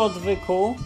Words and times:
początku 0.00 0.18
odwyku 0.18 0.76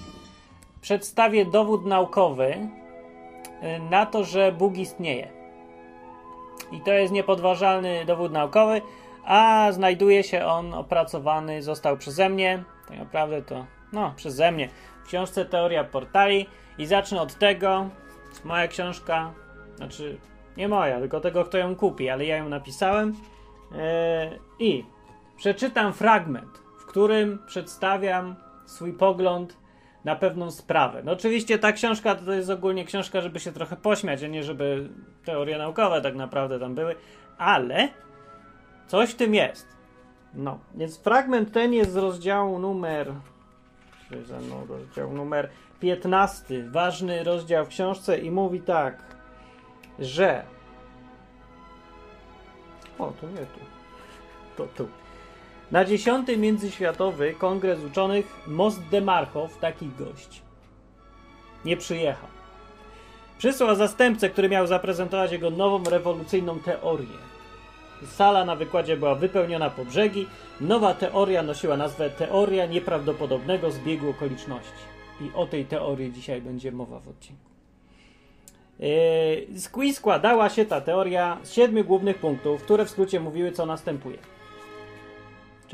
przedstawię 0.81 1.45
dowód 1.45 1.87
naukowy 1.87 2.53
y, 2.53 3.91
na 3.91 4.07
to, 4.07 4.25
że 4.25 4.53
Bóg 4.53 4.77
istnieje. 4.77 5.29
I 6.73 6.81
to 6.81 6.93
jest 6.93 7.13
niepodważalny 7.13 8.05
dowód 8.05 8.33
naukowy, 8.33 8.83
a 9.25 9.69
znajduje 9.73 10.23
się 10.23 10.45
on 10.45 10.75
opracowany, 10.75 11.63
został 11.63 11.97
przeze 11.97 12.29
mnie, 12.29 12.65
tak 12.89 12.99
naprawdę 12.99 13.43
to, 13.43 13.67
no, 13.93 14.13
przeze 14.17 14.53
mnie, 14.53 14.69
w 15.05 15.07
książce 15.07 15.45
Teoria 15.45 15.85
Portali. 15.85 16.47
I 16.79 16.87
zacznę 16.87 17.21
od 17.21 17.35
tego, 17.35 17.89
moja 18.45 18.69
książka, 18.69 19.33
znaczy 19.77 20.19
nie 20.57 20.69
moja, 20.69 21.01
tylko 21.01 21.21
tego, 21.21 21.45
kto 21.45 21.59
ją 21.59 21.77
kupi, 21.77 22.11
ale 22.11 22.25
ja 22.27 22.37
ją 22.37 22.49
napisałem. 22.49 23.15
Yy, 23.71 23.79
I 24.59 24.85
przeczytam 25.37 25.93
fragment, 25.93 26.63
w 26.79 26.87
którym 26.87 27.39
przedstawiam 27.47 28.44
swój 28.67 28.93
pogląd 28.93 29.57
na 30.05 30.17
pewną 30.17 30.51
sprawę. 30.51 31.03
No 31.05 31.13
oczywiście 31.13 31.59
ta 31.59 31.73
książka 31.73 32.15
to 32.15 32.33
jest 32.33 32.51
ogólnie 32.51 32.85
książka, 32.85 33.21
żeby 33.21 33.41
się 33.41 33.53
trochę 33.53 33.77
pośmiać, 33.77 34.23
a 34.23 34.27
nie 34.27 34.45
żeby 34.45 34.89
teorie 35.25 35.59
naukowe 35.59 36.03
tak 36.03 36.15
naprawdę 36.15 36.61
tam 36.61 36.75
były, 36.75 36.95
ale 37.39 37.89
coś 38.87 39.11
w 39.11 39.15
tym 39.15 39.35
jest. 39.35 39.69
No, 40.35 40.59
więc 40.75 40.99
fragment 40.99 41.53
ten 41.53 41.73
jest 41.73 41.93
z 41.93 41.97
rozdziału 41.97 42.59
numer. 42.59 43.13
Ze 44.25 44.41
mną 44.41 44.67
rozdział 44.67 45.13
numer 45.13 45.51
15. 45.81 46.71
Ważny 46.71 47.25
rozdział 47.25 47.65
w 47.65 47.69
książce 47.69 48.19
i 48.19 48.31
mówi 48.31 48.61
tak, 48.61 49.03
że. 49.99 50.45
O, 52.99 53.13
to 53.21 53.29
nie 53.29 53.37
tu. 53.37 53.61
To 54.57 54.67
tu. 54.67 54.89
Na 55.71 55.85
10. 55.85 56.29
Międzyświatowy 56.37 57.35
Kongres 57.35 57.85
Uczonych 57.85 58.27
Most 58.47 58.83
Demarchow, 58.83 59.59
taki 59.59 59.89
gość, 59.99 60.43
nie 61.65 61.77
przyjechał. 61.77 62.29
Przysłał 63.39 63.75
zastępcę, 63.75 64.31
który 64.31 64.49
miał 64.49 64.67
zaprezentować 64.67 65.33
jego 65.33 65.51
nową 65.51 65.91
rewolucyjną 65.91 66.59
teorię. 66.59 67.19
Sala 68.07 68.45
na 68.45 68.57
wykładzie 68.57 68.97
była 68.97 69.15
wypełniona 69.15 69.71
po 69.71 69.85
brzegi. 69.85 70.27
Nowa 70.61 70.95
teoria 70.95 71.43
nosiła 71.43 71.77
nazwę 71.77 72.11
Teoria 72.11 72.67
nieprawdopodobnego 72.67 73.71
zbiegu 73.71 74.11
okoliczności. 74.11 74.85
I 75.21 75.31
o 75.35 75.47
tej 75.47 75.65
teorii 75.65 76.13
dzisiaj 76.13 76.43
będzie 76.43 76.73
mowa 76.73 77.01
w 77.01 77.09
odcinku. 77.09 77.51
Yy, 78.79 79.93
składała 79.93 80.49
się 80.49 80.65
ta 80.65 80.81
teoria 80.81 81.39
z 81.43 81.53
siedmiu 81.53 81.85
głównych 81.85 82.19
punktów, 82.19 82.63
które 82.63 82.85
w 82.85 82.91
skrócie 82.91 83.21
mówiły, 83.21 83.53
co 83.53 83.67
następuje. 83.67 84.19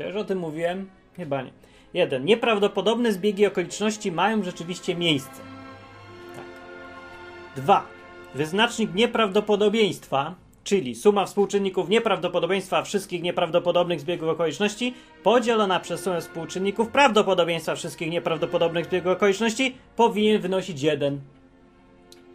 Czy 0.01 0.07
już 0.07 0.15
o 0.15 0.23
tym 0.23 0.39
mówiłem? 0.39 0.89
Chyba 1.17 1.41
nie. 1.41 1.51
Jeden. 1.93 2.25
Nieprawdopodobne 2.25 3.13
zbiegi 3.13 3.45
okoliczności 3.45 4.11
mają 4.11 4.43
rzeczywiście 4.43 4.95
miejsce. 4.95 5.41
Tak. 6.35 6.45
Dwa. 7.55 7.87
Wyznacznik 8.35 8.93
nieprawdopodobieństwa, 8.93 10.35
czyli 10.63 10.95
suma 10.95 11.25
współczynników 11.25 11.89
nieprawdopodobieństwa 11.89 12.83
wszystkich 12.83 13.21
nieprawdopodobnych 13.21 13.99
zbiegów 13.99 14.29
okoliczności, 14.29 14.93
podzielona 15.23 15.79
przez 15.79 16.03
sumę 16.03 16.21
współczynników 16.21 16.89
prawdopodobieństwa 16.89 17.75
wszystkich 17.75 18.11
nieprawdopodobnych 18.11 18.85
zbiegów 18.85 19.11
okoliczności, 19.11 19.75
powinien 19.95 20.41
wynosić 20.41 20.81
1. 20.81 21.21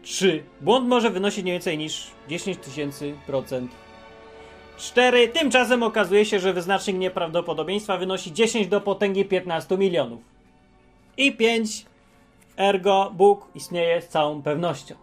3. 0.03 0.43
Błąd 0.61 0.89
może 0.89 1.11
wynosić 1.11 1.45
nie 1.45 1.53
więcej 1.53 1.79
niż 1.79 2.07
10 2.29 2.59
tysięcy 2.59 3.15
procent 3.27 3.86
4. 4.77 5.29
Tymczasem 5.29 5.83
okazuje 5.83 6.25
się, 6.25 6.39
że 6.39 6.53
wyznacznik 6.53 6.97
nieprawdopodobieństwa 6.97 7.97
wynosi 7.97 8.33
10 8.33 8.67
do 8.67 8.81
potęgi 8.81 9.25
15 9.25 9.79
milionów. 9.79 10.21
I 11.17 11.33
5. 11.33 11.87
Ergo 12.57 13.13
Bóg 13.15 13.49
istnieje 13.55 14.03
z 14.03 14.09
całą 14.09 14.43
pewnością. 14.43 14.95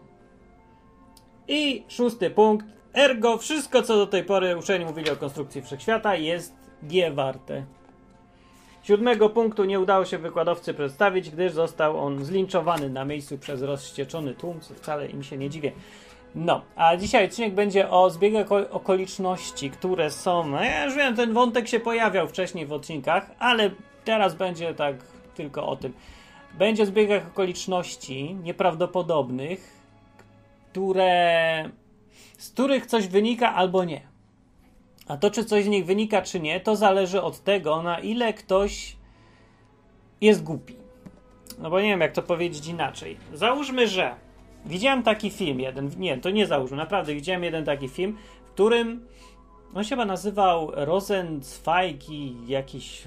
I 1.47 1.83
szósty 1.87 2.29
punkt. 2.29 2.65
Ergo 2.93 3.37
wszystko, 3.37 3.81
co 3.81 3.97
do 3.97 4.07
tej 4.07 4.23
pory 4.23 4.57
uczeni 4.57 4.85
mówili 4.85 5.09
o 5.09 5.15
konstrukcji 5.15 5.61
wszechświata, 5.61 6.15
jest 6.15 6.53
G. 6.83 7.13
Siódmego 8.83 9.29
punktu 9.29 9.65
nie 9.65 9.79
udało 9.79 10.05
się 10.05 10.17
wykładowcy 10.17 10.73
przedstawić, 10.73 11.29
gdyż 11.29 11.53
został 11.53 11.99
on 11.99 12.25
zlinczowany 12.25 12.89
na 12.89 13.05
miejscu 13.05 13.37
przez 13.37 13.61
rozścieczony 13.61 14.33
tłum, 14.33 14.59
co 14.59 14.73
wcale 14.73 15.07
im 15.07 15.23
się 15.23 15.37
nie 15.37 15.49
dziwię. 15.49 15.71
No, 16.35 16.61
a 16.75 16.97
dzisiaj 16.97 17.25
odcinek 17.25 17.53
będzie 17.53 17.89
o 17.89 18.09
zbiegach 18.09 18.47
okoliczności, 18.51 19.69
które 19.69 20.11
są. 20.11 20.47
No 20.47 20.63
ja 20.63 20.85
już 20.85 20.95
wiem, 20.95 21.15
ten 21.15 21.33
wątek 21.33 21.67
się 21.67 21.79
pojawiał 21.79 22.27
wcześniej 22.27 22.65
w 22.65 22.73
odcinkach, 22.73 23.31
ale 23.39 23.71
teraz 24.05 24.35
będzie 24.35 24.73
tak 24.73 24.95
tylko 25.35 25.67
o 25.67 25.75
tym. 25.75 25.93
Będzie 26.57 26.83
o 26.83 26.85
zbiegach 26.85 27.27
okoliczności 27.27 28.35
nieprawdopodobnych, 28.35 29.81
które. 30.71 31.69
z 32.37 32.49
których 32.49 32.85
coś 32.85 33.07
wynika 33.07 33.53
albo 33.55 33.83
nie. 33.83 34.01
A 35.07 35.17
to, 35.17 35.31
czy 35.31 35.45
coś 35.45 35.63
z 35.63 35.67
nich 35.67 35.85
wynika, 35.85 36.21
czy 36.21 36.39
nie, 36.39 36.59
to 36.59 36.75
zależy 36.75 37.21
od 37.21 37.39
tego, 37.39 37.81
na 37.81 37.99
ile 37.99 38.33
ktoś 38.33 38.95
jest 40.21 40.43
głupi. 40.43 40.75
No 41.59 41.69
bo 41.69 41.81
nie 41.81 41.87
wiem, 41.87 42.01
jak 42.01 42.11
to 42.11 42.21
powiedzieć 42.21 42.67
inaczej. 42.67 43.17
Załóżmy, 43.33 43.87
że 43.87 44.15
Widziałem 44.65 45.03
taki 45.03 45.29
film 45.29 45.59
jeden, 45.59 45.91
nie, 45.97 46.17
to 46.17 46.29
nie 46.29 46.47
załóżmy, 46.47 46.77
naprawdę 46.77 47.13
widziałem 47.13 47.43
jeden 47.43 47.65
taki 47.65 47.89
film, 47.89 48.17
w 48.45 48.49
którym 48.49 49.07
on 49.73 49.83
się 49.83 49.89
chyba 49.89 50.05
nazywał 50.05 50.71
Rosenzweig 50.73 52.09
i 52.09 52.47
jakiś 52.47 53.03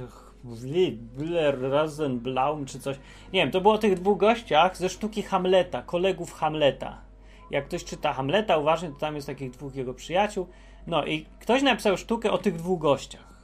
Rosenblaum 1.61 2.67
czy 2.67 2.81
coś. 2.81 2.97
Nie 3.33 3.41
wiem, 3.41 3.51
to 3.51 3.61
było 3.61 3.75
o 3.75 3.79
tych 3.79 3.95
dwóch 3.95 4.19
gościach 4.19 4.77
ze 4.77 4.89
sztuki 4.89 5.23
Hamleta, 5.23 5.83
kolegów 5.83 6.33
Hamleta. 6.33 7.01
Jak 7.51 7.65
ktoś 7.65 7.85
czyta 7.85 8.13
Hamleta 8.13 8.57
uważnie, 8.57 8.89
to 8.89 8.95
tam 8.95 9.15
jest 9.15 9.27
takich 9.27 9.51
dwóch 9.51 9.75
jego 9.75 9.95
przyjaciół. 9.95 10.47
No 10.87 11.05
i 11.05 11.27
ktoś 11.41 11.63
napisał 11.63 11.97
sztukę 11.97 12.31
o 12.31 12.39
tych 12.39 12.57
dwóch 12.57 12.81
gościach. 12.81 13.37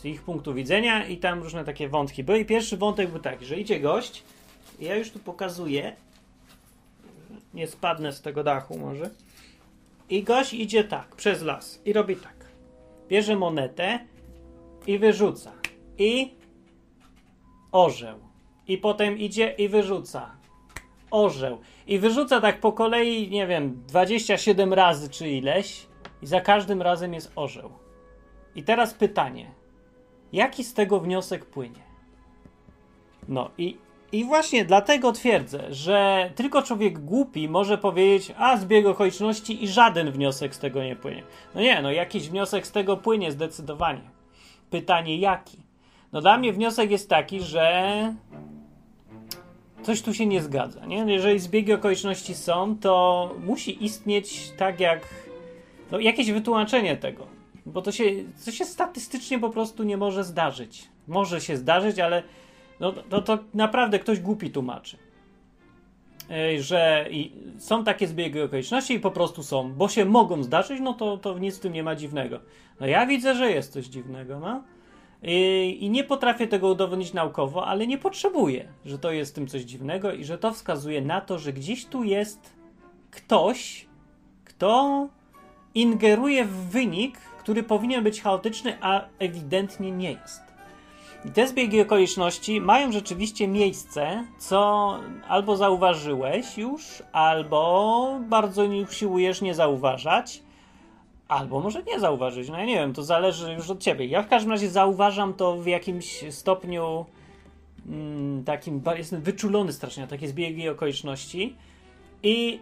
Z 0.00 0.04
ich 0.04 0.22
punktu 0.22 0.54
widzenia 0.54 1.06
i 1.06 1.16
tam 1.16 1.42
różne 1.42 1.64
takie 1.64 1.88
wątki 1.88 2.24
były. 2.24 2.38
I 2.38 2.44
pierwszy 2.44 2.76
wątek 2.76 3.10
był 3.10 3.20
taki, 3.20 3.44
że 3.46 3.56
idzie 3.56 3.80
gość, 3.80 4.22
ja 4.80 4.96
już 4.96 5.10
tu 5.10 5.18
pokazuję, 5.18 5.96
nie 7.56 7.66
spadnę 7.66 8.12
z 8.12 8.22
tego 8.22 8.44
dachu 8.44 8.78
może. 8.78 9.10
I 10.10 10.22
gość 10.22 10.54
idzie 10.54 10.84
tak, 10.84 11.16
przez 11.16 11.42
las 11.42 11.80
i 11.84 11.92
robi 11.92 12.16
tak. 12.16 12.46
Bierze 13.08 13.36
monetę 13.36 13.98
i 14.86 14.98
wyrzuca. 14.98 15.52
I 15.98 16.34
orzeł. 17.72 18.18
I 18.68 18.78
potem 18.78 19.18
idzie 19.18 19.54
i 19.58 19.68
wyrzuca. 19.68 20.36
Orzeł. 21.10 21.58
I 21.86 21.98
wyrzuca 21.98 22.40
tak 22.40 22.60
po 22.60 22.72
kolei, 22.72 23.30
nie 23.30 23.46
wiem, 23.46 23.82
27 23.86 24.72
razy 24.72 25.08
czy 25.08 25.28
ileś. 25.28 25.86
I 26.22 26.26
za 26.26 26.40
każdym 26.40 26.82
razem 26.82 27.14
jest 27.14 27.32
orzeł. 27.36 27.70
I 28.54 28.62
teraz 28.62 28.94
pytanie. 28.94 29.50
Jaki 30.32 30.64
z 30.64 30.74
tego 30.74 31.00
wniosek 31.00 31.44
płynie? 31.44 31.82
No 33.28 33.50
i 33.58 33.78
i 34.16 34.24
właśnie 34.24 34.64
dlatego 34.64 35.12
twierdzę, 35.12 35.74
że 35.74 36.30
tylko 36.34 36.62
człowiek 36.62 36.98
głupi 36.98 37.48
może 37.48 37.78
powiedzieć, 37.78 38.32
a 38.38 38.56
zbieg 38.56 38.86
okoliczności 38.86 39.64
i 39.64 39.68
żaden 39.68 40.10
wniosek 40.10 40.54
z 40.54 40.58
tego 40.58 40.84
nie 40.84 40.96
płynie. 40.96 41.22
No 41.54 41.60
nie, 41.60 41.82
no 41.82 41.92
jakiś 41.92 42.28
wniosek 42.28 42.66
z 42.66 42.72
tego 42.72 42.96
płynie 42.96 43.32
zdecydowanie. 43.32 44.10
Pytanie 44.70 45.16
jaki? 45.16 45.58
No 46.12 46.20
dla 46.20 46.38
mnie 46.38 46.52
wniosek 46.52 46.90
jest 46.90 47.10
taki, 47.10 47.40
że 47.40 48.14
coś 49.82 50.02
tu 50.02 50.14
się 50.14 50.26
nie 50.26 50.42
zgadza. 50.42 50.86
Nie? 50.86 50.96
Jeżeli 50.96 51.38
zbiegi 51.38 51.72
okoliczności 51.72 52.34
są, 52.34 52.76
to 52.78 53.34
musi 53.44 53.84
istnieć 53.84 54.50
tak 54.58 54.80
jak 54.80 55.08
no, 55.90 56.00
jakieś 56.00 56.30
wytłumaczenie 56.30 56.96
tego. 56.96 57.26
Bo 57.66 57.82
to 57.82 57.92
się, 57.92 58.04
to 58.44 58.50
się 58.50 58.64
statystycznie 58.64 59.38
po 59.38 59.50
prostu 59.50 59.82
nie 59.82 59.96
może 59.96 60.24
zdarzyć. 60.24 60.88
Może 61.08 61.40
się 61.40 61.56
zdarzyć, 61.56 61.98
ale 61.98 62.22
no 62.80 62.92
to, 62.92 63.22
to 63.22 63.38
naprawdę 63.54 63.98
ktoś 63.98 64.20
głupi 64.20 64.50
tłumaczy. 64.50 64.96
Że 66.58 67.08
są 67.58 67.84
takie 67.84 68.06
zbiegi 68.06 68.40
okoliczności 68.40 68.94
i 68.94 69.00
po 69.00 69.10
prostu 69.10 69.42
są, 69.42 69.72
bo 69.72 69.88
się 69.88 70.04
mogą 70.04 70.42
zdarzyć, 70.42 70.80
no 70.80 70.94
to, 70.94 71.16
to 71.16 71.38
nic 71.38 71.56
w 71.56 71.60
tym 71.60 71.72
nie 71.72 71.82
ma 71.82 71.96
dziwnego. 71.96 72.40
No 72.80 72.86
ja 72.86 73.06
widzę, 73.06 73.34
że 73.34 73.50
jest 73.50 73.72
coś 73.72 73.86
dziwnego, 73.86 74.40
no. 74.40 74.62
I, 75.22 75.78
I, 75.80 75.90
nie 75.90 76.04
potrafię 76.04 76.46
tego 76.46 76.68
udowodnić 76.68 77.12
naukowo, 77.12 77.66
ale 77.66 77.86
nie 77.86 77.98
potrzebuję, 77.98 78.68
że 78.84 78.98
to 78.98 79.12
jest 79.12 79.32
w 79.32 79.34
tym 79.34 79.46
coś 79.46 79.62
dziwnego 79.62 80.12
i 80.12 80.24
że 80.24 80.38
to 80.38 80.52
wskazuje 80.52 81.02
na 81.02 81.20
to, 81.20 81.38
że 81.38 81.52
gdzieś 81.52 81.86
tu 81.86 82.04
jest 82.04 82.52
ktoś, 83.10 83.86
kto 84.44 85.08
ingeruje 85.74 86.44
w 86.44 86.70
wynik, 86.70 87.18
który 87.18 87.62
powinien 87.62 88.04
być 88.04 88.22
chaotyczny, 88.22 88.78
a 88.80 89.04
ewidentnie 89.18 89.92
nie 89.92 90.12
jest. 90.12 90.45
I 91.24 91.30
te 91.30 91.48
zbiegi 91.48 91.80
okoliczności 91.80 92.60
mają 92.60 92.92
rzeczywiście 92.92 93.48
miejsce, 93.48 94.24
co 94.38 94.98
albo 95.28 95.56
zauważyłeś 95.56 96.58
już, 96.58 97.02
albo 97.12 98.20
bardzo 98.28 98.64
usiłujesz 98.64 99.40
nie 99.40 99.54
zauważać, 99.54 100.42
albo 101.28 101.60
może 101.60 101.82
nie 101.82 102.00
zauważyć. 102.00 102.48
No 102.48 102.58
ja 102.58 102.64
nie 102.64 102.74
wiem, 102.74 102.92
to 102.92 103.02
zależy 103.02 103.52
już 103.52 103.70
od 103.70 103.80
ciebie. 103.80 104.06
Ja 104.06 104.22
w 104.22 104.28
każdym 104.28 104.52
razie 104.52 104.70
zauważam 104.70 105.34
to 105.34 105.56
w 105.56 105.66
jakimś 105.66 106.24
stopniu 106.30 107.06
mm, 107.88 108.44
takim, 108.44 108.82
jestem 108.96 109.22
wyczulony 109.22 109.72
strasznie 109.72 110.02
na 110.02 110.06
takie 110.06 110.28
zbiegi 110.28 110.68
okoliczności 110.68 111.56
i 112.22 112.60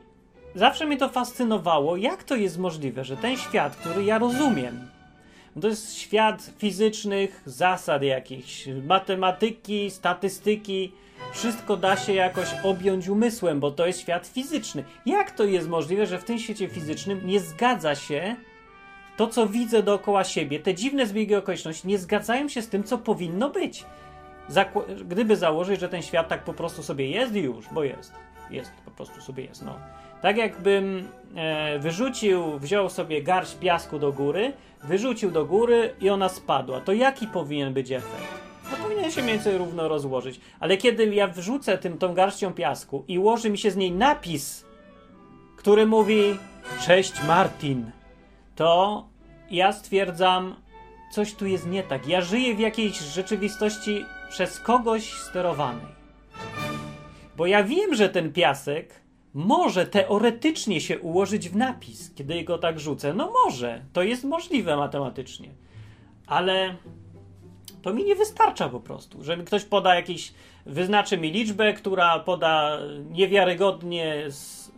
zawsze 0.54 0.86
mnie 0.86 0.96
to 0.96 1.08
fascynowało, 1.08 1.96
jak 1.96 2.24
to 2.24 2.36
jest 2.36 2.58
możliwe, 2.58 3.04
że 3.04 3.16
ten 3.16 3.36
świat, 3.36 3.76
który 3.76 4.04
ja 4.04 4.18
rozumiem, 4.18 4.88
to 5.60 5.68
jest 5.68 5.98
świat 5.98 6.50
fizycznych 6.58 7.42
zasad 7.46 8.02
jakichś, 8.02 8.68
matematyki, 8.86 9.90
statystyki, 9.90 10.92
wszystko 11.32 11.76
da 11.76 11.96
się 11.96 12.12
jakoś 12.14 12.48
objąć 12.62 13.08
umysłem, 13.08 13.60
bo 13.60 13.70
to 13.70 13.86
jest 13.86 14.00
świat 14.00 14.26
fizyczny. 14.26 14.84
Jak 15.06 15.30
to 15.30 15.44
jest 15.44 15.68
możliwe, 15.68 16.06
że 16.06 16.18
w 16.18 16.24
tym 16.24 16.38
świecie 16.38 16.68
fizycznym 16.68 17.26
nie 17.26 17.40
zgadza 17.40 17.94
się 17.94 18.36
to, 19.16 19.26
co 19.26 19.46
widzę 19.46 19.82
dookoła 19.82 20.24
siebie, 20.24 20.60
te 20.60 20.74
dziwne 20.74 21.06
zbiegi 21.06 21.34
okoliczności 21.34 21.88
nie 21.88 21.98
zgadzają 21.98 22.48
się 22.48 22.62
z 22.62 22.68
tym, 22.68 22.84
co 22.84 22.98
powinno 22.98 23.50
być? 23.50 23.84
Gdyby 25.04 25.36
założyć, 25.36 25.80
że 25.80 25.88
ten 25.88 26.02
świat 26.02 26.28
tak 26.28 26.44
po 26.44 26.52
prostu 26.52 26.82
sobie 26.82 27.10
jest 27.10 27.34
już, 27.34 27.64
bo 27.72 27.84
jest. 27.84 28.12
Jest, 28.50 28.72
po 28.84 28.90
prostu 28.90 29.20
sobie 29.20 29.44
jest, 29.44 29.64
no. 29.64 29.78
Tak 30.22 30.36
jakbym 30.36 31.08
wyrzucił, 31.78 32.58
wziął 32.58 32.90
sobie 32.90 33.22
garść 33.22 33.54
piasku 33.54 33.98
do 33.98 34.12
góry, 34.12 34.52
wyrzucił 34.84 35.30
do 35.30 35.44
góry 35.44 35.94
i 36.00 36.10
ona 36.10 36.28
spadła. 36.28 36.80
To 36.80 36.92
jaki 36.92 37.26
powinien 37.26 37.74
być 37.74 37.92
efekt? 37.92 38.44
No 38.70 38.76
powinien 38.76 39.10
się 39.10 39.22
mniej 39.22 39.34
więcej 39.34 39.58
równo 39.58 39.88
rozłożyć. 39.88 40.40
Ale 40.60 40.76
kiedy 40.76 41.14
ja 41.14 41.28
wrzucę 41.28 41.78
tym, 41.78 41.98
tą 41.98 42.14
garścią 42.14 42.52
piasku 42.52 43.04
i 43.08 43.18
łoży 43.18 43.50
mi 43.50 43.58
się 43.58 43.70
z 43.70 43.76
niej 43.76 43.92
napis, 43.92 44.64
który 45.56 45.86
mówi 45.86 46.38
Cześć 46.86 47.22
Martin, 47.26 47.90
to 48.56 49.04
ja 49.50 49.72
stwierdzam, 49.72 50.56
coś 51.12 51.34
tu 51.34 51.46
jest 51.46 51.66
nie 51.66 51.82
tak. 51.82 52.08
Ja 52.08 52.20
żyję 52.20 52.54
w 52.54 52.58
jakiejś 52.58 52.98
rzeczywistości 52.98 54.04
przez 54.30 54.60
kogoś 54.60 55.12
sterowanej. 55.12 55.94
Bo 57.36 57.46
ja 57.46 57.64
wiem, 57.64 57.94
że 57.94 58.08
ten 58.08 58.32
piasek 58.32 59.03
może 59.34 59.86
teoretycznie 59.86 60.80
się 60.80 60.98
ułożyć 60.98 61.48
w 61.48 61.56
napis, 61.56 62.14
kiedy 62.14 62.44
go 62.44 62.58
tak 62.58 62.80
rzucę. 62.80 63.14
No 63.14 63.32
może, 63.44 63.84
to 63.92 64.02
jest 64.02 64.24
możliwe 64.24 64.76
matematycznie. 64.76 65.48
Ale 66.26 66.74
to 67.82 67.94
mi 67.94 68.04
nie 68.04 68.14
wystarcza 68.14 68.68
po 68.68 68.80
prostu, 68.80 69.24
że 69.24 69.36
ktoś 69.36 69.64
poda 69.64 69.94
jakiś, 69.94 70.32
wyznaczy 70.66 71.18
mi 71.18 71.30
liczbę, 71.30 71.72
która 71.72 72.18
poda 72.18 72.78
niewiarygodnie 73.10 74.28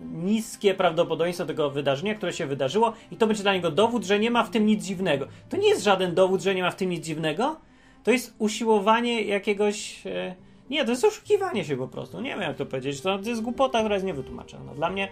niskie 0.00 0.74
prawdopodobieństwo 0.74 1.46
tego 1.46 1.70
wydarzenia, 1.70 2.14
które 2.14 2.32
się 2.32 2.46
wydarzyło 2.46 2.92
i 3.10 3.16
to 3.16 3.26
będzie 3.26 3.42
dla 3.42 3.54
niego 3.54 3.70
dowód, 3.70 4.04
że 4.04 4.18
nie 4.18 4.30
ma 4.30 4.44
w 4.44 4.50
tym 4.50 4.66
nic 4.66 4.84
dziwnego. 4.84 5.26
To 5.48 5.56
nie 5.56 5.68
jest 5.68 5.84
żaden 5.84 6.14
dowód, 6.14 6.42
że 6.42 6.54
nie 6.54 6.62
ma 6.62 6.70
w 6.70 6.76
tym 6.76 6.90
nic 6.90 7.06
dziwnego, 7.06 7.56
to 8.04 8.10
jest 8.10 8.34
usiłowanie 8.38 9.22
jakiegoś... 9.22 10.06
E, 10.06 10.45
nie, 10.70 10.84
to 10.84 10.90
jest 10.90 11.04
oszukiwanie 11.04 11.64
się 11.64 11.76
po 11.76 11.88
prostu. 11.88 12.20
Nie 12.20 12.30
wiem, 12.30 12.40
jak 12.40 12.56
to 12.56 12.66
powiedzieć. 12.66 13.00
To 13.00 13.18
jest 13.24 13.42
głupota, 13.42 13.78
która 13.78 13.94
jest 13.94 14.06
niewytłumaczalna. 14.06 14.74
Dla 14.74 14.90
mnie 14.90 15.08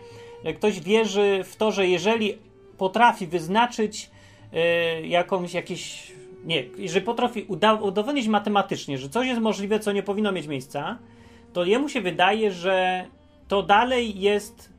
ktoś 0.57 0.81
wierzy 0.81 1.41
w 1.45 1.57
to, 1.57 1.73
że 1.73 1.87
jeżeli 1.87 2.39
potrafi 2.79 3.27
wyznaczyć 3.27 4.11
yy, 4.53 5.07
jakąś, 5.07 5.55
jakieś... 5.55 6.13
Nie, 6.45 6.65
jeżeli 6.79 7.05
potrafi 7.05 7.47
udowodnić 7.81 8.29
matematycznie, 8.29 8.99
że 8.99 9.09
coś 9.09 9.27
jest 9.27 9.41
możliwe, 9.41 9.81
co 9.81 9.93
nie 9.93 10.03
powinno 10.03 10.33
mieć 10.33 10.47
miejsca, 10.47 10.99
to 11.53 11.65
jemu 11.65 11.89
się 11.89 12.01
wydaje, 12.01 12.53
że 12.53 13.07
to 13.49 13.63
dalej 13.63 14.21
jest... 14.21 14.73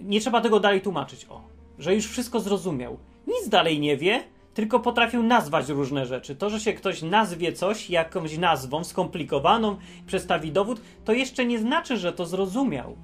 Nie 0.00 0.20
trzeba 0.20 0.40
tego 0.40 0.60
dalej 0.60 0.80
tłumaczyć. 0.80 1.26
O, 1.30 1.40
że 1.78 1.94
już 1.94 2.06
wszystko 2.06 2.40
zrozumiał. 2.40 2.98
Nic 3.26 3.48
dalej 3.48 3.80
nie 3.80 3.96
wie, 3.96 4.24
tylko 4.54 4.80
potrafią 4.80 5.22
nazwać 5.22 5.68
różne 5.68 6.06
rzeczy. 6.06 6.36
To, 6.36 6.50
że 6.50 6.60
się 6.60 6.72
ktoś 6.72 7.02
nazwie 7.02 7.52
coś 7.52 7.90
jakąś 7.90 8.38
nazwą 8.38 8.84
skomplikowaną, 8.84 9.76
przedstawi 10.06 10.52
dowód, 10.52 10.80
to 11.04 11.12
jeszcze 11.12 11.44
nie 11.44 11.58
znaczy, 11.58 11.96
że 11.96 12.12
to 12.12 12.26
zrozumiał. 12.26 12.96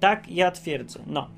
Tak 0.00 0.28
ja 0.28 0.50
twierdzę. 0.50 1.00
No. 1.06 1.28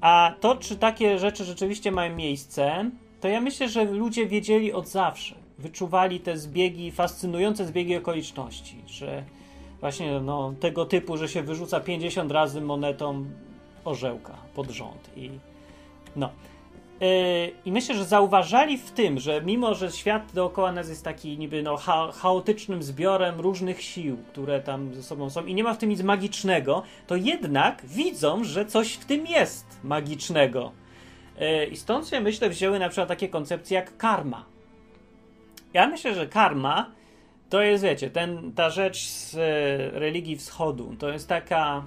A 0.00 0.34
to, 0.40 0.56
czy 0.56 0.76
takie 0.76 1.18
rzeczy 1.18 1.44
rzeczywiście 1.44 1.92
mają 1.92 2.16
miejsce, 2.16 2.90
to 3.20 3.28
ja 3.28 3.40
myślę, 3.40 3.68
że 3.68 3.84
ludzie 3.84 4.26
wiedzieli 4.26 4.72
od 4.72 4.88
zawsze. 4.88 5.34
Wyczuwali 5.58 6.20
te 6.20 6.38
zbiegi, 6.38 6.90
fascynujące 6.90 7.66
zbiegi 7.66 7.96
okoliczności, 7.96 8.76
że 8.86 9.24
właśnie 9.80 10.20
no, 10.20 10.54
tego 10.60 10.84
typu, 10.84 11.16
że 11.16 11.28
się 11.28 11.42
wyrzuca 11.42 11.80
50 11.80 12.32
razy 12.32 12.60
monetą 12.60 13.24
orzełka 13.84 14.34
pod 14.54 14.70
rząd. 14.70 15.10
I 15.16 15.30
no. 16.16 16.30
Yy, 17.00 17.08
I 17.64 17.72
myślę, 17.72 17.94
że 17.94 18.04
zauważali 18.04 18.78
w 18.78 18.90
tym, 18.90 19.20
że 19.20 19.42
mimo, 19.42 19.74
że 19.74 19.90
świat 19.90 20.32
dookoła 20.34 20.72
nas 20.72 20.88
jest 20.88 21.04
taki 21.04 21.38
niby 21.38 21.62
no, 21.62 21.76
cha 21.76 22.12
chaotycznym 22.12 22.82
zbiorem 22.82 23.40
różnych 23.40 23.82
sił, 23.82 24.16
które 24.28 24.60
tam 24.60 24.94
ze 24.94 25.02
sobą 25.02 25.30
są 25.30 25.46
i 25.46 25.54
nie 25.54 25.64
ma 25.64 25.74
w 25.74 25.78
tym 25.78 25.90
nic 25.90 26.02
magicznego, 26.02 26.82
to 27.06 27.16
jednak 27.16 27.86
widzą, 27.86 28.44
że 28.44 28.66
coś 28.66 28.92
w 28.92 29.04
tym 29.04 29.26
jest 29.26 29.66
magicznego. 29.84 30.72
Yy, 31.40 31.66
I 31.66 31.76
stąd 31.76 32.08
się 32.08 32.20
myślę 32.20 32.50
wzięły 32.50 32.78
na 32.78 32.88
przykład 32.88 33.08
takie 33.08 33.28
koncepcje 33.28 33.74
jak 33.74 33.96
karma. 33.96 34.44
Ja 35.74 35.86
myślę, 35.86 36.14
że 36.14 36.26
karma 36.26 36.90
to 37.50 37.62
jest, 37.62 37.84
wiecie, 37.84 38.10
ten, 38.10 38.52
ta 38.52 38.70
rzecz 38.70 39.06
z 39.06 39.34
e, 39.34 39.98
religii 39.98 40.36
wschodu. 40.36 40.94
To 40.98 41.08
jest 41.08 41.28
taka 41.28 41.84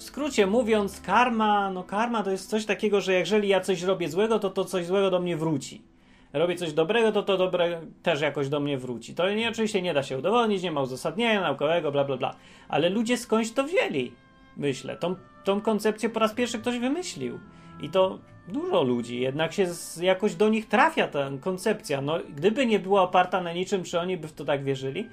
w 0.00 0.02
skrócie 0.02 0.46
mówiąc, 0.46 1.00
karma, 1.00 1.70
no 1.70 1.84
karma 1.84 2.22
to 2.22 2.30
jest 2.30 2.50
coś 2.50 2.66
takiego, 2.66 3.00
że 3.00 3.12
jeżeli 3.12 3.48
ja 3.48 3.60
coś 3.60 3.82
robię 3.82 4.08
złego, 4.08 4.38
to 4.38 4.50
to 4.50 4.64
coś 4.64 4.86
złego 4.86 5.10
do 5.10 5.20
mnie 5.20 5.36
wróci. 5.36 5.82
Robię 6.32 6.56
coś 6.56 6.72
dobrego, 6.72 7.12
to 7.12 7.22
to 7.22 7.36
dobre 7.36 7.80
też 8.02 8.20
jakoś 8.20 8.48
do 8.48 8.60
mnie 8.60 8.78
wróci. 8.78 9.14
To 9.14 9.30
nie, 9.30 9.48
oczywiście 9.48 9.82
nie 9.82 9.94
da 9.94 10.02
się 10.02 10.18
udowodnić, 10.18 10.62
nie 10.62 10.72
ma 10.72 10.82
uzasadnienia 10.82 11.40
naukowego, 11.40 11.92
bla 11.92 12.04
bla 12.04 12.16
bla. 12.16 12.34
Ale 12.68 12.88
ludzie 12.88 13.16
skądś 13.16 13.50
to 13.50 13.64
wzięli, 13.64 14.12
myślę. 14.56 14.96
Tą, 14.96 15.14
tą 15.44 15.60
koncepcję 15.60 16.08
po 16.08 16.20
raz 16.20 16.32
pierwszy 16.32 16.58
ktoś 16.58 16.78
wymyślił. 16.78 17.38
I 17.82 17.88
to 17.88 18.18
dużo 18.48 18.82
ludzi, 18.82 19.20
jednak 19.20 19.52
się 19.52 19.66
z, 19.66 19.96
jakoś 19.96 20.34
do 20.34 20.48
nich 20.48 20.68
trafia 20.68 21.08
ta 21.08 21.30
koncepcja. 21.40 22.00
No, 22.00 22.18
gdyby 22.36 22.66
nie 22.66 22.78
była 22.78 23.02
oparta 23.02 23.40
na 23.40 23.52
niczym, 23.52 23.84
czy 23.84 24.00
oni 24.00 24.16
by 24.16 24.28
w 24.28 24.32
to 24.32 24.44
tak 24.44 24.64
wierzyli, 24.64 25.08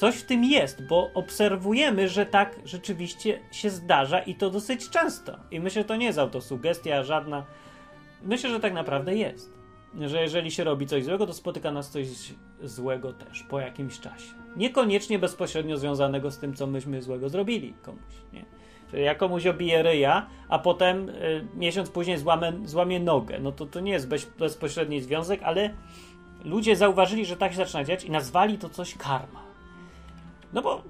Coś 0.00 0.16
w 0.16 0.24
tym 0.24 0.44
jest, 0.44 0.86
bo 0.86 1.10
obserwujemy, 1.14 2.08
że 2.08 2.26
tak 2.26 2.60
rzeczywiście 2.64 3.40
się 3.52 3.70
zdarza 3.70 4.18
i 4.18 4.34
to 4.34 4.50
dosyć 4.50 4.90
często. 4.90 5.36
I 5.50 5.60
myślę, 5.60 5.82
że 5.82 5.88
to 5.88 5.96
nie 5.96 6.06
jest 6.06 6.18
autosugestia 6.18 7.02
żadna. 7.02 7.44
Myślę, 8.22 8.50
że 8.50 8.60
tak 8.60 8.72
naprawdę 8.72 9.16
jest. 9.16 9.52
Że 10.00 10.22
jeżeli 10.22 10.50
się 10.50 10.64
robi 10.64 10.86
coś 10.86 11.04
złego, 11.04 11.26
to 11.26 11.32
spotyka 11.32 11.70
nas 11.70 11.90
coś 11.90 12.06
złego 12.62 13.12
też 13.12 13.42
po 13.42 13.60
jakimś 13.60 14.00
czasie. 14.00 14.34
Niekoniecznie 14.56 15.18
bezpośrednio 15.18 15.76
związanego 15.76 16.30
z 16.30 16.38
tym, 16.38 16.54
co 16.54 16.66
myśmy 16.66 17.02
złego 17.02 17.28
zrobili 17.28 17.74
komuś. 17.82 18.14
Nie? 18.32 18.44
Czyli 18.90 19.02
ja 19.02 19.14
komuś 19.14 19.46
obiję 19.46 19.82
ryja, 19.82 20.26
a 20.48 20.58
potem 20.58 21.08
y, 21.08 21.46
miesiąc 21.54 21.90
później 21.90 22.18
złamę, 22.18 22.52
złamię 22.64 23.00
nogę. 23.00 23.38
No 23.40 23.52
to 23.52 23.66
to 23.66 23.80
nie 23.80 23.92
jest 23.92 24.08
bez, 24.08 24.24
bezpośredni 24.24 25.00
związek, 25.00 25.40
ale 25.42 25.70
ludzie 26.44 26.76
zauważyli, 26.76 27.26
że 27.26 27.36
tak 27.36 27.52
się 27.52 27.56
zaczyna 27.56 27.84
dziać 27.84 28.04
i 28.04 28.10
nazwali 28.10 28.58
to 28.58 28.68
coś 28.68 28.94
karma. 28.94 29.49
No 30.52 30.62
bo 30.62 30.82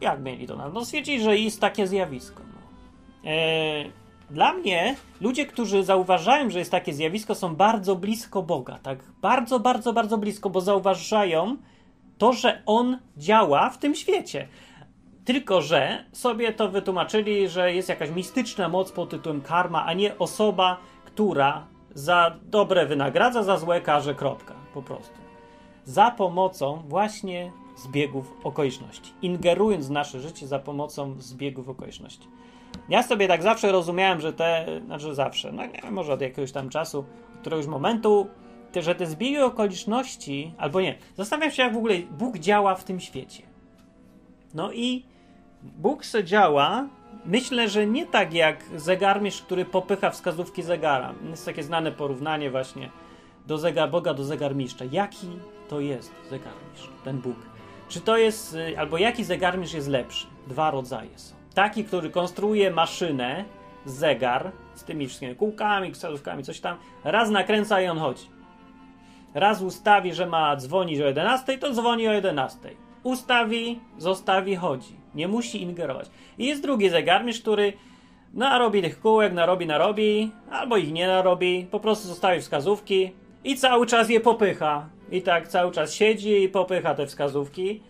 jak 0.00 0.20
mieli 0.20 0.46
to 0.46 0.56
nazwać? 0.56 0.74
No 0.74 0.84
stwierdzili, 0.84 1.22
że 1.22 1.38
jest 1.38 1.60
takie 1.60 1.86
zjawisko. 1.86 2.42
No. 2.54 2.60
Eee, 3.30 3.92
dla 4.30 4.52
mnie 4.52 4.96
ludzie, 5.20 5.46
którzy 5.46 5.84
zauważają, 5.84 6.50
że 6.50 6.58
jest 6.58 6.70
takie 6.70 6.92
zjawisko, 6.92 7.34
są 7.34 7.56
bardzo 7.56 7.96
blisko 7.96 8.42
Boga. 8.42 8.78
Tak, 8.82 8.98
bardzo, 9.22 9.60
bardzo, 9.60 9.92
bardzo 9.92 10.18
blisko, 10.18 10.50
bo 10.50 10.60
zauważają 10.60 11.56
to, 12.18 12.32
że 12.32 12.62
On 12.66 12.98
działa 13.16 13.70
w 13.70 13.78
tym 13.78 13.94
świecie. 13.94 14.48
Tylko, 15.24 15.60
że 15.60 16.04
sobie 16.12 16.52
to 16.52 16.68
wytłumaczyli, 16.68 17.48
że 17.48 17.74
jest 17.74 17.88
jakaś 17.88 18.10
mistyczna 18.10 18.68
moc 18.68 18.92
pod 18.92 19.10
tytułem 19.10 19.40
karma, 19.40 19.84
a 19.84 19.92
nie 19.92 20.18
osoba, 20.18 20.76
która 21.04 21.66
za 21.94 22.36
dobre 22.42 22.86
wynagradza, 22.86 23.42
za 23.42 23.56
złe 23.56 23.80
karze, 23.80 24.14
kropka. 24.14 24.54
Po 24.74 24.82
prostu. 24.82 25.14
Za 25.84 26.10
pomocą 26.10 26.82
właśnie 26.88 27.52
zbiegów 27.76 28.34
okoliczności, 28.44 29.12
ingerując 29.22 29.86
w 29.86 29.90
nasze 29.90 30.20
życie 30.20 30.46
za 30.46 30.58
pomocą 30.58 31.14
zbiegów 31.18 31.68
okoliczności. 31.68 32.28
Ja 32.88 33.02
sobie 33.02 33.28
tak 33.28 33.42
zawsze 33.42 33.72
rozumiałem, 33.72 34.20
że 34.20 34.32
te, 34.32 34.80
znaczy 34.86 35.14
zawsze, 35.14 35.52
no 35.52 35.66
nie 35.66 35.80
wiem, 35.82 35.94
może 35.94 36.12
od 36.12 36.20
jakiegoś 36.20 36.52
tam 36.52 36.68
czasu, 36.68 36.98
od 37.34 37.40
któregoś 37.40 37.66
momentu, 37.66 38.26
te, 38.72 38.82
że 38.82 38.94
te 38.94 39.06
zbiegi 39.06 39.38
okoliczności, 39.38 40.52
albo 40.58 40.80
nie, 40.80 40.98
zastanawiam 41.16 41.50
się, 41.52 41.62
jak 41.62 41.74
w 41.74 41.76
ogóle 41.76 41.94
Bóg 41.98 42.38
działa 42.38 42.74
w 42.74 42.84
tym 42.84 43.00
świecie. 43.00 43.42
No 44.54 44.72
i 44.72 45.04
Bóg 45.62 46.04
se 46.04 46.24
działa, 46.24 46.88
myślę, 47.26 47.68
że 47.68 47.86
nie 47.86 48.06
tak 48.06 48.34
jak 48.34 48.64
zegarmistrz, 48.76 49.42
który 49.42 49.64
popycha 49.64 50.10
wskazówki 50.10 50.62
zegara. 50.62 51.14
Jest 51.30 51.44
takie 51.44 51.62
znane 51.62 51.92
porównanie 51.92 52.50
właśnie 52.50 52.90
do 53.46 53.58
zegar, 53.58 53.90
Boga 53.90 54.14
do 54.14 54.24
zegarmistrza. 54.24 54.84
Jaki 54.92 55.28
to 55.68 55.80
jest 55.80 56.12
zegarmistrz, 56.30 56.90
ten 57.04 57.20
Bóg? 57.20 57.53
Czy 57.88 58.00
to 58.00 58.16
jest, 58.16 58.54
y, 58.54 58.78
albo 58.78 58.98
jaki 58.98 59.24
zegarmistrz 59.24 59.74
jest 59.74 59.88
lepszy? 59.88 60.26
Dwa 60.46 60.70
rodzaje 60.70 61.18
są. 61.18 61.34
Taki, 61.54 61.84
który 61.84 62.10
konstruuje 62.10 62.70
maszynę, 62.70 63.44
zegar 63.84 64.52
z 64.74 64.84
tymi 64.84 65.06
wszystkimi 65.06 65.36
kółkami, 65.36 65.92
wskazówkami, 65.92 66.42
coś 66.42 66.60
tam, 66.60 66.76
raz 67.04 67.30
nakręca 67.30 67.80
i 67.80 67.86
on 67.86 67.98
chodzi. 67.98 68.26
Raz 69.34 69.62
ustawi, 69.62 70.14
że 70.14 70.26
ma 70.26 70.56
dzwonić 70.56 71.00
o 71.00 71.04
11, 71.04 71.58
to 71.58 71.72
dzwoni 71.72 72.08
o 72.08 72.12
11. 72.12 72.58
ustawi, 73.02 73.80
zostawi, 73.98 74.56
chodzi. 74.56 74.96
Nie 75.14 75.28
musi 75.28 75.62
ingerować. 75.62 76.10
I 76.38 76.46
jest 76.46 76.62
drugi 76.62 76.90
zegarmistrz, 76.90 77.42
który 77.42 77.72
narobi 78.34 78.82
tych 78.82 79.00
kółek, 79.00 79.32
narobi, 79.32 79.66
narobi, 79.66 80.32
albo 80.50 80.76
ich 80.76 80.92
nie 80.92 81.06
narobi, 81.06 81.66
po 81.70 81.80
prostu 81.80 82.08
zostawi 82.08 82.40
wskazówki 82.40 83.12
i 83.44 83.56
cały 83.56 83.86
czas 83.86 84.10
je 84.10 84.20
popycha. 84.20 84.88
I 85.10 85.22
tak 85.22 85.48
cały 85.48 85.72
czas 85.72 85.94
siedzi 85.94 86.42
i 86.42 86.48
popycha 86.48 86.94
te 86.94 87.06
wskazówki. 87.06 87.82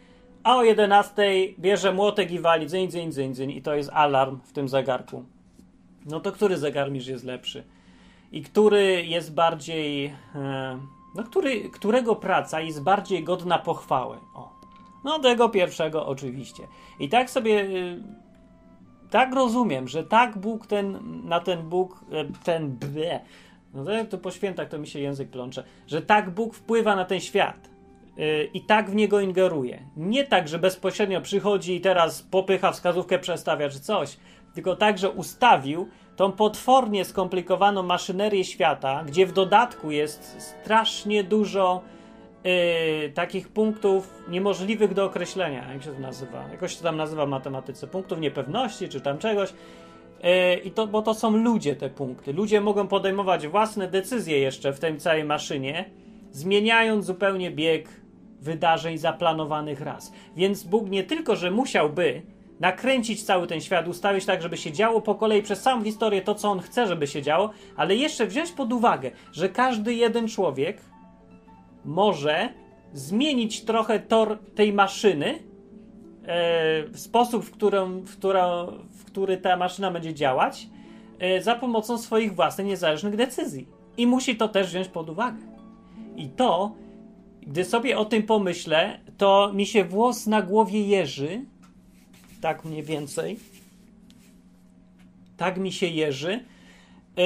A 0.42 0.56
o 0.56 0.64
11 0.64 1.23
bierze 1.59 1.92
młotek 1.92 2.30
i 2.30 2.38
wali 2.38 2.66
dzyń, 2.66 2.88
dzyń, 2.88 3.12
dzyń, 3.12 3.35
dzyń 3.35 3.50
i 3.50 3.62
to 3.62 3.75
jest 3.75 3.90
alarm 3.92 4.40
w 4.44 4.52
tym 4.52 4.68
zegarku. 4.68 5.25
No 6.06 6.21
to 6.21 6.33
który 6.33 6.56
zegarmistrz 6.56 7.09
jest 7.09 7.25
lepszy? 7.25 7.64
I 8.33 8.42
który 8.42 9.04
jest 9.06 9.35
bardziej... 9.35 10.06
E, 10.35 10.78
no 11.14 11.23
który, 11.23 11.71
którego 11.71 12.16
praca 12.16 12.61
jest 12.61 12.83
bardziej 12.83 13.25
godna 13.25 13.59
pochwały? 13.59 14.16
O. 14.35 14.52
No 15.04 15.18
tego 15.18 15.49
pierwszego 15.49 16.06
oczywiście. 16.06 16.62
I 17.00 17.09
tak 17.09 17.30
sobie... 17.30 17.61
Y, 17.61 18.02
tak 19.11 19.35
rozumiem, 19.35 19.88
że 19.88 20.04
tak 20.04 20.38
Bóg 20.38 20.66
ten, 20.66 20.99
na 21.25 21.40
ten 21.40 21.68
Bóg, 21.68 22.04
e, 22.12 22.25
ten 22.44 22.71
ble, 22.71 23.21
no 23.75 23.85
to, 23.85 24.04
to 24.04 24.19
po 24.19 24.31
świętach 24.31 24.69
to 24.69 24.78
mi 24.78 24.87
się 24.87 25.00
język 25.00 25.31
plącze, 25.31 25.64
że 25.87 26.02
tak 26.02 26.31
Bóg 26.31 26.54
wpływa 26.54 26.97
na 26.97 27.04
ten 27.04 27.21
świat 27.21 27.71
yy, 28.16 28.45
i 28.54 28.61
tak 28.61 28.90
w 28.90 28.95
niego 28.95 29.21
ingeruje. 29.21 29.83
Nie 29.97 30.25
tak, 30.25 30.49
że 30.49 30.59
bezpośrednio 30.59 31.21
przychodzi 31.21 31.75
i 31.76 31.81
teraz 31.81 32.23
popycha 32.23 32.73
wskazówkę, 32.73 33.19
przestawia 33.19 33.69
czy 33.69 33.81
coś, 33.81 34.16
tylko 34.54 34.76
tak, 34.76 34.99
że 34.99 35.11
ustawił 35.11 35.88
tą 36.16 36.33
potwornie 36.33 37.04
skomplikowaną 37.04 37.83
maszynerię 37.83 38.45
świata, 38.45 39.04
gdzie 39.07 39.26
w 39.26 39.33
dodatku 39.33 39.90
jest 39.90 40.40
strasznie 40.40 41.25
dużo 41.25 41.83
yy, 42.45 43.12
takich 43.14 43.49
punktów 43.49 44.23
niemożliwych 44.28 44.95
do 44.95 45.04
określenia. 45.04 45.73
Jak 45.73 45.83
się 45.83 45.93
to 45.93 46.00
nazywa? 46.00 46.45
Jakoś 46.52 46.76
to 46.76 46.83
tam 46.83 46.97
nazywa 46.97 47.26
w 47.26 47.28
matematyce. 47.28 47.87
Punktów 47.87 48.21
niepewności 48.21 48.88
czy 48.88 49.00
tam 49.00 49.19
czegoś. 49.19 49.52
I 50.64 50.71
to, 50.71 50.87
bo 50.87 51.02
to 51.02 51.14
są 51.14 51.37
ludzie 51.37 51.76
te 51.76 51.90
punkty. 51.90 52.33
Ludzie 52.33 52.61
mogą 52.61 52.87
podejmować 52.87 53.49
własne 53.49 53.88
decyzje 53.88 54.38
jeszcze 54.38 54.73
w 54.73 54.81
tej 54.81 54.97
całej 54.97 55.25
maszynie, 55.25 55.90
zmieniając 56.33 57.07
zupełnie 57.07 57.50
bieg 57.50 57.88
wydarzeń 58.40 58.99
zaplanowanych 58.99 59.81
raz. 59.81 60.12
Więc 60.37 60.64
Bóg 60.64 60.90
nie 60.90 61.04
tylko, 61.04 61.37
że 61.37 61.50
musiałby 61.50 62.23
nakręcić 62.61 63.25
cały 63.25 63.47
ten 63.47 63.61
świat, 63.61 63.88
ustawić 63.88 64.25
tak, 64.25 64.43
żeby 64.43 64.57
się 64.57 64.73
działo 64.73 65.00
po 65.00 65.14
kolei 65.14 65.43
przez 65.43 65.62
całą 65.62 65.85
historię 65.85 66.23
to, 66.23 66.35
co 66.35 66.50
on 66.50 66.61
chce, 66.61 66.87
żeby 66.87 67.07
się 67.07 67.23
działo, 67.23 67.50
ale 67.76 67.97
jeszcze 67.97 68.26
wziąć 68.26 68.52
pod 68.52 68.73
uwagę, 68.73 69.11
że 69.33 69.49
każdy 69.49 69.95
jeden 69.95 70.28
człowiek 70.28 70.81
może 71.85 72.49
zmienić 72.93 73.64
trochę 73.64 74.00
tor 74.00 74.38
tej 74.54 74.73
maszyny, 74.73 75.38
e, 76.26 76.99
sposób, 76.99 77.45
w, 77.45 77.50
którym, 77.50 78.00
w, 78.00 78.16
którą, 78.16 78.66
który 79.14 79.37
ta 79.37 79.56
maszyna 79.56 79.90
będzie 79.90 80.14
działać, 80.14 80.68
e, 81.18 81.42
za 81.42 81.54
pomocą 81.54 81.99
swoich 81.99 82.35
własnych 82.35 82.66
niezależnych 82.66 83.16
decyzji. 83.16 83.68
I 83.97 84.06
musi 84.06 84.37
to 84.37 84.49
też 84.49 84.66
wziąć 84.66 84.88
pod 84.88 85.11
uwagę. 85.11 85.38
I 86.16 86.28
to, 86.28 86.75
gdy 87.42 87.64
sobie 87.64 87.99
o 87.99 88.04
tym 88.04 88.23
pomyślę, 88.23 89.00
to 89.18 89.52
mi 89.52 89.66
się 89.66 89.85
włos 89.85 90.26
na 90.26 90.42
głowie 90.42 90.87
jeży, 90.87 91.44
tak 92.40 92.64
mniej 92.64 92.83
więcej. 92.83 93.38
Tak 95.37 95.59
mi 95.59 95.73
się 95.73 95.87
jeży, 95.87 96.44
yy, 97.16 97.25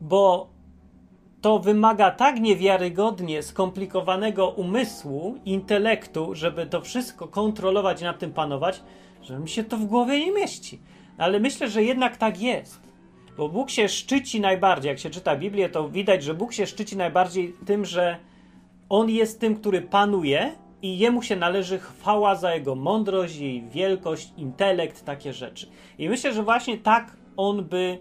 bo 0.00 0.48
to 1.40 1.58
wymaga 1.58 2.10
tak 2.10 2.40
niewiarygodnie 2.40 3.42
skomplikowanego 3.42 4.48
umysłu, 4.48 5.38
intelektu, 5.44 6.34
żeby 6.34 6.66
to 6.66 6.80
wszystko 6.80 7.28
kontrolować 7.28 8.00
i 8.00 8.04
nad 8.04 8.18
tym 8.18 8.32
panować, 8.32 8.82
że 9.22 9.38
mi 9.38 9.48
się 9.48 9.64
to 9.64 9.76
w 9.76 9.84
głowie 9.84 10.26
nie 10.26 10.32
mieści. 10.32 10.91
Ale 11.18 11.40
myślę, 11.40 11.68
że 11.68 11.82
jednak 11.82 12.16
tak 12.16 12.40
jest. 12.40 12.80
Bo 13.36 13.48
Bóg 13.48 13.70
się 13.70 13.88
szczyci 13.88 14.40
najbardziej, 14.40 14.88
jak 14.88 14.98
się 14.98 15.10
czyta 15.10 15.36
Biblię, 15.36 15.68
to 15.68 15.88
widać, 15.88 16.22
że 16.24 16.34
Bóg 16.34 16.52
się 16.52 16.66
szczyci 16.66 16.96
najbardziej 16.96 17.54
tym, 17.66 17.84
że 17.84 18.16
On 18.88 19.10
jest 19.10 19.40
tym, 19.40 19.56
który 19.56 19.82
panuje 19.82 20.52
i 20.82 20.98
Jemu 20.98 21.22
się 21.22 21.36
należy 21.36 21.78
chwała 21.78 22.34
za 22.34 22.54
Jego 22.54 22.74
mądrość, 22.74 23.36
jej 23.36 23.62
wielkość, 23.62 24.32
intelekt, 24.36 25.04
takie 25.04 25.32
rzeczy. 25.32 25.66
I 25.98 26.08
myślę, 26.08 26.32
że 26.32 26.42
właśnie 26.42 26.78
tak 26.78 27.16
On 27.36 27.64
by 27.64 27.98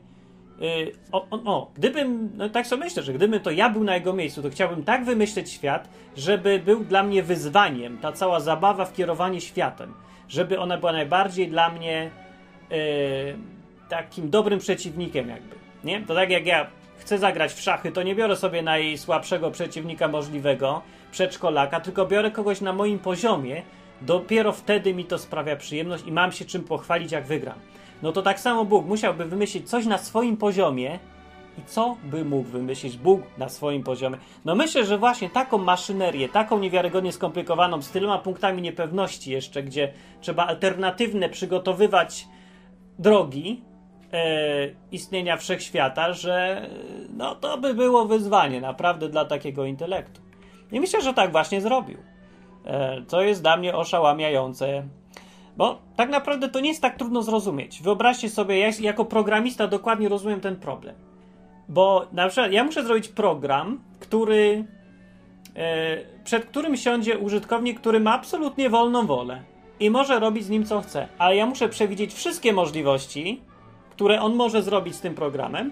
Yy, 0.62 0.92
o, 1.12 1.28
o, 1.30 1.44
o, 1.46 1.72
gdybym, 1.76 2.32
no 2.38 2.50
tak 2.50 2.68
sobie 2.68 2.84
myślę, 2.84 3.04
że 3.04 3.14
gdybym 3.14 3.40
to 3.40 3.52
ja 3.52 3.70
był 3.70 3.84
na 3.84 3.96
jego 3.96 4.14
miejscu, 4.14 4.42
to 4.42 4.50
chciałbym 4.50 4.84
tak 4.84 5.06
wymyśleć 5.06 5.52
świat, 5.52 5.90
żeby 6.18 6.62
był 6.66 6.84
dla 6.84 7.04
mnie 7.04 7.24
wyzwaniem, 7.24 7.98
ta 7.98 8.12
cała 8.12 8.40
zabawa 8.40 8.86
w 8.86 8.94
kierowanie 8.94 9.42
światem, 9.42 9.94
żeby 10.28 10.60
ona 10.60 10.78
była 10.78 10.92
najbardziej 10.92 11.48
dla 11.48 11.70
mnie 11.70 12.12
takim 13.90 14.30
dobrym 14.30 14.60
przeciwnikiem 14.60 15.30
jakby, 15.30 15.56
nie? 15.84 16.02
To 16.02 16.16
tak 16.16 16.30
jak 16.30 16.46
ja 16.46 16.68
chcę 16.98 17.18
zagrać 17.18 17.54
w 17.54 17.62
szachy, 17.62 17.92
to 17.92 18.04
nie 18.04 18.16
biorę 18.16 18.36
sobie 18.36 18.62
najsłabszego 18.62 19.52
przeciwnika 19.52 20.08
możliwego, 20.08 20.82
przedszkolaka, 21.12 21.80
tylko 21.80 22.06
biorę 22.06 22.32
kogoś 22.32 22.62
na 22.62 22.74
moim 22.74 23.00
poziomie, 23.00 23.62
dopiero 24.02 24.52
wtedy 24.52 24.94
mi 24.94 25.06
to 25.06 25.18
sprawia 25.18 25.56
przyjemność 25.56 26.04
i 26.08 26.12
mam 26.12 26.32
się 26.32 26.46
czym 26.46 26.64
pochwalić, 26.64 27.12
jak 27.12 27.26
wygram. 27.26 27.60
No 28.02 28.12
to 28.12 28.22
tak 28.22 28.40
samo 28.40 28.66
Bóg 28.66 28.86
musiałby 28.86 29.26
wymyślić 29.26 29.70
coś 29.70 29.86
na 29.86 29.98
swoim 29.98 30.38
poziomie. 30.38 31.00
I 31.58 31.62
co 31.66 31.98
by 32.04 32.26
mógł 32.26 32.50
wymyślić 32.50 32.98
Bóg 32.98 33.22
na 33.38 33.50
swoim 33.50 33.84
poziomie? 33.84 34.18
No 34.46 34.56
myślę, 34.56 34.86
że 34.86 34.98
właśnie 34.98 35.30
taką 35.30 35.58
maszynerię, 35.58 36.30
taką 36.30 36.60
niewiarygodnie 36.60 37.12
skomplikowaną, 37.12 37.82
z 37.82 37.90
tyloma 37.90 38.18
punktami 38.18 38.62
niepewności 38.62 39.32
jeszcze, 39.32 39.64
gdzie 39.64 39.94
trzeba 40.22 40.46
alternatywne 40.46 41.30
przygotowywać 41.30 42.28
drogi 43.02 43.64
e, 44.14 44.24
istnienia 44.92 45.38
wszechświata, 45.38 46.14
że 46.14 46.68
no 47.18 47.36
to 47.36 47.58
by 47.58 47.74
było 47.74 48.06
wyzwanie 48.06 48.62
naprawdę 48.62 49.10
dla 49.10 49.26
takiego 49.26 49.66
intelektu. 49.66 50.22
I 50.72 50.80
myślę, 50.80 51.02
że 51.02 51.14
tak 51.14 51.32
właśnie 51.32 51.62
zrobił. 51.62 51.98
E, 52.66 53.02
co 53.08 53.22
jest 53.22 53.42
dla 53.42 53.58
mnie 53.58 53.76
oszałamiające 53.76 54.84
bo 55.58 55.82
tak 55.96 56.10
naprawdę 56.10 56.50
to 56.50 56.60
nie 56.60 56.70
jest 56.70 56.82
tak 56.82 56.98
trudno 56.98 57.22
zrozumieć. 57.22 57.82
Wyobraźcie 57.82 58.30
sobie, 58.30 58.60
ja 58.60 58.70
jako 58.80 59.06
programista 59.06 59.68
dokładnie 59.68 60.10
rozumiem 60.10 60.42
ten 60.42 60.56
problem. 60.56 60.96
Bo 61.70 62.08
na 62.12 62.28
przykład 62.28 62.52
ja 62.52 62.64
muszę 62.64 62.84
zrobić 62.84 63.08
program, 63.08 63.80
który 64.00 64.66
e, 65.56 65.98
przed 66.24 66.46
którym 66.46 66.78
siądzie 66.78 67.18
użytkownik, 67.18 67.80
który 67.80 68.00
ma 68.00 68.14
absolutnie 68.14 68.70
wolną 68.70 69.06
wolę 69.06 69.44
i 69.82 69.90
może 69.90 70.20
robić 70.20 70.46
z 70.46 70.50
nim 70.50 70.66
co 70.66 70.82
chce, 70.82 71.08
ale 71.18 71.36
ja 71.36 71.46
muszę 71.46 71.70
przewidzieć 71.70 72.14
wszystkie 72.14 72.54
możliwości, 72.54 73.42
które 73.92 74.22
on 74.22 74.36
może 74.36 74.62
zrobić 74.64 74.96
z 74.96 75.02
tym 75.02 75.16
programem, 75.16 75.72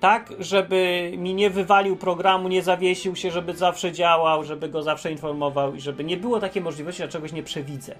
tak, 0.00 0.32
żeby 0.38 1.12
mi 1.16 1.34
nie 1.34 1.50
wywalił 1.50 1.96
programu, 1.96 2.48
nie 2.48 2.62
zawiesił 2.62 3.16
się, 3.16 3.30
żeby 3.30 3.54
zawsze 3.54 3.92
działał, 3.92 4.44
żeby 4.44 4.68
go 4.68 4.82
zawsze 4.82 5.12
informował 5.12 5.74
i 5.74 5.80
żeby 5.80 6.04
nie 6.04 6.16
było 6.16 6.40
takiej 6.40 6.62
możliwości, 6.62 7.02
że 7.02 7.08
czegoś 7.08 7.32
nie 7.32 7.42
przewidzę. 7.42 7.94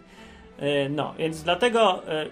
E, 0.58 0.88
no, 0.88 1.14
więc 1.18 1.42
dlatego 1.42 2.08
e, 2.08 2.26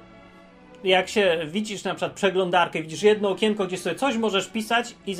jak 0.84 1.08
się 1.08 1.38
widzisz 1.46 1.84
na 1.84 1.94
przykład 1.94 2.12
przeglądarkę, 2.12 2.82
widzisz 2.82 3.02
jedno 3.02 3.28
okienko, 3.28 3.66
gdzie 3.66 3.78
sobie 3.78 3.96
coś 3.96 4.16
możesz 4.16 4.48
pisać 4.48 4.94
i 5.06 5.16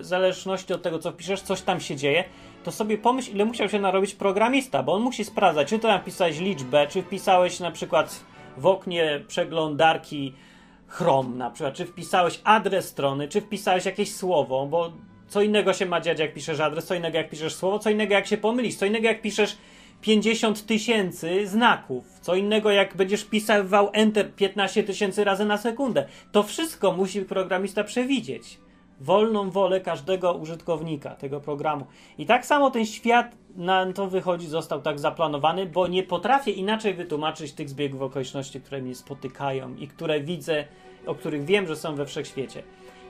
w 0.00 0.04
zależności 0.04 0.72
od 0.72 0.82
tego, 0.82 0.98
co 0.98 1.12
piszesz, 1.12 1.40
coś 1.40 1.60
tam 1.60 1.80
się 1.80 1.96
dzieje, 1.96 2.24
to 2.64 2.72
sobie 2.72 2.98
pomyśl, 2.98 3.30
ile 3.30 3.44
musiał 3.44 3.68
się 3.68 3.80
narobić 3.80 4.14
programista, 4.14 4.82
bo 4.82 4.92
on 4.92 5.02
musi 5.02 5.24
sprawdzać, 5.24 5.68
czy 5.68 5.78
to 5.78 5.88
napisałeś 5.88 6.38
liczbę, 6.38 6.86
czy 6.86 7.02
wpisałeś 7.02 7.60
na 7.60 7.70
przykład 7.70 8.24
w 8.56 8.66
oknie 8.66 9.24
przeglądarki 9.28 10.32
Chrome 10.88 11.36
na 11.36 11.50
przykład, 11.50 11.74
czy 11.74 11.86
wpisałeś 11.86 12.40
adres 12.44 12.88
strony, 12.88 13.28
czy 13.28 13.40
wpisałeś 13.40 13.84
jakieś 13.84 14.14
słowo, 14.14 14.66
bo 14.66 14.92
co 15.28 15.42
innego 15.42 15.72
się 15.72 15.86
ma 15.86 16.00
dziać, 16.00 16.18
jak 16.18 16.34
piszesz 16.34 16.60
adres, 16.60 16.84
co 16.84 16.94
innego 16.94 17.18
jak 17.18 17.30
piszesz 17.30 17.54
słowo, 17.54 17.78
co 17.78 17.90
innego 17.90 18.14
jak 18.14 18.26
się 18.26 18.36
pomylisz, 18.36 18.74
co 18.74 18.86
innego 18.86 19.06
jak 19.06 19.22
piszesz 19.22 19.56
50 20.00 20.66
tysięcy 20.66 21.46
znaków, 21.46 22.04
co 22.20 22.34
innego 22.34 22.70
jak 22.70 22.96
będziesz 22.96 23.24
pisywał 23.24 23.90
Enter 23.92 24.34
15 24.34 24.82
tysięcy 24.82 25.24
razy 25.24 25.44
na 25.44 25.58
sekundę. 25.58 26.06
To 26.32 26.42
wszystko 26.42 26.92
musi 26.92 27.22
programista 27.22 27.84
przewidzieć. 27.84 28.58
Wolną 29.00 29.50
wolę 29.50 29.80
każdego 29.80 30.32
użytkownika 30.32 31.10
tego 31.10 31.40
programu. 31.40 31.86
I 32.18 32.26
tak 32.26 32.46
samo 32.46 32.70
ten 32.70 32.86
świat 32.86 33.36
na 33.56 33.92
to 33.92 34.06
wychodzi, 34.06 34.46
został 34.46 34.82
tak 34.82 34.98
zaplanowany, 34.98 35.66
bo 35.66 35.86
nie 35.86 36.02
potrafię 36.02 36.50
inaczej 36.50 36.94
wytłumaczyć 36.94 37.52
tych 37.52 37.68
zbiegów 37.68 38.02
okoliczności, 38.02 38.60
które 38.60 38.82
mnie 38.82 38.94
spotykają 38.94 39.74
i 39.74 39.88
które 39.88 40.20
widzę, 40.20 40.64
o 41.06 41.14
których 41.14 41.44
wiem, 41.44 41.66
że 41.66 41.76
są 41.76 41.94
we 41.94 42.06
wszechświecie. 42.06 42.62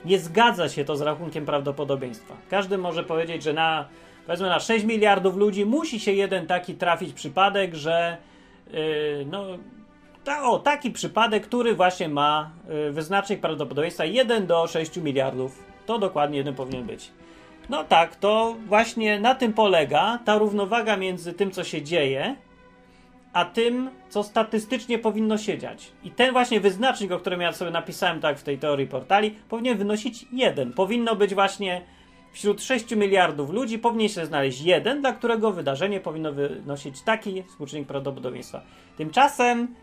Nie 0.04 0.18
zgadza 0.18 0.68
się 0.68 0.84
to 0.84 0.96
z 0.96 1.00
rachunkiem 1.00 1.46
prawdopodobieństwa. 1.46 2.34
Każdy 2.50 2.78
może 2.78 3.04
powiedzieć, 3.04 3.42
że 3.42 3.52
na 3.52 3.88
powiedzmy 4.26 4.48
na 4.48 4.60
6 4.60 4.84
miliardów 4.84 5.36
ludzi 5.36 5.66
musi 5.66 6.00
się 6.00 6.12
jeden 6.12 6.46
taki 6.46 6.74
trafić 6.74 7.12
przypadek, 7.12 7.74
że 7.74 8.16
yy, 8.72 9.26
no 9.30 9.44
ta, 10.24 10.42
o, 10.42 10.58
taki 10.58 10.90
przypadek, 10.90 11.46
który 11.46 11.74
właśnie 11.74 12.08
ma 12.08 12.50
yy, 12.68 12.92
wyznacznik 12.92 13.40
prawdopodobieństwa 13.40 14.04
1 14.04 14.46
do 14.46 14.66
6 14.66 14.96
miliardów. 14.96 15.73
To 15.86 15.98
dokładnie 15.98 16.38
jeden 16.38 16.54
powinien 16.54 16.86
być. 16.86 17.10
No 17.68 17.84
tak, 17.84 18.16
to 18.16 18.56
właśnie 18.66 19.20
na 19.20 19.34
tym 19.34 19.52
polega 19.52 20.18
ta 20.24 20.38
równowaga 20.38 20.96
między 20.96 21.32
tym, 21.32 21.50
co 21.50 21.64
się 21.64 21.82
dzieje, 21.82 22.36
a 23.32 23.44
tym, 23.44 23.90
co 24.08 24.22
statystycznie 24.22 24.98
powinno 24.98 25.38
się 25.38 25.58
dziać. 25.58 25.92
I 26.04 26.10
ten 26.10 26.32
właśnie 26.32 26.60
wyznacznik, 26.60 27.12
o 27.12 27.18
którym 27.18 27.40
ja 27.40 27.52
sobie 27.52 27.70
napisałem 27.70 28.20
tak 28.20 28.38
w 28.38 28.42
tej 28.42 28.58
teorii 28.58 28.86
portali, 28.86 29.30
powinien 29.48 29.78
wynosić 29.78 30.26
jeden. 30.32 30.72
Powinno 30.72 31.16
być 31.16 31.34
właśnie 31.34 31.82
wśród 32.32 32.62
6 32.62 32.96
miliardów 32.96 33.50
ludzi, 33.50 33.78
powinien 33.78 34.08
się 34.08 34.26
znaleźć 34.26 34.60
jeden, 34.60 35.00
dla 35.00 35.12
którego 35.12 35.52
wydarzenie 35.52 36.00
powinno 36.00 36.32
wynosić 36.32 37.02
taki 37.02 37.42
współczynnik 37.42 37.88
prawdopodobieństwa. 37.88 38.62
Tymczasem 38.96 39.74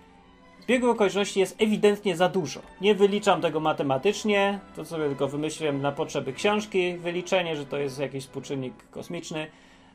zbiegu 0.61 0.89
okoliczności 0.89 1.39
jest 1.39 1.61
ewidentnie 1.61 2.15
za 2.15 2.29
dużo. 2.29 2.59
Nie 2.81 2.95
wyliczam 2.95 3.41
tego 3.41 3.59
matematycznie, 3.59 4.59
to 4.75 4.85
sobie 4.85 5.07
tylko 5.07 5.27
wymyśliłem 5.27 5.81
na 5.81 5.91
potrzeby 5.91 6.33
książki, 6.33 6.97
wyliczenie, 6.97 7.55
że 7.55 7.65
to 7.65 7.77
jest 7.77 7.99
jakiś 7.99 8.23
współczynnik 8.23 8.73
kosmiczny. 8.91 9.47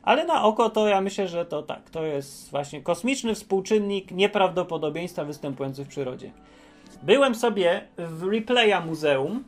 Ale 0.03 0.25
na 0.25 0.43
oko 0.43 0.69
to 0.69 0.87
ja 0.87 1.01
myślę, 1.01 1.27
że 1.27 1.45
to 1.45 1.63
tak. 1.63 1.89
To 1.89 2.05
jest 2.05 2.51
właśnie 2.51 2.81
kosmiczny 2.81 3.35
współczynnik 3.35 4.11
nieprawdopodobieństwa 4.11 5.25
występujących 5.25 5.85
w 5.85 5.89
przyrodzie. 5.89 6.31
Byłem 7.03 7.35
sobie 7.35 7.87
w 7.97 8.23
Replaya 8.23 8.85
Muzeum. 8.85 9.43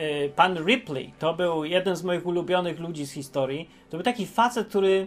Y, 0.00 0.32
pan 0.36 0.58
Ripley 0.66 1.12
to 1.18 1.34
był 1.34 1.64
jeden 1.64 1.96
z 1.96 2.04
moich 2.04 2.26
ulubionych 2.26 2.80
ludzi 2.80 3.06
z 3.06 3.12
historii. 3.12 3.70
To 3.90 3.96
był 3.96 4.04
taki 4.04 4.26
facet, 4.26 4.68
który 4.68 5.06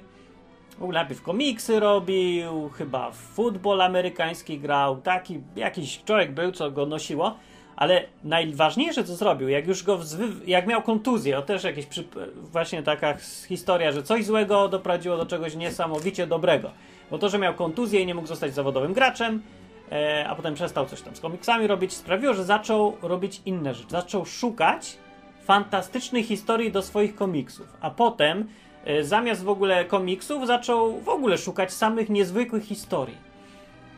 najpierw 0.80 1.22
komiksy 1.22 1.80
robił, 1.80 2.70
chyba 2.70 3.12
w 3.12 3.16
futbol 3.16 3.82
amerykański 3.82 4.60
grał. 4.60 5.02
Taki 5.02 5.40
jakiś 5.56 6.04
człowiek 6.04 6.32
był, 6.32 6.52
co 6.52 6.72
go 6.72 6.86
nosiło. 6.86 7.38
Ale 7.76 8.04
najważniejsze, 8.24 9.04
co 9.04 9.16
zrobił, 9.16 9.50
jak 9.50 9.68
już 9.68 9.84
go, 9.84 10.00
jak 10.48 10.68
miał 10.68 10.82
kontuzję, 10.82 11.38
o 11.38 11.42
też 11.42 11.64
jakieś 11.64 11.88
właśnie 12.52 12.84
taka 12.84 13.18
historia, 13.48 13.92
że 13.92 14.04
coś 14.04 14.26
złego 14.26 14.70
doprowadziło 14.70 15.18
do 15.18 15.26
czegoś 15.26 15.56
niesamowicie 15.56 16.28
dobrego. 16.28 16.72
Bo 17.12 17.18
to, 17.18 17.30
że 17.30 17.40
miał 17.40 17.54
kontuzję 17.54 18.02
i 18.02 18.06
nie 18.06 18.16
mógł 18.16 18.28
zostać 18.28 18.54
zawodowym 18.54 18.94
graczem, 18.94 19.42
e, 19.92 20.26
a 20.30 20.36
potem 20.36 20.54
przestał 20.54 20.86
coś 20.86 21.02
tam 21.02 21.16
z 21.16 21.20
komiksami 21.20 21.68
robić, 21.68 21.94
sprawiło, 21.94 22.34
że 22.34 22.44
zaczął 22.44 22.98
robić 23.02 23.42
inne 23.46 23.74
rzeczy. 23.74 23.90
Zaczął 23.90 24.26
szukać 24.26 24.98
fantastycznych 25.44 26.26
historii 26.26 26.72
do 26.72 26.82
swoich 26.82 27.16
komiksów, 27.16 27.68
a 27.82 27.90
potem 27.90 28.48
zamiast 29.02 29.44
w 29.44 29.50
ogóle 29.50 29.86
komiksów 29.86 30.48
zaczął 30.48 31.00
w 31.00 31.10
ogóle 31.10 31.38
szukać 31.38 31.74
samych 31.74 32.10
niezwykłych 32.10 32.64
historii. 32.64 33.28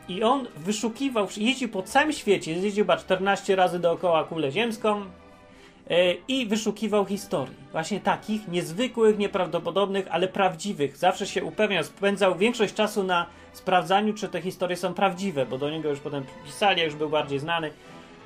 I 0.08 0.22
on 0.22 0.46
wyszukiwał, 0.56 1.28
jeździł 1.36 1.68
po 1.68 1.82
całym 1.82 2.12
świecie, 2.12 2.52
jeździł 2.52 2.84
chyba 2.84 2.96
14 2.96 3.56
razy 3.56 3.78
dookoła 3.78 4.24
kulę 4.24 4.52
ziemską 4.52 5.00
yy, 5.00 6.16
i 6.28 6.46
wyszukiwał 6.46 7.04
historii. 7.04 7.54
Właśnie 7.72 8.00
takich 8.00 8.48
niezwykłych, 8.48 9.18
nieprawdopodobnych, 9.18 10.06
ale 10.10 10.28
prawdziwych. 10.28 10.96
Zawsze 10.96 11.26
się 11.26 11.44
upewniał, 11.44 11.84
spędzał 11.84 12.36
większość 12.38 12.74
czasu 12.74 13.02
na 13.02 13.26
sprawdzaniu, 13.52 14.14
czy 14.14 14.28
te 14.28 14.40
historie 14.40 14.76
są 14.76 14.94
prawdziwe, 14.94 15.46
bo 15.46 15.58
do 15.58 15.70
niego 15.70 15.88
już 15.88 16.00
potem 16.00 16.24
pisali, 16.44 16.82
już 16.82 16.94
był 16.94 17.08
bardziej 17.08 17.38
znany. 17.38 17.70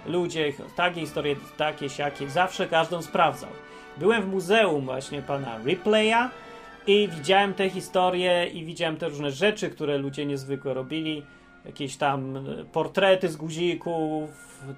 Ludzie, 0.07 0.53
takie 0.77 1.01
historie, 1.01 1.37
takie, 1.57 1.89
siakie, 1.89 2.29
zawsze 2.29 2.67
każdą 2.67 3.03
sprawdzał. 3.03 3.51
Byłem 3.97 4.23
w 4.23 4.27
muzeum 4.27 4.85
właśnie 4.85 5.23
pana 5.23 5.59
Ripley'a 5.65 6.29
i 6.87 7.09
widziałem 7.09 7.55
te 7.55 7.71
historie 7.71 8.47
i 8.47 8.65
widziałem 8.65 8.97
te 8.97 9.09
różne 9.09 9.31
rzeczy, 9.31 9.71
które 9.71 9.99
ludzie 9.99 10.27
niezwykłe 10.27 10.75
robili 10.75 11.23
jakieś 11.65 11.97
tam 11.97 12.37
e, 12.37 12.65
portrety 12.65 13.29
z 13.29 13.37
guzików, 13.37 14.31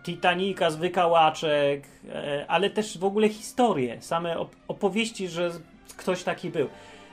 Titanica 0.02 0.70
z 0.70 0.76
wykałaczek, 0.76 1.82
e, 2.08 2.44
ale 2.48 2.70
też 2.70 2.98
w 2.98 3.04
ogóle 3.04 3.28
historie, 3.28 4.02
same 4.02 4.36
opowieści, 4.68 5.28
że 5.28 5.50
ktoś 5.96 6.22
taki 6.22 6.50
był. 6.50 6.68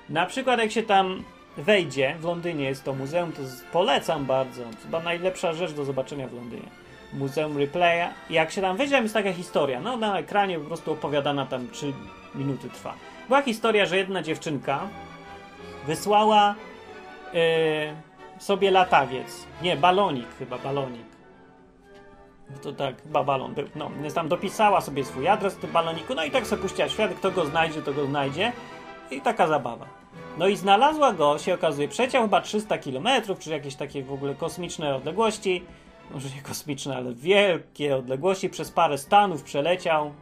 Na 0.09 0.25
przykład 0.25 0.59
jak 0.59 0.71
się 0.71 0.83
tam 0.83 1.23
wejdzie, 1.57 2.15
w 2.19 2.23
Londynie 2.23 2.65
jest 2.65 2.83
to 2.83 2.93
muzeum, 2.93 3.31
to 3.31 3.41
polecam 3.71 4.25
bardzo, 4.25 4.63
chyba 4.83 4.99
najlepsza 4.99 5.53
rzecz 5.53 5.71
do 5.71 5.85
zobaczenia 5.85 6.27
w 6.27 6.33
Londynie. 6.33 6.82
Muzeum 7.13 7.57
Replaya. 7.57 8.09
Jak 8.29 8.51
się 8.51 8.61
tam 8.61 8.77
wejdzie, 8.77 8.95
jest 9.01 9.13
taka 9.13 9.33
historia, 9.33 9.81
no 9.81 9.97
na 9.97 10.19
ekranie 10.19 10.59
po 10.59 10.65
prostu 10.65 10.91
opowiadana 10.91 11.45
tam 11.45 11.69
3 11.69 11.93
minuty 12.35 12.69
trwa. 12.69 12.93
Była 13.27 13.41
historia, 13.41 13.85
że 13.85 13.97
jedna 13.97 14.21
dziewczynka 14.21 14.87
wysłała 15.87 16.55
yy, 17.33 17.41
sobie 18.37 18.71
latawiec. 18.71 19.47
Nie, 19.61 19.77
balonik 19.77 20.27
chyba, 20.39 20.57
balonik. 20.57 21.13
To 22.61 22.73
tak, 22.73 23.01
chyba 23.03 23.23
balon 23.23 23.53
był. 23.53 23.67
No, 23.75 23.91
tam 24.15 24.27
dopisała 24.27 24.81
sobie 24.81 25.05
swój 25.05 25.27
adres 25.27 25.53
w 25.53 25.57
tym 25.57 25.71
baloniku, 25.71 26.15
no 26.15 26.23
i 26.23 26.31
tak 26.31 26.47
sobie 26.47 26.61
puściła 26.61 26.89
świat, 26.89 27.13
kto 27.13 27.31
go 27.31 27.45
znajdzie, 27.45 27.81
to 27.81 27.93
go 27.93 28.05
znajdzie. 28.05 28.51
I 29.11 29.21
taka 29.21 29.47
zabawa. 29.47 29.85
No 30.37 30.47
i 30.47 30.55
znalazła 30.55 31.13
go, 31.13 31.39
się 31.39 31.53
okazuje, 31.53 31.87
przeciął 31.87 32.21
chyba 32.23 32.41
300 32.41 32.77
km, 32.77 33.07
czy 33.39 33.49
jakieś 33.49 33.75
takie 33.75 34.03
w 34.03 34.13
ogóle 34.13 34.35
kosmiczne 34.35 34.95
odległości. 34.95 35.65
Może 36.11 36.29
nie 36.29 36.41
kosmiczne, 36.41 36.95
ale 36.95 37.13
wielkie 37.13 37.95
odległości. 37.95 38.49
Przez 38.49 38.71
parę 38.71 38.97
stanów 38.97 39.43
przeleciał. 39.43 40.13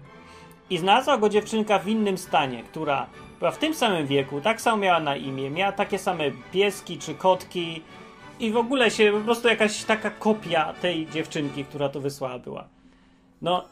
I 0.70 0.78
znalazła 0.78 1.18
go 1.18 1.30
dziewczynka 1.30 1.80
w 1.80 1.88
innym 1.88 2.18
stanie, 2.18 2.64
która 2.64 3.08
była 3.40 3.52
w 3.52 3.58
tym 3.58 3.74
samym 3.74 4.08
wieku, 4.08 4.42
tak 4.42 4.62
samo 4.62 4.78
miała 4.78 5.00
na 5.00 5.16
imię, 5.16 5.50
miała 5.50 5.72
takie 5.72 6.00
same 6.00 6.24
pieski 6.52 6.98
czy 6.98 7.16
kotki, 7.16 7.82
i 8.42 8.52
w 8.52 8.58
ogóle 8.58 8.92
się 8.92 9.12
po 9.12 9.20
prostu 9.20 9.48
jakaś 9.48 9.84
taka 9.84 10.12
kopia 10.12 10.74
tej 10.74 11.08
dziewczynki, 11.08 11.66
która 11.66 11.90
to 11.90 12.00
wysłała 12.00 12.40
była. 12.40 12.68
No 13.42 13.66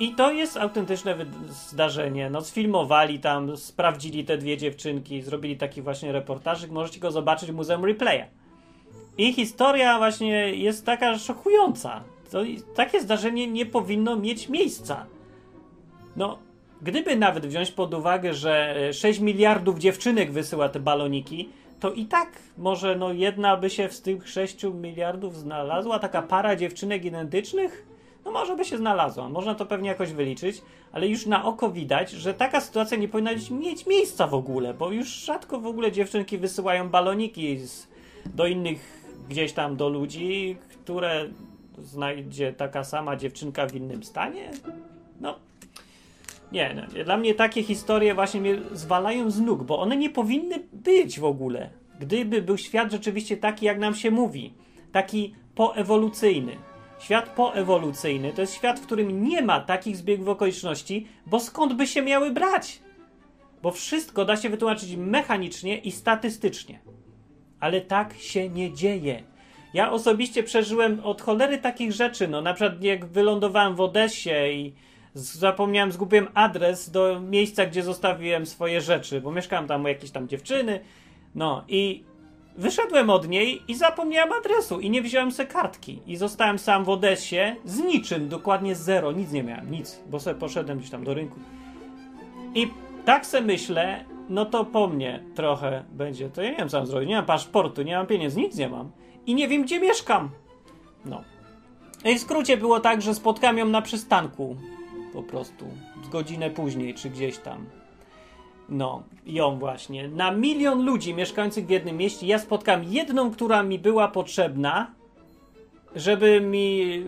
i 0.00 0.14
to 0.14 0.32
jest 0.32 0.56
autentyczne 0.56 1.16
zdarzenie. 1.48 2.30
No 2.30 2.40
sfilmowali 2.40 3.18
tam, 3.18 3.56
sprawdzili 3.56 4.24
te 4.24 4.38
dwie 4.38 4.56
dziewczynki, 4.56 5.22
zrobili 5.22 5.56
taki 5.56 5.82
właśnie 5.82 6.12
reportażyk. 6.12 6.70
Możecie 6.70 7.00
go 7.00 7.10
zobaczyć 7.10 7.52
w 7.52 7.54
Muzeum 7.54 7.84
Replaya. 7.84 8.24
I 9.18 9.32
historia 9.32 9.98
właśnie 9.98 10.54
jest 10.54 10.86
taka 10.86 11.18
szokująca. 11.18 12.02
To, 12.30 12.38
takie 12.74 13.00
zdarzenie 13.00 13.46
nie 13.46 13.66
powinno 13.66 14.16
mieć 14.16 14.48
miejsca. 14.48 15.06
No, 16.16 16.38
gdyby 16.82 17.16
nawet 17.16 17.46
wziąć 17.46 17.70
pod 17.70 17.94
uwagę, 17.94 18.34
że 18.34 18.76
6 18.92 19.20
miliardów 19.20 19.78
dziewczynek 19.78 20.32
wysyła 20.32 20.68
te 20.68 20.80
baloniki, 20.80 21.48
to 21.80 21.92
i 21.92 22.04
tak 22.06 22.28
może 22.58 22.96
no 22.96 23.12
jedna 23.12 23.56
by 23.56 23.70
się 23.70 23.88
z 23.88 24.02
tych 24.02 24.28
6 24.28 24.64
miliardów 24.64 25.36
znalazła, 25.36 25.98
taka 25.98 26.22
para 26.22 26.56
dziewczynek 26.56 27.04
identycznych? 27.04 27.86
No 28.24 28.32
może 28.32 28.56
by 28.56 28.64
się 28.64 28.76
znalazła, 28.76 29.28
można 29.28 29.54
to 29.54 29.66
pewnie 29.66 29.88
jakoś 29.88 30.12
wyliczyć, 30.12 30.62
ale 30.92 31.08
już 31.08 31.26
na 31.26 31.44
oko 31.44 31.70
widać, 31.70 32.10
że 32.10 32.34
taka 32.34 32.60
sytuacja 32.60 32.96
nie 32.96 33.08
powinna 33.08 33.30
mieć 33.50 33.86
miejsca 33.86 34.26
w 34.26 34.34
ogóle, 34.34 34.74
bo 34.74 34.92
już 34.92 35.08
rzadko 35.08 35.60
w 35.60 35.66
ogóle 35.66 35.92
dziewczynki 35.92 36.38
wysyłają 36.38 36.88
baloniki 36.88 37.58
z, 37.58 37.88
do 38.34 38.46
innych 38.46 39.05
gdzieś 39.28 39.52
tam 39.52 39.76
do 39.76 39.88
ludzi, 39.88 40.56
które 40.68 41.28
znajdzie 41.78 42.52
taka 42.52 42.84
sama 42.84 43.16
dziewczynka 43.16 43.66
w 43.66 43.74
innym 43.74 44.02
stanie. 44.02 44.50
No, 45.20 45.38
nie, 46.52 46.86
nie, 46.94 47.04
dla 47.04 47.16
mnie 47.16 47.34
takie 47.34 47.62
historie 47.62 48.14
właśnie 48.14 48.40
mnie 48.40 48.58
zwalają 48.72 49.30
z 49.30 49.40
nóg, 49.40 49.62
bo 49.62 49.78
one 49.78 49.96
nie 49.96 50.10
powinny 50.10 50.62
być 50.72 51.20
w 51.20 51.24
ogóle. 51.24 51.70
Gdyby 52.00 52.42
był 52.42 52.58
świat 52.58 52.92
rzeczywiście 52.92 53.36
taki, 53.36 53.66
jak 53.66 53.78
nam 53.78 53.94
się 53.94 54.10
mówi, 54.10 54.54
taki 54.92 55.34
poewolucyjny. 55.54 56.56
Świat 56.98 57.28
poewolucyjny 57.28 58.32
to 58.32 58.40
jest 58.40 58.54
świat, 58.54 58.80
w 58.80 58.86
którym 58.86 59.28
nie 59.28 59.42
ma 59.42 59.60
takich 59.60 59.96
zbiegów 59.96 60.28
okoliczności, 60.28 61.06
bo 61.26 61.40
skąd 61.40 61.74
by 61.74 61.86
się 61.86 62.02
miały 62.02 62.30
brać? 62.30 62.80
Bo 63.62 63.70
wszystko 63.70 64.24
da 64.24 64.36
się 64.36 64.50
wytłumaczyć 64.50 64.96
mechanicznie 64.96 65.78
i 65.78 65.92
statystycznie. 65.92 66.78
Ale 67.66 67.80
tak 67.80 68.14
się 68.18 68.48
nie 68.48 68.72
dzieje. 68.72 69.22
Ja 69.74 69.90
osobiście 69.92 70.42
przeżyłem 70.42 71.00
od 71.04 71.22
cholery 71.22 71.58
takich 71.58 71.92
rzeczy, 71.92 72.28
no 72.28 72.40
na 72.40 72.54
przykład 72.54 72.82
jak 72.82 73.06
wylądowałem 73.06 73.74
w 73.74 73.80
Odessie 73.80 74.30
i 74.52 74.72
zapomniałem, 75.14 75.92
zgubiłem 75.92 76.28
adres 76.34 76.90
do 76.90 77.20
miejsca, 77.20 77.66
gdzie 77.66 77.82
zostawiłem 77.82 78.46
swoje 78.46 78.80
rzeczy, 78.80 79.20
bo 79.20 79.32
mieszkałem 79.32 79.66
tam 79.66 79.84
u 79.84 79.88
jakiejś 79.88 80.10
tam 80.10 80.28
dziewczyny. 80.28 80.80
No 81.34 81.64
i 81.68 82.04
wyszedłem 82.56 83.10
od 83.10 83.28
niej 83.28 83.62
i 83.68 83.74
zapomniałem 83.74 84.32
adresu 84.32 84.80
i 84.80 84.90
nie 84.90 85.02
wziąłem 85.02 85.32
sobie 85.32 85.48
kartki. 85.48 86.02
I 86.06 86.16
zostałem 86.16 86.58
sam 86.58 86.84
w 86.84 86.88
Odessie 86.88 87.56
z 87.64 87.78
niczym, 87.78 88.28
dokładnie 88.28 88.74
zero, 88.74 89.12
nic 89.12 89.32
nie 89.32 89.42
miałem, 89.42 89.70
nic, 89.70 90.00
bo 90.10 90.20
sobie 90.20 90.40
poszedłem 90.40 90.78
gdzieś 90.78 90.90
tam 90.90 91.04
do 91.04 91.14
rynku. 91.14 91.40
I 92.54 92.68
tak 93.04 93.26
se 93.26 93.40
myślę, 93.40 94.04
no 94.28 94.44
to 94.44 94.64
po 94.64 94.86
mnie 94.86 95.22
trochę 95.34 95.84
będzie. 95.92 96.30
To 96.30 96.42
ja 96.42 96.50
nie 96.50 96.56
wiem, 96.56 96.68
co 96.68 96.76
mam 96.78 96.86
zrobić. 96.86 97.08
Nie 97.08 97.16
mam 97.16 97.26
paszportu, 97.26 97.82
nie 97.82 97.96
mam 97.96 98.06
pieniędzy, 98.06 98.40
nic 98.40 98.56
nie 98.56 98.68
mam. 98.68 98.90
I 99.26 99.34
nie 99.34 99.48
wiem, 99.48 99.62
gdzie 99.62 99.80
mieszkam. 99.80 100.30
No. 101.04 101.22
I 102.04 102.18
w 102.18 102.20
skrócie 102.20 102.56
było 102.56 102.80
tak, 102.80 103.02
że 103.02 103.14
spotkałem 103.14 103.58
ją 103.58 103.66
na 103.66 103.82
przystanku 103.82 104.56
po 105.12 105.22
prostu. 105.22 105.64
Z 106.04 106.08
godzinę 106.08 106.50
później, 106.50 106.94
czy 106.94 107.10
gdzieś 107.10 107.38
tam. 107.38 107.66
No, 108.68 109.02
ją 109.26 109.58
właśnie. 109.58 110.08
Na 110.08 110.30
milion 110.30 110.84
ludzi 110.84 111.14
mieszkających 111.14 111.66
w 111.66 111.70
jednym 111.70 111.96
mieście 111.96 112.26
ja 112.26 112.38
spotkałem 112.38 112.84
jedną, 112.84 113.30
która 113.30 113.62
mi 113.62 113.78
była 113.78 114.08
potrzebna, 114.08 114.90
żeby 115.96 116.40
mi 116.40 117.02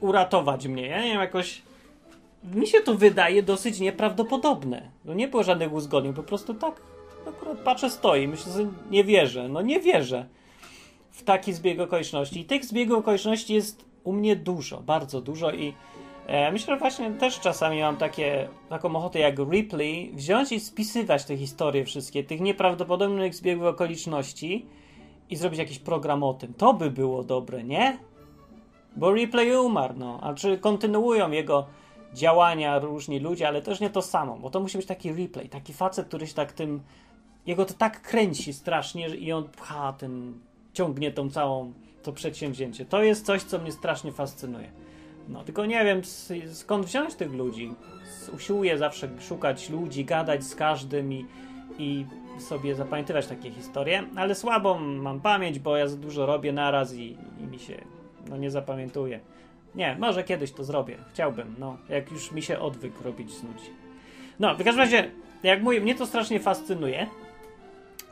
uratować 0.00 0.66
mnie. 0.66 0.86
Ja 0.86 1.02
nie 1.02 1.08
wiem, 1.08 1.20
jakoś. 1.20 1.62
Mi 2.44 2.66
się 2.66 2.80
to 2.80 2.94
wydaje 2.94 3.42
dosyć 3.42 3.80
nieprawdopodobne. 3.80 4.90
No 5.04 5.14
nie 5.14 5.28
było 5.28 5.42
żadnych 5.42 5.72
uzgodnień, 5.72 6.14
po 6.14 6.22
prostu 6.22 6.54
tak 6.54 6.80
akurat 7.28 7.58
patrzę, 7.58 7.90
stoi. 7.90 8.28
Myślę, 8.28 8.52
że 8.52 8.66
nie 8.90 9.04
wierzę. 9.04 9.48
No 9.48 9.62
nie 9.62 9.80
wierzę. 9.80 10.26
w 11.10 11.22
taki 11.22 11.52
zbieg 11.52 11.80
okoliczności. 11.80 12.40
I 12.40 12.44
tych 12.44 12.64
zbiegów 12.64 12.98
okoliczności 12.98 13.54
jest 13.54 13.84
u 14.04 14.12
mnie 14.12 14.36
dużo, 14.36 14.80
bardzo 14.80 15.20
dużo 15.20 15.52
i 15.52 15.74
e, 16.26 16.52
myślę, 16.52 16.74
że 16.74 16.80
właśnie 16.80 17.10
też 17.10 17.40
czasami 17.40 17.80
mam 17.80 17.96
takie, 17.96 18.48
taką 18.68 18.96
ochotę 18.96 19.18
jak 19.18 19.38
Ripley 19.38 20.12
wziąć 20.14 20.52
i 20.52 20.60
spisywać 20.60 21.24
te 21.24 21.36
historie 21.36 21.84
wszystkie, 21.84 22.24
tych 22.24 22.40
nieprawdopodobnych 22.40 23.34
zbiegów 23.34 23.66
okoliczności 23.66 24.66
i 25.30 25.36
zrobić 25.36 25.58
jakiś 25.58 25.78
program 25.78 26.22
o 26.22 26.34
tym. 26.34 26.54
To 26.54 26.74
by 26.74 26.90
było 26.90 27.22
dobre, 27.22 27.64
nie? 27.64 27.98
Bo 28.96 29.14
Ripley 29.14 29.56
umarł, 29.56 29.94
no. 29.96 30.18
A 30.22 30.34
czy 30.34 30.58
kontynuują 30.58 31.30
jego 31.30 31.66
działania 32.14 32.78
różni 32.78 33.20
ludzie, 33.20 33.48
ale 33.48 33.62
też 33.62 33.80
nie 33.80 33.90
to 33.90 34.02
samo, 34.02 34.36
bo 34.36 34.50
to 34.50 34.60
musi 34.60 34.78
być 34.78 34.86
taki 34.86 35.12
replay, 35.12 35.48
taki 35.48 35.72
facet, 35.72 36.08
który 36.08 36.26
się 36.26 36.34
tak 36.34 36.52
tym, 36.52 36.80
jego 37.46 37.64
to 37.64 37.74
tak 37.74 38.02
kręci 38.02 38.52
strasznie 38.52 39.08
i 39.08 39.32
on 39.32 39.48
pcha 39.48 39.92
ten, 39.92 40.38
ciągnie 40.72 41.12
tą 41.12 41.30
całą, 41.30 41.72
to 42.02 42.12
przedsięwzięcie. 42.12 42.84
To 42.84 43.02
jest 43.02 43.26
coś, 43.26 43.42
co 43.42 43.58
mnie 43.58 43.72
strasznie 43.72 44.12
fascynuje. 44.12 44.72
No, 45.28 45.44
tylko 45.44 45.66
nie 45.66 45.84
wiem 45.84 46.02
skąd 46.52 46.86
wziąć 46.86 47.14
tych 47.14 47.32
ludzi. 47.32 47.74
Usiłuję 48.34 48.78
zawsze 48.78 49.08
szukać 49.20 49.70
ludzi, 49.70 50.04
gadać 50.04 50.44
z 50.44 50.54
każdym 50.54 51.12
i, 51.12 51.26
i 51.78 52.06
sobie 52.38 52.74
zapamiętywać 52.74 53.26
takie 53.26 53.50
historie, 53.50 54.02
ale 54.16 54.34
słabo 54.34 54.78
mam 54.78 55.20
pamięć, 55.20 55.58
bo 55.58 55.76
ja 55.76 55.88
za 55.88 55.96
dużo 55.96 56.26
robię 56.26 56.52
naraz 56.52 56.94
i, 56.94 57.16
i 57.40 57.46
mi 57.46 57.58
się 57.58 57.84
no 58.28 58.36
nie 58.36 58.50
zapamiętuję. 58.50 59.20
Nie, 59.74 59.96
może 60.00 60.24
kiedyś 60.24 60.52
to 60.52 60.64
zrobię. 60.64 60.96
Chciałbym, 61.12 61.54
no, 61.58 61.76
jak 61.88 62.10
już 62.10 62.32
mi 62.32 62.42
się 62.42 62.58
odwyk 62.58 63.00
robić 63.00 63.30
znudzi. 63.30 63.70
No, 64.40 64.54
w 64.54 64.64
każdym 64.64 64.78
razie, 64.78 65.10
jak 65.42 65.62
mówię, 65.62 65.80
mnie 65.80 65.94
to 65.94 66.06
strasznie 66.06 66.40
fascynuje. 66.40 67.06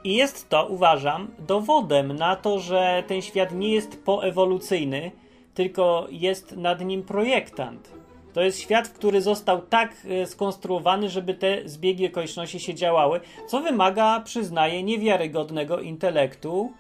I 0.05 0.15
jest 0.15 0.49
to, 0.49 0.67
uważam, 0.67 1.29
dowodem 1.39 2.13
na 2.13 2.37
to, 2.37 2.59
że 2.59 3.03
ten 3.07 3.23
świat 3.23 3.53
nie 3.55 3.75
jest 3.75 4.05
poewolucyjny, 4.05 5.11
tylko 5.55 6.07
jest 6.11 6.57
nad 6.57 6.81
nim 6.81 7.03
projektant. 7.03 7.93
To 8.33 8.43
jest 8.43 8.61
świat, 8.61 8.89
który 8.89 9.21
został 9.21 9.63
tak 9.63 9.97
e, 10.09 10.27
skonstruowany, 10.27 11.09
żeby 11.09 11.35
te 11.35 11.69
zbiegi 11.69 12.07
okoliczności 12.07 12.61
się 12.61 12.75
działały, 12.75 13.21
co 13.47 13.61
wymaga, 13.61 14.21
przyznaję, 14.21 14.83
niewiarygodnego 14.83 15.81
intelektu 15.81 16.73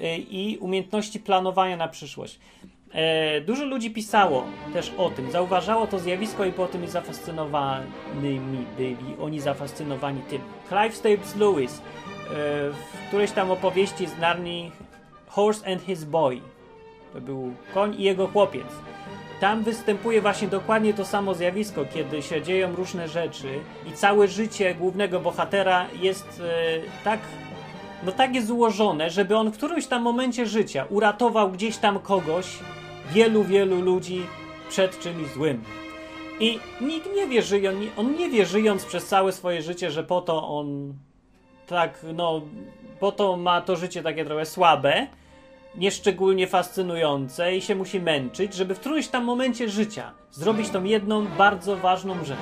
e, 0.00 0.18
i 0.18 0.58
umiejętności 0.58 1.20
planowania 1.20 1.76
na 1.76 1.88
przyszłość. 1.88 2.38
E, 2.92 3.40
dużo 3.40 3.64
ludzi 3.64 3.90
pisało 3.90 4.44
też 4.72 4.92
o 4.98 5.10
tym, 5.10 5.30
zauważało 5.30 5.86
to 5.86 5.98
zjawisko 5.98 6.44
i 6.44 6.52
po 6.52 6.66
tym 6.66 6.88
zafascynowanymi 6.88 8.66
byli 8.76 9.16
oni 9.20 9.40
zafascynowani 9.40 10.22
tym. 10.22 10.40
Clive 10.68 10.94
Staples 10.94 11.36
Lewis 11.36 11.78
e, 11.78 11.80
w 12.70 13.08
którejś 13.08 13.30
tam 13.30 13.50
opowieści 13.50 14.06
z 14.06 14.18
Narni 14.18 14.72
Horse 15.26 15.72
and 15.72 15.82
His 15.82 16.04
Boy 16.04 16.40
to 17.12 17.20
był 17.20 17.54
koń 17.74 17.94
i 17.98 18.02
jego 18.02 18.26
chłopiec. 18.26 18.66
Tam 19.40 19.62
występuje 19.62 20.20
właśnie 20.22 20.48
dokładnie 20.48 20.94
to 20.94 21.04
samo 21.04 21.34
zjawisko, 21.34 21.84
kiedy 21.94 22.22
się 22.22 22.42
dzieją 22.42 22.74
różne 22.76 23.08
rzeczy 23.08 23.48
i 23.86 23.92
całe 23.92 24.28
życie 24.28 24.74
głównego 24.74 25.20
bohatera 25.20 25.86
jest 26.00 26.42
e, 26.44 27.04
tak 27.04 27.20
no 28.02 28.12
tak 28.12 28.34
jest 28.34 28.46
złożone, 28.46 29.10
żeby 29.10 29.36
on 29.36 29.50
w 29.50 29.56
którymś 29.56 29.86
tam 29.86 30.02
momencie 30.02 30.46
życia 30.46 30.86
uratował 30.90 31.50
gdzieś 31.50 31.76
tam 31.76 31.98
kogoś, 31.98 32.58
wielu, 33.10 33.44
wielu 33.44 33.80
ludzi 33.80 34.26
przed 34.68 35.00
czymś 35.00 35.28
złym. 35.28 35.64
I 36.40 36.58
nikt 36.80 37.08
nie 37.16 37.26
wie, 37.26 37.42
żyją, 37.42 37.72
on 37.96 38.16
nie 38.16 38.30
wie, 38.30 38.46
żyjąc 38.46 38.84
przez 38.84 39.06
całe 39.06 39.32
swoje 39.32 39.62
życie, 39.62 39.90
że 39.90 40.04
po 40.04 40.20
to 40.20 40.48
on 40.48 40.94
tak, 41.66 42.06
no, 42.14 42.42
po 43.00 43.12
to 43.12 43.36
ma 43.36 43.60
to 43.60 43.76
życie 43.76 44.02
takie 44.02 44.24
trochę 44.24 44.46
słabe, 44.46 45.06
nieszczególnie 45.74 46.46
fascynujące 46.46 47.56
i 47.56 47.60
się 47.60 47.74
musi 47.74 48.00
męczyć, 48.00 48.54
żeby 48.54 48.74
w 48.74 48.80
którymś 48.80 49.08
tam 49.08 49.24
momencie 49.24 49.68
życia 49.68 50.12
zrobić 50.30 50.70
tą 50.70 50.84
jedną 50.84 51.26
bardzo 51.26 51.76
ważną 51.76 52.24
rzecz. 52.24 52.38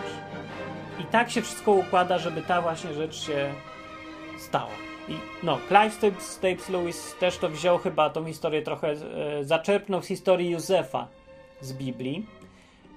I 1.00 1.04
tak 1.04 1.30
się 1.30 1.42
wszystko 1.42 1.72
układa, 1.72 2.18
żeby 2.18 2.42
ta 2.42 2.62
właśnie 2.62 2.94
rzecz 2.94 3.26
się 3.26 3.54
stała. 4.38 4.70
No, 5.42 5.58
Clive 5.68 6.14
Staples 6.18 6.68
Lewis 6.68 7.14
też 7.20 7.38
to 7.38 7.48
wziął 7.48 7.78
chyba 7.78 8.10
tą 8.10 8.24
historię 8.24 8.62
trochę, 8.62 8.90
e, 8.90 9.44
zaczerpnął 9.44 10.02
z 10.02 10.06
historii 10.06 10.50
Józefa 10.50 11.06
z 11.60 11.72
Biblii. 11.72 12.26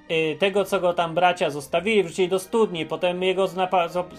E, 0.10 0.36
tego, 0.36 0.66
co 0.66 0.80
go 0.80 0.94
tam 0.94 1.16
bracia 1.16 1.50
zostawili, 1.50 2.04
wrzucili 2.04 2.30
do 2.30 2.40
studni, 2.40 2.86
potem 2.86 3.24
jego 3.24 3.48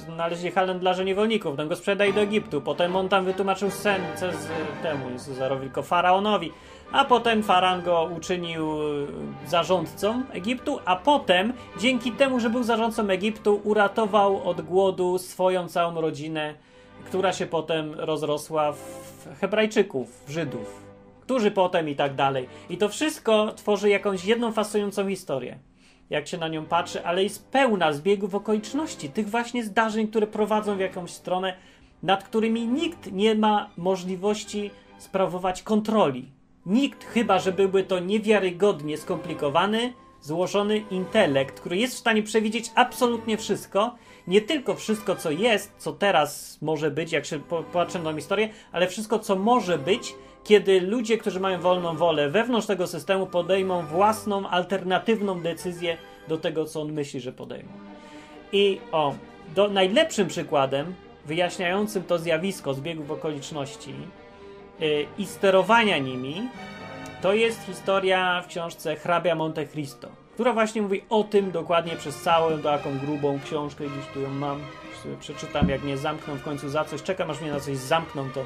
znaleźli 0.06 0.50
handlarze 0.50 1.04
niewolników, 1.04 1.52
potem 1.52 1.68
go 1.68 1.76
sprzedali 1.76 2.12
do 2.12 2.20
Egiptu, 2.20 2.60
potem 2.60 2.96
on 2.96 3.08
tam 3.08 3.24
wytłumaczył 3.24 3.70
sen 3.70 4.02
z 4.16 4.48
temu 4.82 5.10
Jezusarowi, 5.10 5.62
tylko 5.62 5.82
faraonowi, 5.82 6.52
a 6.92 7.04
potem 7.04 7.42
faraon 7.42 7.82
go 7.82 8.10
uczynił 8.16 8.72
e, 8.72 9.48
zarządcą 9.48 10.22
Egiptu, 10.32 10.78
a 10.84 10.96
potem 10.96 11.52
dzięki 11.78 12.12
temu, 12.12 12.40
że 12.40 12.50
był 12.50 12.62
zarządcą 12.62 13.08
Egiptu, 13.08 13.60
uratował 13.64 14.48
od 14.48 14.60
głodu 14.60 15.18
swoją 15.18 15.68
całą 15.68 16.00
rodzinę 16.00 16.54
która 17.04 17.32
się 17.32 17.46
potem 17.46 17.94
rozrosła 17.94 18.72
w 18.72 19.10
Hebrajczyków, 19.40 20.24
w 20.26 20.30
Żydów, 20.30 20.82
którzy 21.20 21.50
potem 21.50 21.88
i 21.88 21.96
tak 21.96 22.14
dalej. 22.14 22.48
I 22.70 22.76
to 22.76 22.88
wszystko 22.88 23.52
tworzy 23.52 23.88
jakąś 23.88 24.24
jedną 24.24 24.52
fascynującą 24.52 25.08
historię, 25.08 25.58
jak 26.10 26.28
się 26.28 26.38
na 26.38 26.48
nią 26.48 26.64
patrzy, 26.64 27.04
ale 27.04 27.22
jest 27.22 27.48
pełna 27.48 27.92
zbiegów 27.92 28.34
okoliczności, 28.34 29.10
tych 29.10 29.30
właśnie 29.30 29.64
zdarzeń, 29.64 30.08
które 30.08 30.26
prowadzą 30.26 30.76
w 30.76 30.80
jakąś 30.80 31.10
stronę, 31.10 31.56
nad 32.02 32.24
którymi 32.24 32.66
nikt 32.66 33.12
nie 33.12 33.34
ma 33.34 33.70
możliwości 33.76 34.70
sprawować 34.98 35.62
kontroli. 35.62 36.32
Nikt, 36.66 37.04
chyba 37.04 37.38
że 37.38 37.52
byłby 37.52 37.84
to 37.84 37.98
niewiarygodnie 37.98 38.98
skomplikowany, 38.98 39.92
złożony 40.20 40.78
intelekt, 40.90 41.60
który 41.60 41.76
jest 41.76 41.94
w 41.94 41.98
stanie 41.98 42.22
przewidzieć 42.22 42.70
absolutnie 42.74 43.36
wszystko 43.36 43.94
nie 44.30 44.40
tylko 44.40 44.74
wszystko, 44.74 45.16
co 45.16 45.30
jest, 45.30 45.72
co 45.78 45.92
teraz 45.92 46.58
może 46.62 46.90
być, 46.90 47.12
jak 47.12 47.26
się 47.26 47.40
popatrzę 47.40 47.98
na 47.98 48.14
historię, 48.14 48.48
ale 48.72 48.88
wszystko, 48.88 49.18
co 49.18 49.36
może 49.36 49.78
być, 49.78 50.14
kiedy 50.44 50.80
ludzie, 50.80 51.18
którzy 51.18 51.40
mają 51.40 51.60
wolną 51.60 51.96
wolę 51.96 52.28
wewnątrz 52.28 52.66
tego 52.66 52.86
systemu, 52.86 53.26
podejmą 53.26 53.86
własną, 53.86 54.48
alternatywną 54.48 55.40
decyzję 55.40 55.96
do 56.28 56.38
tego, 56.38 56.64
co 56.64 56.80
on 56.80 56.92
myśli, 56.92 57.20
że 57.20 57.32
podejmą. 57.32 57.68
I 58.52 58.80
o, 58.92 59.14
do, 59.54 59.68
najlepszym 59.68 60.28
przykładem 60.28 60.94
wyjaśniającym 61.26 62.02
to 62.02 62.18
zjawisko 62.18 62.74
zbiegów 62.74 63.10
okoliczności 63.10 63.94
yy, 64.80 65.06
i 65.18 65.26
sterowania 65.26 65.98
nimi, 65.98 66.48
to 67.22 67.32
jest 67.32 67.66
historia 67.66 68.42
w 68.42 68.46
książce 68.46 68.96
Hrabia 68.96 69.34
Monte 69.34 69.66
Cristo 69.66 70.19
która 70.40 70.52
właśnie 70.52 70.82
mówi 70.82 71.02
o 71.10 71.24
tym 71.24 71.50
dokładnie 71.50 71.96
przez 71.96 72.16
całą 72.16 72.58
taką 72.58 72.98
grubą 72.98 73.38
książkę, 73.44 73.84
gdzieś 73.84 74.06
tu 74.14 74.20
ją 74.20 74.30
mam, 74.30 74.60
przeczytam, 75.20 75.68
jak 75.68 75.82
mnie 75.82 75.98
zamkną 75.98 76.36
w 76.36 76.42
końcu 76.42 76.68
za 76.68 76.84
coś, 76.84 77.02
czekam 77.02 77.30
aż 77.30 77.40
mnie 77.40 77.52
na 77.52 77.60
coś 77.60 77.76
zamkną, 77.76 78.30
to 78.30 78.44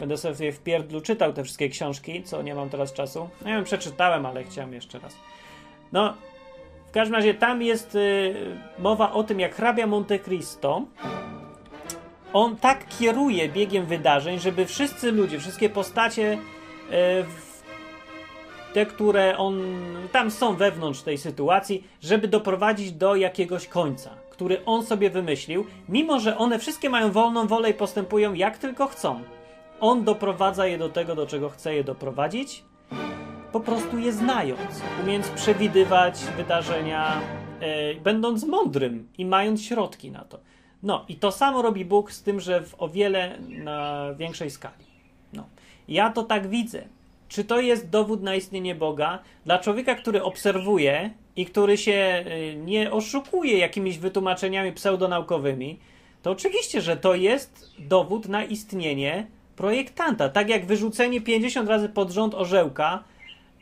będę 0.00 0.16
sobie 0.16 0.52
w 0.52 0.60
pierdlu 0.60 1.00
czytał 1.00 1.32
te 1.32 1.44
wszystkie 1.44 1.68
książki, 1.68 2.22
co 2.22 2.42
nie 2.42 2.54
mam 2.54 2.70
teraz 2.70 2.92
czasu. 2.92 3.28
No 3.42 3.50
ja 3.50 3.56
ją 3.56 3.64
przeczytałem, 3.64 4.26
ale 4.26 4.44
chciałem 4.44 4.72
jeszcze 4.72 4.98
raz. 4.98 5.16
No, 5.92 6.14
w 6.88 6.90
każdym 6.90 7.14
razie 7.14 7.34
tam 7.34 7.62
jest 7.62 7.94
y, 7.94 8.34
mowa 8.78 9.12
o 9.12 9.24
tym, 9.24 9.40
jak 9.40 9.54
hrabia 9.54 9.86
Monte 9.86 10.18
Cristo 10.18 10.82
on 12.32 12.56
tak 12.56 12.86
kieruje 12.98 13.48
biegiem 13.48 13.86
wydarzeń, 13.86 14.38
żeby 14.38 14.66
wszyscy 14.66 15.12
ludzie, 15.12 15.38
wszystkie 15.38 15.68
postacie 15.68 16.32
y, 16.32 17.49
te, 18.72 18.86
które 18.86 19.38
on 19.38 19.62
tam 20.12 20.30
są 20.30 20.54
wewnątrz 20.54 21.02
tej 21.02 21.18
sytuacji, 21.18 21.84
żeby 22.00 22.28
doprowadzić 22.28 22.92
do 22.92 23.14
jakiegoś 23.16 23.68
końca, 23.68 24.10
który 24.30 24.64
on 24.64 24.86
sobie 24.86 25.10
wymyślił, 25.10 25.66
mimo 25.88 26.20
że 26.20 26.38
one 26.38 26.58
wszystkie 26.58 26.90
mają 26.90 27.12
wolną 27.12 27.46
wolę 27.46 27.70
i 27.70 27.74
postępują 27.74 28.34
jak 28.34 28.58
tylko 28.58 28.86
chcą. 28.86 29.22
On 29.80 30.04
doprowadza 30.04 30.66
je 30.66 30.78
do 30.78 30.88
tego, 30.88 31.14
do 31.14 31.26
czego 31.26 31.48
chce 31.48 31.74
je 31.74 31.84
doprowadzić, 31.84 32.64
po 33.52 33.60
prostu 33.60 33.98
je 33.98 34.12
znając, 34.12 34.82
umiejąc 35.02 35.28
przewidywać 35.28 36.24
wydarzenia, 36.36 37.20
e, 37.60 37.94
będąc 37.94 38.44
mądrym 38.44 39.08
i 39.18 39.26
mając 39.26 39.62
środki 39.64 40.10
na 40.10 40.24
to. 40.24 40.38
No 40.82 41.04
i 41.08 41.16
to 41.16 41.32
samo 41.32 41.62
robi 41.62 41.84
Bóg 41.84 42.12
z 42.12 42.22
tym, 42.22 42.40
że 42.40 42.62
w 42.62 42.74
o 42.78 42.88
wiele 42.88 43.38
na 43.48 44.08
większej 44.14 44.50
skali. 44.50 44.84
No. 45.32 45.48
Ja 45.88 46.10
to 46.10 46.22
tak 46.22 46.48
widzę. 46.48 46.84
Czy 47.30 47.44
to 47.44 47.60
jest 47.60 47.90
dowód 47.90 48.22
na 48.22 48.34
istnienie 48.34 48.74
Boga? 48.74 49.18
Dla 49.44 49.58
człowieka, 49.58 49.94
który 49.94 50.22
obserwuje 50.22 51.10
i 51.36 51.46
który 51.46 51.78
się 51.78 52.24
y, 52.26 52.56
nie 52.56 52.92
oszukuje 52.92 53.58
jakimiś 53.58 53.98
wytłumaczeniami 53.98 54.72
pseudonaukowymi, 54.72 55.78
to 56.22 56.30
oczywiście, 56.30 56.80
że 56.80 56.96
to 56.96 57.14
jest 57.14 57.70
dowód 57.78 58.28
na 58.28 58.44
istnienie 58.44 59.26
projektanta. 59.56 60.28
Tak 60.28 60.48
jak 60.48 60.66
wyrzucenie 60.66 61.20
50 61.20 61.68
razy 61.68 61.88
pod 61.88 62.10
rząd 62.10 62.34
orzełka, 62.34 63.04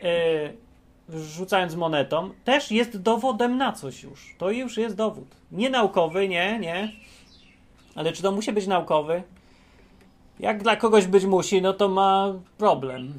yy, 0.02 1.20
rzucając 1.20 1.74
monetą, 1.74 2.30
też 2.44 2.70
jest 2.70 3.02
dowodem 3.02 3.56
na 3.56 3.72
coś 3.72 4.02
już. 4.02 4.34
To 4.38 4.50
już 4.50 4.76
jest 4.76 4.96
dowód. 4.96 5.28
Nie 5.52 5.70
naukowy, 5.70 6.28
nie, 6.28 6.58
nie. 6.58 6.92
Ale 7.94 8.12
czy 8.12 8.22
to 8.22 8.32
musi 8.32 8.52
być 8.52 8.66
naukowy? 8.66 9.22
Jak 10.40 10.62
dla 10.62 10.76
kogoś 10.76 11.06
być 11.06 11.24
musi, 11.24 11.62
no 11.62 11.72
to 11.72 11.88
ma 11.88 12.34
problem. 12.58 13.14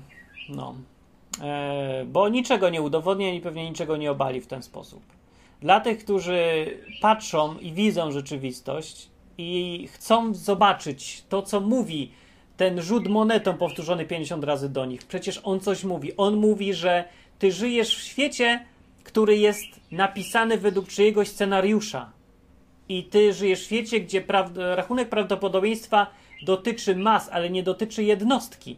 No. 0.50 0.76
E, 1.42 2.06
bo 2.06 2.30
niczego 2.30 2.70
nie 2.70 2.82
udowodni 2.82 3.36
i 3.36 3.42
pewnie 3.42 3.70
niczego 3.70 3.98
nie 3.98 4.12
obali 4.12 4.42
w 4.42 4.48
ten 4.48 4.64
sposób. 4.64 5.02
Dla 5.62 5.80
tych, 5.80 6.04
którzy 6.04 6.66
patrzą 7.02 7.58
i 7.58 7.74
widzą 7.74 8.12
rzeczywistość 8.12 9.10
i 9.38 9.88
chcą 9.92 10.34
zobaczyć 10.34 11.24
to, 11.30 11.42
co 11.42 11.60
mówi 11.60 12.12
ten 12.58 12.82
rzut 12.82 13.08
monetą 13.08 13.58
powtórzony 13.58 14.06
50 14.06 14.44
razy 14.44 14.70
do 14.70 14.86
nich. 14.86 15.04
Przecież 15.04 15.42
on 15.44 15.60
coś 15.60 15.84
mówi. 15.84 16.18
On 16.18 16.36
mówi, 16.38 16.74
że 16.74 17.04
ty 17.40 17.52
żyjesz 17.52 17.96
w 17.96 18.04
świecie, 18.04 18.66
który 19.04 19.38
jest 19.38 19.66
napisany 19.92 20.58
według 20.58 20.88
czyjegoś 20.88 21.28
scenariusza. 21.28 22.12
I 22.90 23.04
ty 23.04 23.34
żyjesz 23.34 23.62
w 23.62 23.66
świecie, 23.66 24.00
gdzie 24.00 24.24
rachunek 24.56 25.10
prawdopodobieństwa 25.10 26.08
dotyczy 26.46 26.96
mas, 26.96 27.30
ale 27.32 27.50
nie 27.50 27.64
dotyczy 27.64 28.04
jednostki. 28.04 28.78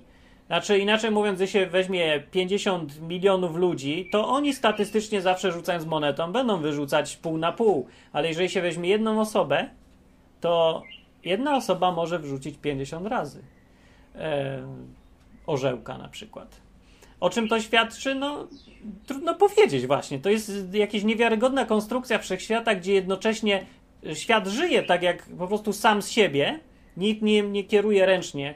Znaczy, 0.51 0.79
inaczej 0.79 1.11
mówiąc, 1.11 1.37
gdy 1.37 1.47
się 1.47 1.65
weźmie 1.65 2.23
50 2.31 3.01
milionów 3.01 3.55
ludzi, 3.55 4.09
to 4.11 4.27
oni 4.27 4.53
statystycznie 4.53 5.21
zawsze 5.21 5.51
rzucając 5.51 5.85
monetą 5.85 6.31
będą 6.31 6.61
wyrzucać 6.61 7.17
pół 7.17 7.37
na 7.37 7.51
pół. 7.51 7.87
Ale 8.13 8.27
jeżeli 8.27 8.49
się 8.49 8.61
weźmie 8.61 8.89
jedną 8.89 9.21
osobę, 9.21 9.69
to 10.41 10.83
jedna 11.23 11.55
osoba 11.55 11.91
może 11.91 12.19
wrzucić 12.19 12.57
50 12.57 13.07
razy. 13.07 13.41
E, 14.15 14.63
orzełka 15.47 15.97
na 15.97 16.07
przykład. 16.07 16.61
O 17.19 17.29
czym 17.29 17.47
to 17.47 17.59
świadczy? 17.59 18.15
No, 18.15 18.47
trudno 19.07 19.35
powiedzieć 19.35 19.87
właśnie. 19.87 20.19
To 20.19 20.29
jest 20.29 20.51
jakaś 20.73 21.03
niewiarygodna 21.03 21.65
konstrukcja 21.65 22.19
wszechświata, 22.19 22.75
gdzie 22.75 22.93
jednocześnie 22.93 23.65
świat 24.13 24.47
żyje 24.47 24.83
tak 24.83 25.03
jak 25.03 25.25
po 25.37 25.47
prostu 25.47 25.73
sam 25.73 26.01
z 26.01 26.09
siebie, 26.09 26.59
nikt 26.97 27.21
nie, 27.21 27.41
nie 27.41 27.63
kieruje 27.63 28.05
ręcznie, 28.05 28.55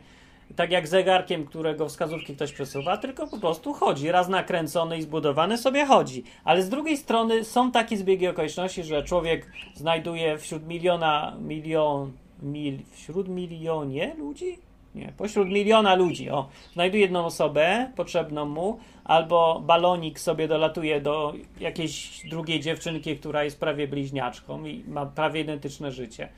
tak 0.56 0.72
jak 0.72 0.88
zegarkiem, 0.88 1.46
którego 1.46 1.90
wskazówki 1.90 2.36
ktoś 2.36 2.54
przesuwa, 2.54 2.98
tylko 2.98 3.28
po 3.28 3.40
prostu 3.40 3.74
chodzi. 3.74 4.12
Raz 4.12 4.28
nakręcony 4.30 4.98
i 4.98 5.02
zbudowany 5.02 5.58
sobie 5.58 5.86
chodzi. 5.86 6.24
Ale 6.44 6.62
z 6.62 6.70
drugiej 6.70 6.98
strony 6.98 7.44
są 7.44 7.72
takie 7.72 7.98
zbiegi 7.98 8.28
okoliczności, 8.28 8.84
że 8.84 9.04
człowiek 9.04 9.52
znajduje 9.74 10.38
wśród 10.38 10.68
miliona, 10.68 11.38
milion, 11.40 12.12
mil, 12.44 12.80
wśród 12.92 13.28
milionie 13.28 14.16
ludzi? 14.18 14.58
Nie, 14.96 15.14
pośród 15.18 15.50
miliona 15.50 15.96
ludzi, 15.96 16.30
o, 16.30 16.50
znajduje 16.74 17.02
jedną 17.02 17.26
osobę 17.26 17.92
potrzebną 17.96 18.46
mu, 18.46 18.80
albo 19.04 19.62
balonik 19.66 20.20
sobie 20.20 20.48
dolatuje 20.48 21.02
do 21.02 21.34
jakiejś 21.60 22.22
drugiej 22.30 22.60
dziewczynki, 22.60 23.18
która 23.18 23.44
jest 23.44 23.60
prawie 23.60 23.88
bliźniaczką 23.88 24.66
i 24.66 24.84
ma 24.88 25.06
prawie 25.06 25.42
identyczne 25.42 25.92
życie. 25.92 26.30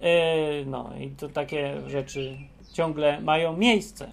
Yy, 0.00 0.66
no 0.66 0.90
i 1.00 1.10
to 1.10 1.28
takie 1.28 1.74
rzeczy 1.86 2.36
ciągle 2.72 3.20
mają 3.20 3.56
miejsce. 3.56 4.10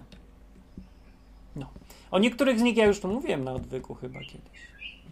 No. 1.56 1.66
O 2.10 2.18
niektórych 2.18 2.58
z 2.58 2.62
nich 2.62 2.76
ja 2.76 2.86
już 2.86 3.00
tu 3.00 3.08
mówiłem 3.08 3.44
na 3.44 3.52
odwyku 3.52 3.94
chyba 3.94 4.20
kiedyś. 4.20 4.60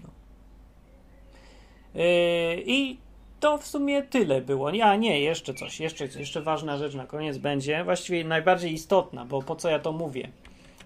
No. 0.05 0.11
Yy, 1.95 2.63
I 2.67 2.99
to 3.41 3.59
w 3.59 3.67
sumie 3.67 4.03
tyle 4.03 4.41
było. 4.41 4.71
A 4.83 4.97
nie, 4.97 5.21
jeszcze 5.21 5.55
coś, 5.55 5.81
jeszcze, 5.81 6.07
jeszcze 6.07 6.43
ważna 6.43 6.77
rzecz 6.77 6.95
na 6.95 7.07
koniec 7.07 7.39
będzie, 7.39 7.85
właściwie 7.85 8.25
najbardziej 8.25 8.73
istotna, 8.73 9.25
bo 9.25 9.43
po 9.43 9.57
co 9.57 9.69
ja 9.69 9.79
to 9.79 9.93
mówię? 9.93 10.29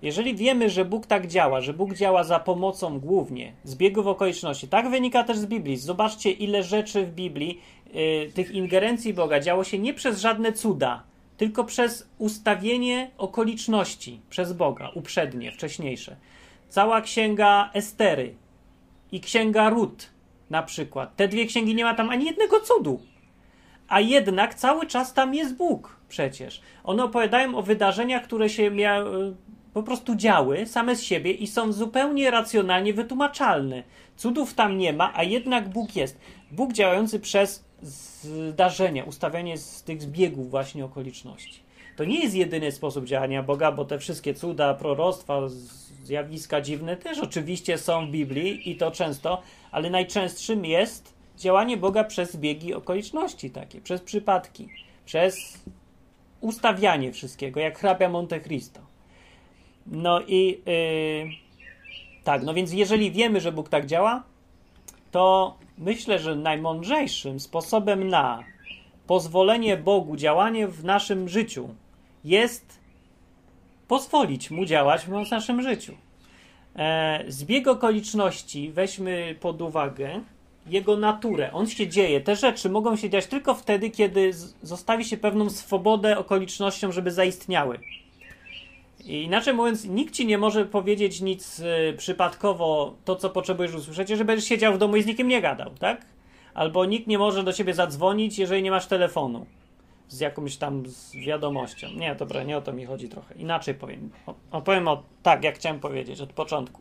Jeżeli 0.03 0.35
wiemy, 0.35 0.71
że 0.71 0.85
Bóg 0.85 1.07
tak 1.07 1.27
działa, 1.27 1.61
że 1.61 1.73
Bóg 1.73 1.95
działa 1.95 2.25
za 2.25 2.41
pomocą 2.41 3.01
głównie 3.01 3.53
zbiegów 3.65 4.07
okoliczności, 4.07 4.69
tak 4.69 4.91
wynika 4.91 5.25
też 5.25 5.39
z 5.39 5.47
Biblii. 5.47 5.77
Zobaczcie, 5.77 6.31
ile 6.31 6.63
rzeczy 6.63 7.07
w 7.07 7.15
Biblii, 7.15 7.61
yy, 7.95 8.33
tych 8.35 8.51
ingerencji 8.51 9.15
Boga 9.15 9.41
działo 9.41 9.65
się 9.65 9.79
nie 9.79 9.95
przez 9.95 10.21
żadne 10.21 10.53
cuda, 10.53 11.03
tylko 11.37 11.65
przez 11.65 12.09
ustawienie 12.19 13.11
okoliczności 13.19 14.21
przez 14.31 14.53
Boga, 14.53 14.91
uprzednie, 14.95 15.53
wcześniejsze. 15.53 16.17
Cała 16.69 17.01
księga 17.01 17.71
Estery 17.75 18.35
i 19.13 19.21
księga 19.21 19.71
Rut 19.71 20.11
na 20.51 20.63
przykład. 20.63 21.17
Te 21.17 21.29
dwie 21.29 21.47
księgi 21.47 21.75
nie 21.75 21.85
ma 21.85 21.95
tam 21.95 22.11
ani 22.11 22.25
jednego 22.25 22.61
cudu. 22.61 23.01
A 23.89 24.01
jednak 24.01 24.55
cały 24.55 24.87
czas 24.87 25.15
tam 25.15 25.35
jest 25.35 25.57
Bóg 25.57 25.97
przecież. 26.09 26.61
One 26.85 27.05
opowiadają 27.05 27.55
o 27.55 27.63
wydarzeniach, 27.63 28.23
które 28.23 28.49
się 28.49 28.71
mia- 28.71 29.33
po 29.75 29.83
prostu 29.83 30.15
działy 30.15 30.67
same 30.67 30.97
z 30.97 31.03
siebie 31.03 31.31
i 31.33 31.47
są 31.47 31.73
zupełnie 31.73 32.31
racjonalnie 32.31 32.95
wytłumaczalne. 32.95 33.83
Cudów 34.17 34.55
tam 34.55 34.79
nie 34.79 34.93
ma, 34.93 35.13
a 35.15 35.23
jednak 35.23 35.69
Bóg 35.69 35.97
jest. 35.97 36.21
Bóg 36.51 36.73
działający 36.73 37.21
przez 37.21 37.65
zdarzenia, 37.83 39.05
ustawianie 39.05 39.59
z 39.59 39.83
tych 39.83 40.03
zbiegów 40.03 40.51
właśnie 40.51 40.85
okoliczności. 40.85 41.61
To 41.97 42.05
nie 42.05 42.21
jest 42.23 42.35
jedyny 42.35 42.73
sposób 42.73 43.05
działania 43.05 43.43
Boga, 43.43 43.73
bo 43.73 43.85
te 43.85 43.99
wszystkie 43.99 44.35
cuda, 44.35 44.75
proroctwa, 44.75 45.41
zjawiska 46.05 46.61
dziwne 46.61 46.97
też 46.97 47.19
oczywiście 47.19 47.79
są 47.79 48.07
w 48.07 48.11
Biblii 48.11 48.71
i 48.71 48.77
to 48.77 48.91
często, 48.91 49.43
ale 49.71 49.91
najczęstszym 49.91 50.65
jest 50.65 51.15
działanie 51.37 51.77
Boga 51.77 52.05
przez 52.05 52.33
zbiegi 52.33 52.75
okoliczności 52.75 53.51
takie, 53.51 53.81
przez 53.81 54.01
przypadki, 54.01 54.69
przez 55.05 55.59
ustawianie 56.41 57.13
wszystkiego, 57.13 57.61
jak 57.61 57.79
hrabia 57.79 58.09
Monte 58.09 58.41
Cristo. 58.41 58.81
No 59.87 60.21
i 60.21 60.61
yy, 60.67 61.31
tak, 62.25 62.43
no 62.43 62.55
więc 62.55 62.73
jeżeli 62.73 63.11
wiemy, 63.11 63.41
że 63.41 63.53
Bóg 63.53 63.69
tak 63.69 63.87
działa, 63.87 64.23
to 65.11 65.55
myślę, 65.79 66.19
że 66.19 66.37
najmądrzejszym 66.37 67.41
sposobem 67.41 68.09
na 68.09 68.45
pozwolenie 69.07 69.77
Bogu 69.77 70.17
działanie 70.17 70.69
w 70.69 70.85
naszym 70.85 71.29
życiu 71.29 71.69
jest 72.25 72.79
pozwolić 73.89 74.51
mu 74.51 74.65
działać 74.65 75.07
w 75.07 75.31
naszym 75.31 75.63
życiu. 75.63 75.95
E, 76.77 77.25
zbieg 77.29 77.69
okoliczności 77.69 78.71
weźmy 78.71 79.37
pod 79.41 79.63
uwagę 79.63 80.21
jego 80.67 80.97
naturę. 80.97 81.53
On 81.53 81.67
się 81.67 81.89
dzieje. 81.89 82.21
Te 82.21 82.37
rzeczy 82.37 82.71
mogą 82.71 82.97
się 82.97 83.11
dziać 83.11 83.27
tylko 83.27 83.55
wtedy, 83.55 83.91
kiedy 83.91 84.31
zostawi 84.63 85.05
się 85.05 85.17
pewną 85.17 85.51
swobodę 85.51 86.19
okolicznościom, 86.19 86.93
żeby 86.93 87.11
zaistniały. 87.11 87.79
I 89.07 89.23
inaczej 89.23 89.55
mówiąc, 89.55 89.85
nikt 89.85 90.15
ci 90.15 90.27
nie 90.27 90.39
może 90.39 90.65
powiedzieć 90.65 91.21
nic 91.21 91.59
y, 91.59 91.95
przypadkowo, 91.97 92.95
to 93.05 93.17
co 93.17 93.31
potrzebujesz 93.31 93.75
usłyszeć, 93.75 94.09
że 94.09 94.25
będziesz 94.25 94.49
siedział 94.49 94.75
w 94.75 94.79
domu 94.79 94.97
i 94.97 95.03
z 95.03 95.07
nikim 95.07 95.29
nie 95.29 95.41
gadał, 95.41 95.71
tak? 95.71 96.07
Albo 96.55 96.85
nikt 96.85 97.07
nie 97.07 97.19
może 97.19 97.43
do 97.43 97.53
ciebie 97.53 97.75
zadzwonić, 97.75 98.39
jeżeli 98.39 98.63
nie 98.63 98.71
masz 98.71 98.87
telefonu 98.87 99.47
z 100.09 100.21
jakąś 100.21 100.57
tam 100.57 100.87
z 100.87 101.17
wiadomością. 101.17 101.89
Nie, 101.97 102.15
dobra, 102.15 102.43
nie 102.43 102.57
o 102.57 102.63
to 102.63 102.73
mi 102.73 102.85
chodzi 102.85 103.09
trochę. 103.09 103.35
Inaczej 103.35 103.75
powiem. 103.75 104.11
Opowiem 104.51 104.89
o 104.89 105.03
tak, 105.23 105.45
jak 105.45 105.55
chciałem 105.55 105.81
powiedzieć 105.81 106.21
od 106.21 106.33
początku. 106.33 106.81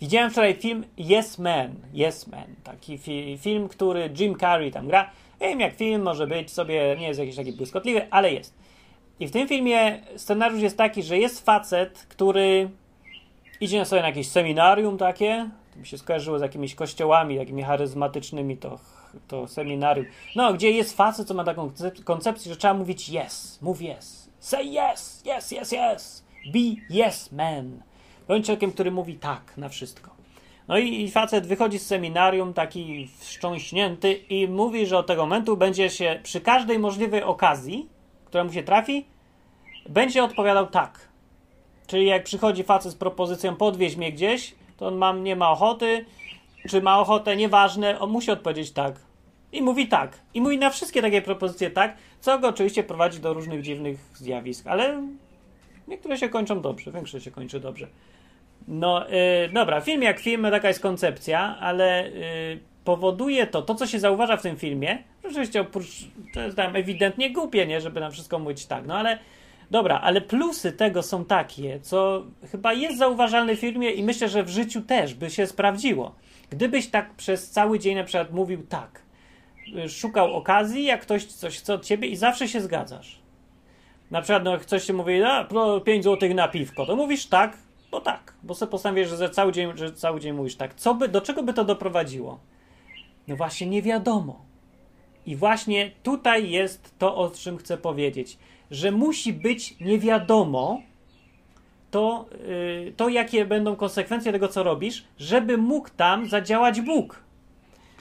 Widziałem 0.00 0.30
wczoraj 0.30 0.54
film 0.54 0.84
Yes 0.98 1.38
Man. 1.38 1.74
Yes 1.94 2.26
Man. 2.26 2.54
Taki 2.64 2.98
fi 2.98 3.38
film, 3.40 3.68
który 3.68 4.10
Jim 4.18 4.38
Carrey 4.38 4.70
tam 4.70 4.86
gra. 4.86 5.10
Nie 5.40 5.48
wiem, 5.48 5.60
jak 5.60 5.74
film 5.74 6.02
może 6.02 6.26
być 6.26 6.50
sobie, 6.50 6.96
nie 6.98 7.06
jest 7.08 7.20
jakiś 7.20 7.36
taki 7.36 7.52
błyskotliwy, 7.52 8.06
ale 8.10 8.32
jest. 8.32 8.54
I 9.20 9.26
w 9.26 9.30
tym 9.30 9.48
filmie 9.48 10.00
scenariusz 10.16 10.62
jest 10.62 10.78
taki, 10.78 11.02
że 11.02 11.18
jest 11.18 11.44
facet, 11.44 12.06
który 12.08 12.70
idzie 13.60 13.84
sobie 13.84 14.02
na 14.02 14.08
jakieś 14.08 14.28
seminarium 14.28 14.98
takie, 14.98 15.50
to 15.72 15.78
mi 15.80 15.86
się 15.86 15.98
skojarzyło 15.98 16.38
z 16.38 16.42
jakimiś 16.42 16.74
kościołami, 16.74 17.38
takimi 17.38 17.62
charyzmatycznymi, 17.62 18.56
to, 18.56 18.78
to 19.28 19.48
seminarium. 19.48 20.06
No, 20.36 20.54
gdzie 20.54 20.70
jest 20.70 20.96
facet, 20.96 21.28
co 21.28 21.34
ma 21.34 21.44
taką 21.44 21.70
koncepcję, 22.04 22.52
że 22.52 22.58
trzeba 22.58 22.74
mówić 22.74 23.08
yes, 23.08 23.58
mów 23.62 23.80
yes, 23.80 24.30
say 24.40 24.64
yes, 24.64 25.22
yes, 25.26 25.52
yes, 25.52 25.72
yes, 25.72 26.24
be 26.52 26.96
yes 27.04 27.32
man. 27.32 27.82
Bądź 28.28 28.46
człowiekiem, 28.46 28.72
który 28.72 28.90
mówi 28.90 29.14
tak 29.14 29.56
na 29.56 29.68
wszystko. 29.68 30.10
No 30.68 30.78
i 30.78 31.10
facet 31.10 31.46
wychodzi 31.46 31.78
z 31.78 31.86
seminarium 31.86 32.54
taki 32.54 33.08
wstrząśnięty 33.18 34.12
i 34.12 34.48
mówi, 34.48 34.86
że 34.86 34.98
od 34.98 35.06
tego 35.06 35.22
momentu 35.22 35.56
będzie 35.56 35.90
się 35.90 36.20
przy 36.22 36.40
każdej 36.40 36.78
możliwej 36.78 37.22
okazji 37.22 37.88
która 38.36 38.44
mu 38.44 38.52
się 38.52 38.62
trafi, 38.62 39.04
będzie 39.88 40.24
odpowiadał 40.24 40.66
tak. 40.66 41.08
Czyli 41.86 42.06
jak 42.06 42.24
przychodzi 42.24 42.62
facet 42.62 42.92
z 42.92 42.94
propozycją 42.94 43.56
podwieź 43.56 43.96
mnie 43.96 44.12
gdzieś, 44.12 44.54
to 44.76 44.86
on 44.86 44.96
ma, 44.96 45.12
nie 45.12 45.36
ma 45.36 45.50
ochoty, 45.50 46.04
czy 46.68 46.82
ma 46.82 47.00
ochotę, 47.00 47.36
nieważne, 47.36 47.98
on 47.98 48.10
musi 48.10 48.30
odpowiedzieć 48.30 48.72
tak. 48.72 49.00
I 49.52 49.62
mówi 49.62 49.88
tak. 49.88 50.18
I 50.34 50.40
mówi 50.40 50.58
na 50.58 50.70
wszystkie 50.70 51.02
takie 51.02 51.22
propozycje 51.22 51.70
tak, 51.70 51.96
co 52.20 52.38
go 52.38 52.48
oczywiście 52.48 52.82
prowadzi 52.82 53.20
do 53.20 53.34
różnych 53.34 53.62
dziwnych 53.62 53.98
zjawisk, 54.14 54.66
ale 54.66 55.02
niektóre 55.88 56.18
się 56.18 56.28
kończą 56.28 56.60
dobrze, 56.60 56.92
większość 56.92 57.24
się 57.24 57.30
kończy 57.30 57.60
dobrze. 57.60 57.88
No, 58.68 59.08
yy, 59.08 59.48
dobra, 59.52 59.80
film 59.80 60.02
jak 60.02 60.20
film, 60.20 60.42
taka 60.42 60.68
jest 60.68 60.80
koncepcja, 60.80 61.56
ale 61.60 62.10
yy, 62.10 62.60
powoduje 62.86 63.46
to, 63.46 63.62
to 63.62 63.74
co 63.74 63.86
się 63.86 64.00
zauważa 64.00 64.36
w 64.36 64.42
tym 64.42 64.56
filmie, 64.56 64.98
oczywiście 65.24 65.60
oprócz, 65.60 66.04
to 66.34 66.40
jest 66.40 66.56
tam 66.56 66.76
ewidentnie 66.76 67.32
głupie, 67.32 67.66
nie, 67.66 67.80
żeby 67.80 68.00
nam 68.00 68.12
wszystko 68.12 68.38
mówić 68.38 68.66
tak, 68.66 68.86
no 68.86 68.94
ale 68.94 69.18
dobra, 69.70 70.00
ale 70.00 70.20
plusy 70.20 70.72
tego 70.72 71.02
są 71.02 71.24
takie, 71.24 71.80
co 71.80 72.24
chyba 72.50 72.72
jest 72.72 72.98
zauważalne 72.98 73.56
w 73.56 73.60
filmie 73.60 73.90
i 73.90 74.02
myślę, 74.02 74.28
że 74.28 74.42
w 74.42 74.48
życiu 74.48 74.82
też 74.82 75.14
by 75.14 75.30
się 75.30 75.46
sprawdziło. 75.46 76.14
Gdybyś 76.50 76.88
tak 76.88 77.14
przez 77.14 77.50
cały 77.50 77.78
dzień 77.78 77.96
na 77.96 78.04
przykład 78.04 78.32
mówił 78.32 78.66
tak, 78.68 79.02
szukał 79.88 80.34
okazji, 80.34 80.84
jak 80.84 81.02
ktoś 81.02 81.24
coś 81.24 81.58
chce 81.58 81.74
od 81.74 81.84
ciebie 81.84 82.08
i 82.08 82.16
zawsze 82.16 82.48
się 82.48 82.60
zgadzasz. 82.60 83.18
Na 84.10 84.22
przykład, 84.22 84.44
no, 84.44 84.58
ktoś 84.58 84.84
ci 84.84 84.92
mówi, 84.92 85.22
a, 85.22 85.48
5 85.84 86.04
zł 86.04 86.34
na 86.34 86.48
piwko, 86.48 86.86
to 86.86 86.96
mówisz 86.96 87.26
tak, 87.26 87.56
bo 87.90 88.00
tak, 88.00 88.34
bo 88.42 88.54
sobie 88.54 88.70
postanowisz, 88.70 89.08
że 89.08 89.30
cały 89.30 89.52
dzień, 89.52 89.72
że 89.74 89.92
cały 89.92 90.20
dzień 90.20 90.32
mówisz 90.32 90.56
tak. 90.56 90.74
Co 90.74 90.94
by, 90.94 91.08
do 91.08 91.20
czego 91.20 91.42
by 91.42 91.52
to 91.52 91.64
doprowadziło? 91.64 92.40
No 93.28 93.36
właśnie 93.36 93.66
nie 93.66 93.82
wiadomo. 93.82 94.44
I 95.26 95.36
właśnie 95.36 95.90
tutaj 96.02 96.50
jest 96.50 96.98
to, 96.98 97.16
o 97.16 97.30
czym 97.30 97.58
chcę 97.58 97.78
powiedzieć, 97.78 98.38
że 98.70 98.90
musi 98.92 99.32
być 99.32 99.80
nie 99.80 99.98
wiadomo 99.98 100.80
to, 101.90 102.26
yy, 102.84 102.92
to, 102.96 103.08
jakie 103.08 103.44
będą 103.44 103.76
konsekwencje 103.76 104.32
tego, 104.32 104.48
co 104.48 104.62
robisz, 104.62 105.04
żeby 105.18 105.58
mógł 105.58 105.88
tam 105.96 106.28
zadziałać 106.28 106.80
Bóg 106.80 107.22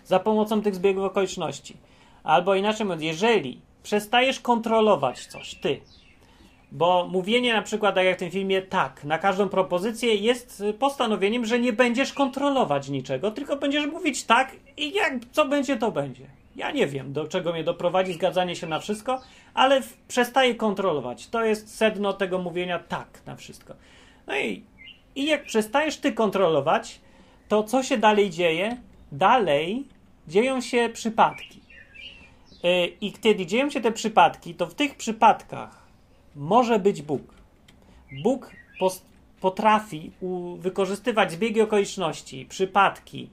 za 0.05 0.19
pomocą 0.19 0.61
tych 0.61 0.75
zbiegów 0.75 1.03
okoliczności. 1.03 1.77
Albo 2.23 2.55
inaczej 2.55 2.85
mówiąc, 2.85 3.03
jeżeli 3.03 3.61
przestajesz 3.83 4.39
kontrolować 4.39 5.25
coś, 5.25 5.55
ty, 5.55 5.81
bo 6.75 7.07
mówienie 7.11 7.53
na 7.53 7.61
przykład, 7.61 7.95
tak 7.95 8.05
jak 8.05 8.15
w 8.15 8.19
tym 8.19 8.31
filmie, 8.31 8.61
tak, 8.61 9.03
na 9.03 9.17
każdą 9.17 9.49
propozycję 9.49 10.15
jest 10.15 10.63
postanowieniem, 10.79 11.45
że 11.45 11.59
nie 11.59 11.73
będziesz 11.73 12.13
kontrolować 12.13 12.89
niczego, 12.89 13.31
tylko 13.31 13.55
będziesz 13.55 13.85
mówić 13.85 14.23
tak 14.23 14.55
i 14.77 14.93
jak 14.93 15.13
co 15.31 15.45
będzie, 15.45 15.77
to 15.77 15.91
będzie. 15.91 16.25
Ja 16.55 16.71
nie 16.71 16.87
wiem, 16.87 17.13
do 17.13 17.27
czego 17.27 17.53
mnie 17.53 17.63
doprowadzi 17.63 18.13
zgadzanie 18.13 18.55
się 18.55 18.67
na 18.67 18.79
wszystko, 18.79 19.21
ale 19.53 19.81
przestaję 20.07 20.55
kontrolować. 20.55 21.27
To 21.27 21.45
jest 21.45 21.77
sedno 21.77 22.13
tego 22.13 22.37
mówienia 22.37 22.79
tak 22.79 23.21
na 23.25 23.35
wszystko. 23.35 23.73
No 24.27 24.37
i, 24.37 24.63
i 25.15 25.25
jak 25.25 25.43
przestajesz 25.43 25.97
ty 25.97 26.11
kontrolować, 26.11 26.99
to 27.47 27.63
co 27.63 27.83
się 27.83 27.97
dalej 27.97 28.29
dzieje? 28.29 28.77
Dalej 29.11 29.83
dzieją 30.27 30.61
się 30.61 30.89
przypadki. 30.93 31.59
Yy, 32.63 32.87
I 33.01 33.13
kiedy 33.13 33.45
dzieją 33.45 33.69
się 33.69 33.81
te 33.81 33.91
przypadki, 33.91 34.55
to 34.55 34.67
w 34.67 34.73
tych 34.73 34.95
przypadkach 34.95 35.84
może 36.35 36.79
być 36.79 37.01
Bóg. 37.01 37.21
Bóg 38.23 38.51
potrafi 39.41 40.11
wykorzystywać 40.57 41.31
zbiegi 41.31 41.61
okoliczności, 41.61 42.45
przypadki, 42.49 43.29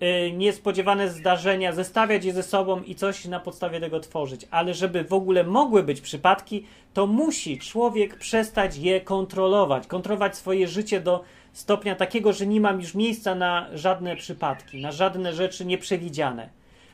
yy, 0.00 0.32
niespodziewane 0.32 1.10
zdarzenia, 1.10 1.72
zestawiać 1.72 2.24
je 2.24 2.32
ze 2.32 2.42
sobą 2.42 2.82
i 2.82 2.94
coś 2.94 3.24
na 3.24 3.40
podstawie 3.40 3.80
tego 3.80 4.00
tworzyć. 4.00 4.46
Ale 4.50 4.74
żeby 4.74 5.04
w 5.04 5.12
ogóle 5.12 5.44
mogły 5.44 5.82
być 5.82 6.00
przypadki, 6.00 6.66
to 6.94 7.06
musi 7.06 7.58
człowiek 7.58 8.16
przestać 8.16 8.76
je 8.76 9.00
kontrolować, 9.00 9.86
kontrolować 9.86 10.36
swoje 10.36 10.68
życie 10.68 11.00
do 11.00 11.24
stopnia 11.52 11.94
takiego, 11.94 12.32
że 12.32 12.46
nie 12.46 12.60
mam 12.60 12.80
już 12.80 12.94
miejsca 12.94 13.34
na 13.34 13.66
żadne 13.74 14.16
przypadki, 14.16 14.80
na 14.80 14.92
żadne 14.92 15.32
rzeczy 15.32 15.64
nieprzewidziane. 15.66 16.48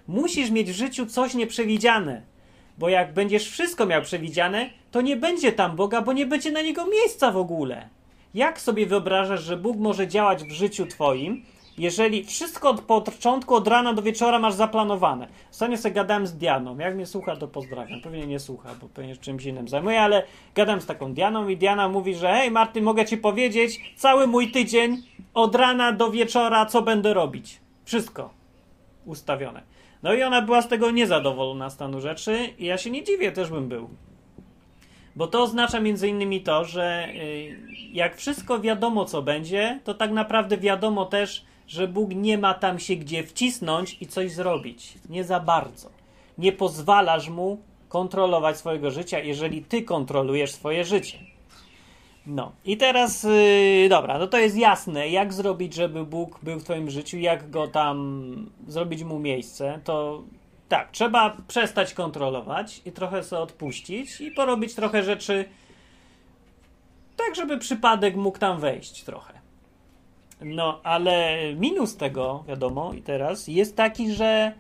Musisz 0.09 0.51
mieć 0.51 0.71
w 0.71 0.77
życiu 0.77 1.07
coś 1.07 1.35
nieprzewidziane, 1.35 2.23
bo 2.79 2.89
jak 2.89 3.15
będziesz 3.15 3.51
wszystko 3.51 3.87
miał 3.87 4.03
przewidziane, 4.03 4.71
to 4.91 5.01
nie 5.01 5.17
będzie 5.17 5.53
tam 5.53 5.77
Boga, 5.77 6.03
bo 6.03 6.13
nie 6.13 6.27
będzie 6.27 6.53
na 6.53 6.63
niego 6.63 6.87
miejsca 6.87 7.31
w 7.31 7.37
ogóle. 7.37 7.89
Jak 8.35 8.61
sobie 8.61 8.87
wyobrażasz, 8.87 9.43
że 9.43 9.57
Bóg 9.57 9.77
może 9.77 10.09
działać 10.09 10.45
w 10.45 10.51
życiu 10.51 10.87
Twoim, 10.87 11.43
jeżeli 11.79 12.25
wszystko 12.25 12.71
od 12.71 12.81
początku, 12.81 13.55
od 13.55 13.69
rana 13.69 13.95
do 13.95 14.03
wieczora 14.03 14.39
masz 14.39 14.55
zaplanowane. 14.55 15.29
Ostatnio 15.51 15.77
sobie 15.77 15.95
gadałem 15.95 16.27
z 16.27 16.33
Dianą. 16.33 16.79
Jak 16.79 16.95
mnie 16.95 17.07
słucha, 17.07 17.37
to 17.37 17.49
pozdrawiam. 17.49 18.01
Pewnie 18.01 18.27
nie 18.27 18.39
słucha, 18.41 18.75
bo 18.81 18.89
pewnie 18.89 19.17
czymś 19.17 19.45
innym 19.45 19.69
zajmuje, 19.69 20.03
ale 20.03 20.23
gadałem 20.55 20.81
z 20.81 20.87
taką 20.87 21.15
Dianą 21.15 21.49
i 21.49 21.57
Diana 21.57 21.89
mówi, 21.89 22.15
że 22.15 22.29
hej 22.29 22.51
Marty, 22.51 22.83
mogę 22.83 23.05
ci 23.05 23.17
powiedzieć 23.17 23.95
cały 23.97 24.27
mój 24.27 24.51
tydzień 24.51 25.03
od 25.35 25.55
rana 25.55 25.93
do 25.93 26.11
wieczora, 26.11 26.67
co 26.67 26.83
będę 26.83 27.15
robić. 27.15 27.61
Wszystko 27.85 28.31
ustawione. 29.05 29.63
No 30.07 30.15
i 30.15 30.23
ona 30.23 30.43
była 30.43 30.63
z 30.63 30.69
tego 30.69 30.91
niezadowolona 30.91 31.71
stanu 31.71 32.01
rzeczy 32.01 32.49
i 32.59 32.65
ja 32.65 32.79
się 32.79 32.91
nie 32.91 33.05
dziwię, 33.05 33.33
też 33.33 33.51
bym 33.51 33.69
był. 33.69 33.89
Bo 35.17 35.27
to 35.27 35.43
oznacza 35.43 35.81
między 35.81 36.09
innymi 36.09 36.41
to, 36.41 36.65
że 36.65 37.09
y, 37.09 37.57
jak 37.93 38.17
wszystko 38.17 38.61
wiadomo, 38.61 39.05
co 39.05 39.23
będzie, 39.23 39.81
to 39.85 39.95
tak 39.95 40.11
naprawdę 40.13 40.59
wiadomo 40.59 41.05
też, 41.05 41.45
że 41.67 41.89
Bóg 41.89 42.11
nie 42.15 42.39
ma 42.39 42.55
tam 42.55 42.79
się 42.79 42.97
gdzie 42.97 43.23
wcisnąć 43.23 43.97
i 44.01 44.07
coś 44.07 44.33
zrobić. 44.33 44.95
Nie 45.09 45.25
za 45.25 45.41
bardzo. 45.41 45.91
Nie 46.39 46.53
pozwalasz 46.53 47.29
mu 47.29 47.59
kontrolować 47.89 48.57
swojego 48.57 48.91
życia, 48.91 49.19
jeżeli 49.19 49.63
ty 49.63 49.83
kontrolujesz 49.83 50.53
swoje 50.53 50.85
życie. 50.85 51.19
No 52.27 52.53
i 52.65 52.77
teraz, 52.77 53.23
yy, 53.23 53.89
dobra, 53.89 54.19
no 54.19 54.27
to 54.27 54.39
jest 54.39 54.57
jasne, 54.57 55.09
jak 55.09 55.33
zrobić, 55.33 55.75
żeby 55.75 56.05
Bóg 56.05 56.39
był 56.43 56.59
w 56.59 56.65
Twoim 56.65 56.91
życiu, 56.91 57.19
jak 57.19 57.51
go 57.51 57.69
tam 57.69 58.51
zrobić 58.69 59.05
mu 59.05 59.19
miejsce. 59.19 59.81
To 59.85 60.23
tak, 60.69 60.91
trzeba 60.91 61.37
przestać 61.49 61.95
kontrolować 61.95 62.83
i 62.85 62.93
trochę 62.93 63.23
sobie 63.23 63.43
odpuścić 63.43 64.21
i 64.21 64.31
porobić 64.31 64.75
trochę 64.75 65.03
rzeczy 65.03 65.45
tak, 67.17 67.35
żeby 67.35 67.59
przypadek 67.59 68.17
mógł 68.17 68.39
tam 68.39 68.61
wejść 68.61 69.05
trochę. 69.05 69.33
No, 70.41 70.81
ale 70.83 71.39
minus 71.55 71.97
tego, 71.97 72.45
wiadomo, 72.49 72.93
i 72.93 73.03
teraz 73.03 73.49
jest 73.49 73.77
taki, 73.77 74.13
że 74.13 74.53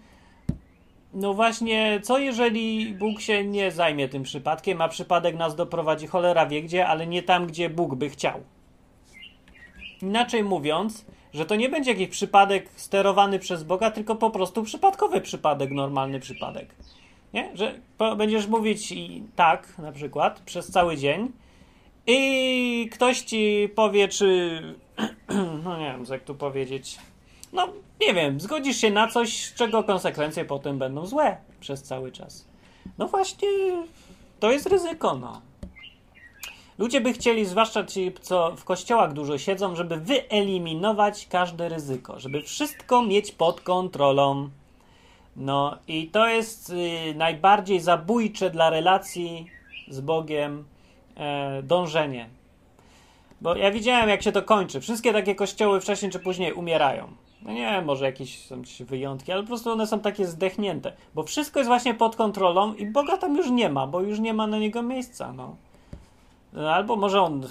no 1.17 1.35
właśnie, 1.35 2.01
co 2.03 2.19
jeżeli 2.19 2.95
Bóg 2.95 3.21
się 3.21 3.45
nie 3.45 3.71
zajmie 3.71 4.09
tym 4.09 4.23
przypadkiem, 4.23 4.81
a 4.81 4.89
przypadek 4.89 5.37
nas 5.37 5.57
doprowadzi 5.57 6.07
cholera 6.07 6.47
wie 6.47 6.63
gdzie, 6.63 6.87
ale 6.87 7.07
nie 7.07 7.23
tam, 7.23 7.47
gdzie 7.47 7.71
Bóg 7.71 7.95
by 7.95 8.11
chciał. 8.11 8.41
Inaczej 10.03 10.45
mówiąc, 10.45 11.07
że 11.35 11.47
to 11.47 11.57
nie 11.57 11.69
będzie 11.69 11.91
jakiś 11.91 12.09
przypadek 12.09 12.69
sterowany 12.77 13.39
przez 13.39 13.63
Boga, 13.63 13.91
tylko 13.91 14.17
po 14.17 14.31
prostu 14.31 14.63
przypadkowy 14.63 15.21
przypadek, 15.21 15.71
normalny 15.71 16.21
przypadek. 16.21 16.75
Nie? 17.35 17.51
Że 17.55 17.75
będziesz 18.17 18.47
mówić 18.47 18.93
i 18.93 19.23
tak, 19.37 19.79
na 19.79 19.93
przykład, 19.93 20.41
przez 20.41 20.71
cały 20.71 20.97
dzień 20.97 21.33
i 22.07 22.89
ktoś 22.93 23.21
ci 23.21 23.69
powie, 23.75 24.09
czy 24.09 24.61
no 25.65 25.79
nie 25.79 25.85
wiem, 25.85 26.05
jak 26.11 26.25
tu 26.25 26.35
powiedzieć. 26.35 26.99
No, 27.57 27.69
nie 28.01 28.15
wiem, 28.15 28.41
zgodzisz 28.41 28.77
się 28.77 28.91
na 28.91 29.09
coś, 29.09 29.53
czego 29.55 29.85
konsekwencje 29.85 30.45
potem 30.45 30.79
będą 30.79 31.07
złe 31.07 31.37
przez 31.61 31.83
cały 31.83 32.13
czas. 32.13 32.49
No 32.99 33.09
właśnie, 33.09 33.49
to 34.41 34.53
jest 34.53 34.67
ryzyko, 34.67 35.15
no. 35.15 35.41
Ludzie 36.79 37.01
by 37.01 37.13
chcieli, 37.13 37.47
zwłaszcza 37.47 37.85
ci, 37.85 38.13
co 38.21 38.57
w 38.57 38.65
kościołach 38.65 39.13
dużo 39.13 39.39
siedzą, 39.39 39.77
żeby 39.77 39.97
wyeliminować 39.97 41.27
każde 41.31 41.69
ryzyko, 41.69 42.21
żeby 42.21 42.43
wszystko 42.43 43.03
mieć 43.03 43.33
pod 43.33 43.61
kontrolą. 43.61 44.51
No 45.37 45.79
i 45.89 46.07
to 46.07 46.29
jest 46.29 46.71
y, 46.71 47.15
najbardziej 47.15 47.81
zabójcze 47.81 48.51
dla 48.51 48.71
relacji 48.71 49.47
z 49.89 50.01
Bogiem 50.01 50.65
e, 51.17 51.63
dążenie. 51.63 52.29
Bo 53.41 53.57
ja 53.57 53.71
widziałem, 53.71 54.09
jak 54.09 54.23
się 54.23 54.33
to 54.33 54.43
kończy. 54.43 54.81
Wszystkie 54.81 55.13
takie 55.13 55.35
kościoły 55.35 55.81
wcześniej 55.81 56.13
czy 56.13 56.19
później 56.19 56.53
umierają. 56.53 57.09
No 57.43 57.53
nie, 57.53 57.83
może 57.83 58.05
jakieś 58.05 58.47
są 58.47 58.63
wyjątki, 58.81 59.33
ale 59.33 59.43
po 59.43 59.49
prostu 59.49 59.71
one 59.71 59.87
są 59.87 60.01
takie 60.01 60.27
zdechnięte. 60.27 60.93
Bo 61.15 61.23
wszystko 61.23 61.61
jest 61.61 61.69
właśnie 61.69 61.95
pod 61.95 62.17
kontrolą 62.17 62.75
i 62.75 62.87
Boga 62.87 63.17
tam 63.17 63.37
już 63.37 63.51
nie 63.51 63.69
ma, 63.69 63.87
bo 63.87 64.01
już 64.01 64.19
nie 64.19 64.35
ma 64.35 64.47
na 64.47 64.59
niego 64.59 64.83
miejsca, 64.83 65.33
no. 65.33 65.57
Albo 66.71 66.97
może 66.97 67.23
on... 67.23 67.47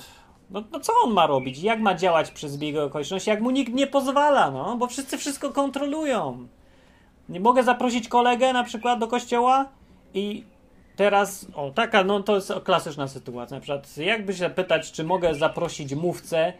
No, 0.51 0.63
no 0.71 0.79
co 0.79 0.93
on 1.03 1.13
ma 1.13 1.27
robić? 1.27 1.59
Jak 1.59 1.79
ma 1.79 1.95
działać 1.95 2.31
przez 2.31 2.57
bieg 2.57 2.77
okoliczności, 2.77 3.29
jak 3.29 3.41
mu 3.41 3.51
nikt 3.51 3.73
nie 3.73 3.87
pozwala, 3.87 4.51
no? 4.51 4.77
Bo 4.77 4.87
wszyscy 4.87 5.17
wszystko 5.17 5.51
kontrolują. 5.51 6.47
Nie 7.29 7.39
mogę 7.39 7.63
zaprosić 7.63 8.07
kolegę 8.07 8.53
na 8.53 8.63
przykład 8.63 8.99
do 8.99 9.07
kościoła 9.07 9.65
i 10.13 10.43
Teraz, 10.95 11.47
o 11.55 11.71
taka, 11.71 12.03
no 12.03 12.23
to 12.23 12.35
jest 12.35 12.53
klasyczna 12.63 13.07
sytuacja. 13.07 13.57
Na 13.57 13.61
przykład, 13.61 13.97
jakby 13.97 14.33
się 14.33 14.49
pytać, 14.49 14.91
czy 14.91 15.03
mogę 15.03 15.35
zaprosić 15.35 15.95
mówcę, 15.95 16.53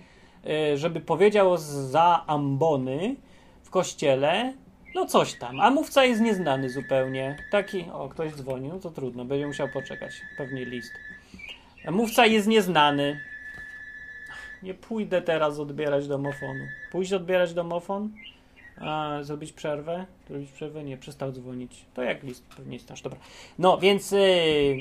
żeby 0.76 1.02
powiedział 1.02 1.58
za 1.58 2.24
ambony 2.28 3.16
w 3.64 3.70
kościele, 3.70 4.54
no 4.96 5.06
coś 5.06 5.34
tam. 5.34 5.62
A 5.62 5.72
mówca 5.72 6.06
jest 6.06 6.22
nieznany 6.22 6.70
zupełnie. 6.70 7.38
Taki, 7.52 7.86
o, 7.94 8.10
ktoś 8.10 8.34
dzwoni, 8.34 8.68
no 8.68 8.80
to 8.80 8.92
trudno, 8.92 9.26
będzie 9.26 9.48
musiał 9.48 9.70
poczekać. 9.70 10.14
Pewnie 10.38 10.66
list. 10.66 10.92
Mówca 11.92 12.26
jest 12.26 12.48
nieznany. 12.48 13.20
Nie 14.64 14.74
pójdę 14.74 15.22
teraz 15.22 15.60
odbierać 15.60 16.08
domofonu. 16.08 16.64
Pójść 16.92 17.14
odbierać 17.14 17.54
domofon? 17.54 18.10
A, 18.82 19.18
zrobić 19.22 19.52
przerwę? 19.52 20.06
Zrobić 20.28 20.52
przerwę? 20.52 20.84
Nie, 20.84 20.98
przestał 20.98 21.32
dzwonić. 21.32 21.86
To 21.94 22.04
jak 22.04 22.24
list 22.24 22.44
pewnie 22.58 22.80
stasz. 22.80 23.02
Dobra. 23.02 23.20
No, 23.60 23.78
więc 23.78 24.12
yy, 24.12 24.78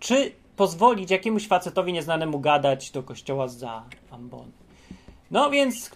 czy 0.00 0.32
pozwolić 0.56 1.10
jakiemuś 1.10 1.46
facetowi 1.46 1.92
nieznanemu 1.92 2.40
gadać 2.40 2.90
do 2.90 3.02
kościoła 3.02 3.48
za 3.48 3.82
ambon? 4.10 4.50
No 5.30 5.50
więc 5.50 5.90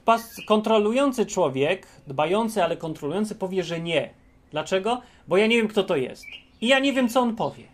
kontrolujący 0.46 1.26
człowiek, 1.26 1.86
dbający, 2.06 2.64
ale 2.64 2.76
kontrolujący 2.76 3.34
powie, 3.34 3.62
że 3.62 3.80
nie. 3.80 4.10
Dlaczego? 4.50 5.00
Bo 5.28 5.36
ja 5.36 5.46
nie 5.46 5.56
wiem, 5.56 5.68
kto 5.68 5.84
to 5.84 5.96
jest. 5.96 6.24
I 6.60 6.68
ja 6.68 6.78
nie 6.78 6.92
wiem, 6.92 7.08
co 7.08 7.20
on 7.20 7.36
powie. 7.36 7.64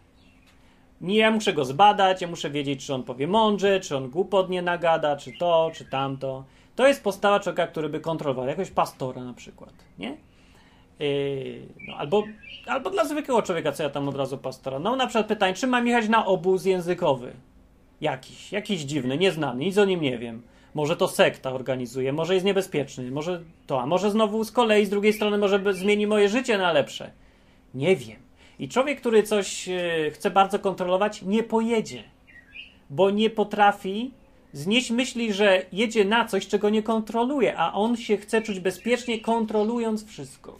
Nie, 1.00 1.16
ja 1.16 1.30
muszę 1.30 1.52
go 1.52 1.64
zbadać, 1.64 2.22
ja 2.22 2.28
muszę 2.28 2.50
wiedzieć, 2.50 2.86
czy 2.86 2.94
on 2.94 3.02
powie 3.02 3.26
mądrze, 3.26 3.80
czy 3.80 3.96
on 3.96 4.10
głupotnie 4.10 4.62
nagada, 4.62 5.16
czy 5.16 5.32
to, 5.32 5.70
czy 5.74 5.84
tamto. 5.84 6.44
To 6.76 6.86
jest 6.86 7.02
postawa 7.02 7.40
człowieka, 7.40 7.66
który 7.66 7.88
by 7.88 8.00
kontrolował, 8.00 8.46
jakiegoś 8.46 8.70
pastora 8.70 9.24
na 9.24 9.34
przykład, 9.34 9.72
nie? 9.98 10.16
Yy, 10.98 11.66
no, 11.88 11.96
albo, 11.96 12.24
albo 12.66 12.90
dla 12.90 13.04
zwykłego 13.04 13.42
człowieka, 13.42 13.72
co 13.72 13.82
ja 13.82 13.90
tam 13.90 14.08
od 14.08 14.16
razu 14.16 14.38
pastora. 14.38 14.78
No 14.78 14.96
na 14.96 15.06
przykład 15.06 15.26
pytanie, 15.26 15.54
czy 15.54 15.66
mam 15.66 15.86
jechać 15.86 16.08
na 16.08 16.26
obóz 16.26 16.64
językowy? 16.64 17.32
Jakiś, 18.00 18.52
jakiś 18.52 18.80
dziwny, 18.80 19.18
nieznany, 19.18 19.64
nic 19.64 19.78
o 19.78 19.84
nim 19.84 20.00
nie 20.00 20.18
wiem. 20.18 20.42
Może 20.74 20.96
to 20.96 21.08
sekta 21.08 21.52
organizuje, 21.52 22.12
może 22.12 22.34
jest 22.34 22.46
niebezpieczny, 22.46 23.10
może 23.10 23.42
to, 23.66 23.82
a 23.82 23.86
może 23.86 24.10
znowu 24.10 24.44
z 24.44 24.52
kolei 24.52 24.86
z 24.86 24.90
drugiej 24.90 25.12
strony 25.12 25.38
może 25.38 25.60
zmieni 25.72 26.06
moje 26.06 26.28
życie 26.28 26.58
na 26.58 26.72
lepsze. 26.72 27.10
Nie 27.74 27.96
wiem. 27.96 28.16
I 28.58 28.68
człowiek, 28.68 29.00
który 29.00 29.22
coś 29.22 29.68
e, 29.68 30.10
chce 30.10 30.30
bardzo 30.30 30.58
kontrolować, 30.58 31.22
nie 31.22 31.42
pojedzie, 31.42 32.02
bo 32.90 33.10
nie 33.10 33.30
potrafi 33.30 34.10
znieść 34.52 34.90
myśli, 34.90 35.32
że 35.32 35.62
jedzie 35.72 36.04
na 36.04 36.24
coś, 36.24 36.46
czego 36.46 36.70
nie 36.70 36.82
kontroluje, 36.82 37.58
a 37.58 37.72
on 37.72 37.96
się 37.96 38.16
chce 38.16 38.42
czuć 38.42 38.60
bezpiecznie, 38.60 39.20
kontrolując 39.20 40.06
wszystko. 40.06 40.58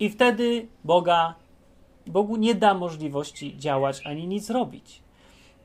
I 0.00 0.10
wtedy 0.10 0.66
Boga, 0.84 1.34
Bogu 2.06 2.36
nie 2.36 2.54
da 2.54 2.74
możliwości 2.74 3.58
działać 3.58 4.06
ani 4.06 4.26
nic 4.26 4.50
robić. 4.50 5.02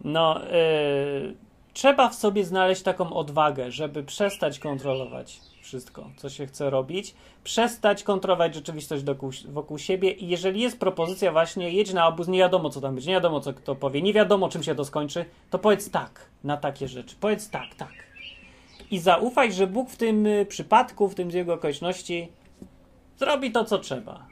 No, 0.04 0.40
yy, 0.40 1.36
trzeba 1.74 2.10
w 2.10 2.16
sobie 2.16 2.44
znaleźć 2.46 2.82
taką 2.82 3.14
odwagę, 3.14 3.72
żeby 3.72 4.04
przestać 4.04 4.60
kontrolować 4.60 5.40
wszystko, 5.62 6.10
co 6.18 6.30
się 6.30 6.48
chce 6.48 6.70
robić, 6.70 7.16
przestać 7.44 8.04
kontrolować 8.04 8.56
rzeczywistość 8.56 9.04
wokół, 9.04 9.32
wokół 9.50 9.78
siebie 9.78 10.12
i 10.12 10.28
jeżeli 10.28 10.62
jest 10.62 10.80
propozycja 10.80 11.32
właśnie 11.32 11.72
jedź 11.72 11.94
na 11.94 12.08
obóz, 12.08 12.28
nie 12.28 12.40
wiadomo 12.40 12.70
co 12.70 12.82
tam 12.82 12.96
być, 12.96 13.06
nie 13.06 13.14
wiadomo 13.14 13.40
co 13.40 13.54
kto 13.54 13.76
powie, 13.76 14.02
nie 14.02 14.14
wiadomo 14.14 14.50
czym 14.50 14.64
się 14.64 14.76
to 14.76 14.86
skończy, 14.86 15.26
to 15.50 15.60
powiedz 15.60 15.92
tak 15.92 16.26
na 16.44 16.58
takie 16.58 16.88
rzeczy, 16.88 17.16
powiedz 17.20 17.50
tak, 17.50 17.76
tak. 17.76 17.94
I 18.92 19.00
zaufaj, 19.00 19.54
że 19.54 19.68
Bóg 19.68 19.90
w 19.90 19.98
tym 19.98 20.26
y, 20.26 20.46
przypadku, 20.46 21.10
w 21.10 21.16
tym 21.16 21.32
z 21.32 21.34
jego 21.34 21.54
okoliczności 21.54 22.32
zrobi 23.18 23.52
to, 23.52 23.66
co 23.66 23.78
trzeba. 23.78 24.26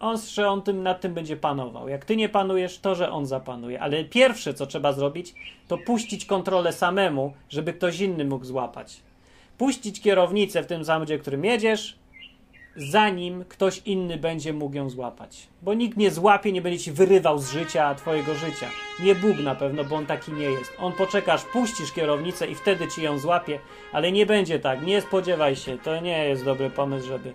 On, 0.00 0.16
on 0.46 0.62
tym, 0.62 0.82
nad 0.82 1.00
tym 1.00 1.14
będzie 1.14 1.36
panował. 1.36 1.88
Jak 1.88 2.04
ty 2.04 2.16
nie 2.16 2.28
panujesz, 2.28 2.78
to, 2.78 2.94
że 2.94 3.10
on 3.10 3.26
zapanuje. 3.26 3.80
Ale 3.80 4.04
pierwsze, 4.04 4.54
co 4.54 4.66
trzeba 4.66 4.92
zrobić, 4.92 5.34
to 5.68 5.78
puścić 5.78 6.24
kontrolę 6.24 6.72
samemu, 6.72 7.32
żeby 7.48 7.72
ktoś 7.72 8.00
inny 8.00 8.24
mógł 8.24 8.44
złapać. 8.44 9.00
Puścić 9.58 10.00
kierownicę 10.00 10.62
w 10.62 10.66
tym 10.66 10.84
samochodzie, 10.84 11.18
którym 11.18 11.44
jedziesz, 11.44 11.96
zanim 12.78 13.44
ktoś 13.44 13.82
inny 13.84 14.16
będzie 14.16 14.52
mógł 14.52 14.76
ją 14.76 14.90
złapać. 14.90 15.48
Bo 15.62 15.74
nikt 15.74 15.96
nie 15.96 16.10
złapie, 16.10 16.52
nie 16.52 16.62
będzie 16.62 16.78
ci 16.78 16.92
wyrywał 16.92 17.38
z 17.38 17.50
życia, 17.50 17.94
twojego 17.94 18.34
życia. 18.34 18.70
Nie 19.02 19.14
Bóg 19.14 19.38
na 19.38 19.54
pewno, 19.54 19.84
bo 19.84 19.96
on 19.96 20.06
taki 20.06 20.32
nie 20.32 20.50
jest. 20.50 20.72
On 20.78 20.92
poczekasz, 20.92 21.44
puścisz 21.44 21.92
kierownicę 21.92 22.46
i 22.46 22.54
wtedy 22.54 22.88
ci 22.88 23.02
ją 23.02 23.18
złapie, 23.18 23.58
ale 23.92 24.12
nie 24.12 24.26
będzie 24.26 24.58
tak. 24.58 24.82
Nie 24.82 25.00
spodziewaj 25.00 25.56
się. 25.56 25.78
To 25.78 26.00
nie 26.00 26.28
jest 26.28 26.44
dobry 26.44 26.70
pomysł, 26.70 27.08
żeby 27.08 27.32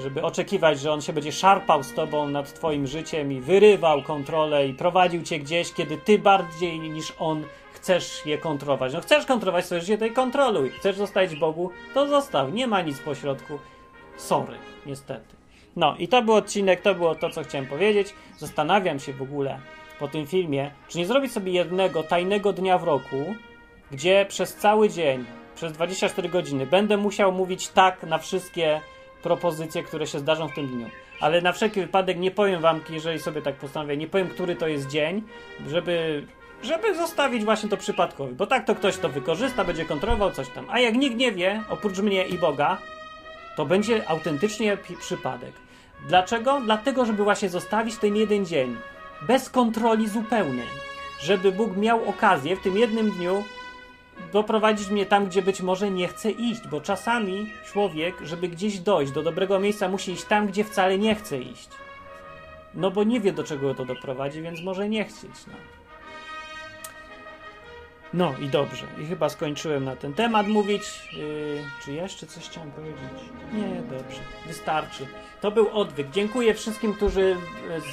żeby 0.00 0.22
oczekiwać, 0.22 0.80
że 0.80 0.92
on 0.92 1.00
się 1.00 1.12
będzie 1.12 1.32
szarpał 1.32 1.82
z 1.82 1.94
tobą 1.94 2.28
nad 2.28 2.54
twoim 2.54 2.86
życiem 2.86 3.32
i 3.32 3.40
wyrywał 3.40 4.02
kontrolę 4.02 4.66
i 4.66 4.74
prowadził 4.74 5.22
cię 5.22 5.38
gdzieś, 5.38 5.72
kiedy 5.72 5.98
ty 5.98 6.18
bardziej 6.18 6.80
niż 6.80 7.12
on 7.18 7.44
chcesz 7.72 8.26
je 8.26 8.38
kontrolować. 8.38 8.92
No 8.92 9.00
chcesz 9.00 9.26
kontrolować 9.26 9.64
swoje 9.64 9.80
życie, 9.80 9.98
to 9.98 10.06
i 10.06 10.10
kontroluj. 10.10 10.70
Chcesz 10.70 10.96
zostać 10.96 11.36
Bogu, 11.36 11.70
to 11.94 12.08
zostaw. 12.08 12.52
Nie 12.52 12.66
ma 12.66 12.80
nic 12.80 12.98
pośrodku. 12.98 13.58
Sorry, 14.18 14.54
niestety. 14.86 15.36
No 15.76 15.96
i 15.98 16.08
to 16.08 16.22
był 16.22 16.34
odcinek, 16.34 16.80
to 16.80 16.94
było 16.94 17.14
to, 17.14 17.30
co 17.30 17.42
chciałem 17.42 17.66
powiedzieć. 17.66 18.14
Zastanawiam 18.38 18.98
się 18.98 19.12
w 19.12 19.22
ogóle 19.22 19.58
po 19.98 20.08
tym 20.08 20.26
filmie, 20.26 20.70
czy 20.88 20.98
nie 20.98 21.06
zrobić 21.06 21.32
sobie 21.32 21.52
jednego 21.52 22.02
tajnego 22.02 22.52
dnia 22.52 22.78
w 22.78 22.84
roku, 22.84 23.34
gdzie 23.90 24.26
przez 24.28 24.54
cały 24.54 24.88
dzień, 24.88 25.24
przez 25.54 25.72
24 25.72 26.28
godziny 26.28 26.66
będę 26.66 26.96
musiał 26.96 27.32
mówić 27.32 27.68
tak 27.68 28.02
na 28.02 28.18
wszystkie 28.18 28.80
propozycje, 29.22 29.82
które 29.82 30.06
się 30.06 30.18
zdarzą 30.18 30.48
w 30.48 30.54
tym 30.54 30.66
dniu. 30.66 30.86
Ale 31.20 31.40
na 31.40 31.52
wszelki 31.52 31.80
wypadek 31.80 32.18
nie 32.18 32.30
powiem 32.30 32.60
wam, 32.60 32.80
jeżeli 32.90 33.18
sobie 33.18 33.42
tak 33.42 33.54
postanowię, 33.54 33.96
nie 33.96 34.06
powiem, 34.06 34.28
który 34.28 34.56
to 34.56 34.68
jest 34.68 34.88
dzień, 34.88 35.22
żeby, 35.66 36.26
żeby 36.62 36.94
zostawić 36.94 37.44
właśnie 37.44 37.68
to 37.68 37.76
przypadkowy. 37.76 38.34
Bo 38.34 38.46
tak 38.46 38.64
to 38.64 38.74
ktoś 38.74 38.96
to 38.96 39.08
wykorzysta, 39.08 39.64
będzie 39.64 39.84
kontrolował 39.84 40.30
coś 40.30 40.48
tam. 40.48 40.66
A 40.70 40.80
jak 40.80 40.94
nikt 40.94 41.16
nie 41.16 41.32
wie, 41.32 41.62
oprócz 41.70 41.98
mnie 41.98 42.26
i 42.26 42.38
Boga, 42.38 42.78
to 43.58 43.66
będzie 43.66 44.08
autentycznie 44.08 44.78
przypadek. 45.00 45.52
Dlaczego? 46.08 46.60
Dlatego, 46.64 47.06
żeby 47.06 47.24
właśnie 47.24 47.48
zostawić 47.48 47.96
ten 47.96 48.16
jeden 48.16 48.46
dzień 48.46 48.76
bez 49.22 49.50
kontroli 49.50 50.08
zupełnej. 50.08 50.66
Żeby 51.20 51.52
Bóg 51.52 51.76
miał 51.76 52.08
okazję 52.08 52.56
w 52.56 52.60
tym 52.62 52.78
jednym 52.78 53.10
dniu 53.10 53.44
doprowadzić 54.32 54.88
mnie 54.88 55.06
tam, 55.06 55.26
gdzie 55.26 55.42
być 55.42 55.60
może 55.60 55.90
nie 55.90 56.08
chce 56.08 56.30
iść, 56.30 56.68
bo 56.70 56.80
czasami 56.80 57.52
człowiek, 57.66 58.14
żeby 58.22 58.48
gdzieś 58.48 58.78
dojść 58.78 59.12
do 59.12 59.22
dobrego 59.22 59.60
miejsca, 59.60 59.88
musi 59.88 60.12
iść 60.12 60.24
tam, 60.24 60.46
gdzie 60.46 60.64
wcale 60.64 60.98
nie 60.98 61.14
chce 61.14 61.38
iść. 61.38 61.68
No 62.74 62.90
bo 62.90 63.04
nie 63.04 63.20
wie, 63.20 63.32
do 63.32 63.44
czego 63.44 63.74
to 63.74 63.84
doprowadzi, 63.84 64.42
więc 64.42 64.62
może 64.62 64.88
nie 64.88 65.04
chcieć. 65.04 65.46
No. 65.46 65.77
No 68.14 68.34
i 68.40 68.48
dobrze. 68.48 68.86
I 68.98 69.06
chyba 69.06 69.28
skończyłem 69.28 69.84
na 69.84 69.96
ten 69.96 70.14
temat 70.14 70.46
mówić. 70.46 70.82
Yy, 71.12 71.62
czy 71.84 71.92
jeszcze 71.92 72.26
coś 72.26 72.48
chciałem 72.48 72.70
powiedzieć? 72.70 73.20
Nie, 73.52 73.82
dobrze. 73.82 74.20
Wystarczy. 74.46 75.06
To 75.40 75.50
był 75.50 75.68
odwyk. 75.68 76.10
Dziękuję 76.10 76.54
wszystkim, 76.54 76.94
którzy 76.94 77.36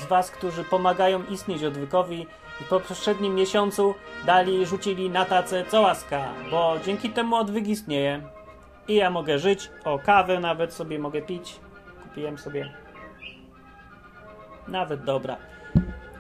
z 0.02 0.06
Was, 0.06 0.32
którzy 0.32 0.64
pomagają 0.64 1.24
istnieć 1.26 1.64
odwykowi 1.64 2.28
i 2.62 2.64
po 2.70 2.80
poprzednim 2.80 3.36
miesiącu 3.36 3.96
dali, 4.26 4.66
rzucili 4.66 5.10
na 5.10 5.26
tacę 5.26 5.66
co 5.68 5.82
łaska, 5.82 6.34
bo 6.52 6.76
dzięki 6.86 7.10
temu 7.10 7.36
odwyk 7.36 7.68
istnieje. 7.68 8.22
I 8.88 8.96
ja 8.96 9.10
mogę 9.10 9.40
żyć. 9.40 9.70
O, 9.86 10.00
kawę 10.00 10.40
nawet 10.40 10.74
sobie 10.74 11.00
mogę 11.00 11.22
pić. 11.22 11.56
Kupiłem 12.04 12.38
sobie. 12.38 12.74
Nawet 14.68 15.04
dobra. 15.04 15.38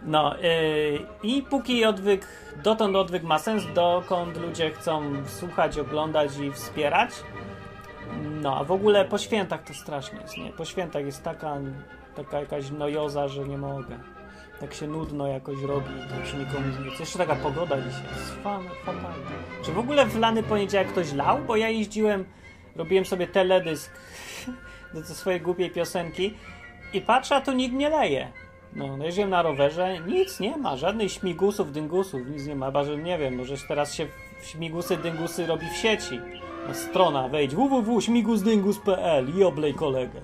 No 0.05 0.35
yy, 0.37 1.05
i 1.23 1.41
póki 1.41 1.85
odwyk, 1.85 2.27
dotąd 2.63 2.95
odwyk 2.95 3.23
ma 3.23 3.39
sens, 3.39 3.63
dokąd 3.73 4.37
ludzie 4.37 4.71
chcą 4.71 5.13
słuchać, 5.27 5.79
oglądać 5.79 6.37
i 6.37 6.51
wspierać. 6.51 7.11
No 8.41 8.57
a 8.57 8.63
w 8.63 8.71
ogóle 8.71 9.05
po 9.05 9.17
świętach 9.17 9.63
to 9.63 9.73
strasznie 9.73 10.19
jest, 10.21 10.37
nie? 10.37 10.51
Po 10.51 10.65
świętach 10.65 11.05
jest 11.05 11.23
taka, 11.23 11.57
taka 12.15 12.39
jakaś 12.39 12.71
nojoza, 12.71 13.27
że 13.27 13.47
nie 13.47 13.57
mogę. 13.57 13.99
Tak 14.59 14.73
się 14.73 14.87
nudno 14.87 15.27
jakoś 15.27 15.61
robi, 15.61 15.93
tak 16.09 16.27
się 16.27 16.37
nikomu 16.37 16.65
chce. 16.93 16.99
Jeszcze 16.99 17.17
taka 17.17 17.35
pogoda 17.35 17.77
dzisiaj 17.77 18.05
jest 18.15 18.35
fatalna. 18.85 19.09
Czy 19.65 19.71
w 19.71 19.79
ogóle 19.79 20.05
w 20.05 20.19
lany 20.19 20.43
poniedziałek 20.43 20.87
ktoś 20.87 21.13
lał? 21.13 21.39
Bo 21.47 21.55
ja 21.55 21.69
jeździłem, 21.69 22.25
robiłem 22.75 23.05
sobie 23.05 23.27
teledysk 23.27 23.91
do 24.93 25.03
swojej 25.03 25.41
głupiej 25.41 25.71
piosenki 25.71 26.33
i 26.93 27.01
patrzę, 27.01 27.35
a 27.35 27.41
tu 27.41 27.51
nikt 27.51 27.75
nie 27.75 27.89
leje. 27.89 28.31
No, 28.75 28.97
no 28.97 29.05
jeździłem 29.05 29.29
na 29.29 29.41
rowerze, 29.41 29.99
nic 29.99 30.39
nie 30.39 30.57
ma, 30.57 30.77
żadnych 30.77 31.11
śmigusów, 31.11 31.71
dyngusów, 31.71 32.21
nic 32.27 32.47
nie 32.47 32.55
ma, 32.55 32.65
chyba 32.65 32.83
że 32.83 32.97
nie 32.97 33.17
wiem, 33.17 33.35
może 33.35 33.55
teraz 33.67 33.93
się 33.93 34.07
śmigusy, 34.43 34.97
dyngusy 34.97 35.45
robi 35.45 35.65
w 35.69 35.77
sieci. 35.77 36.19
No, 36.67 36.73
strona, 36.73 37.29
wejdź 37.29 37.55
www.śmigusdyngus.pl 37.55 39.37
i 39.37 39.43
oblej 39.43 39.73
kolegę. 39.73 40.21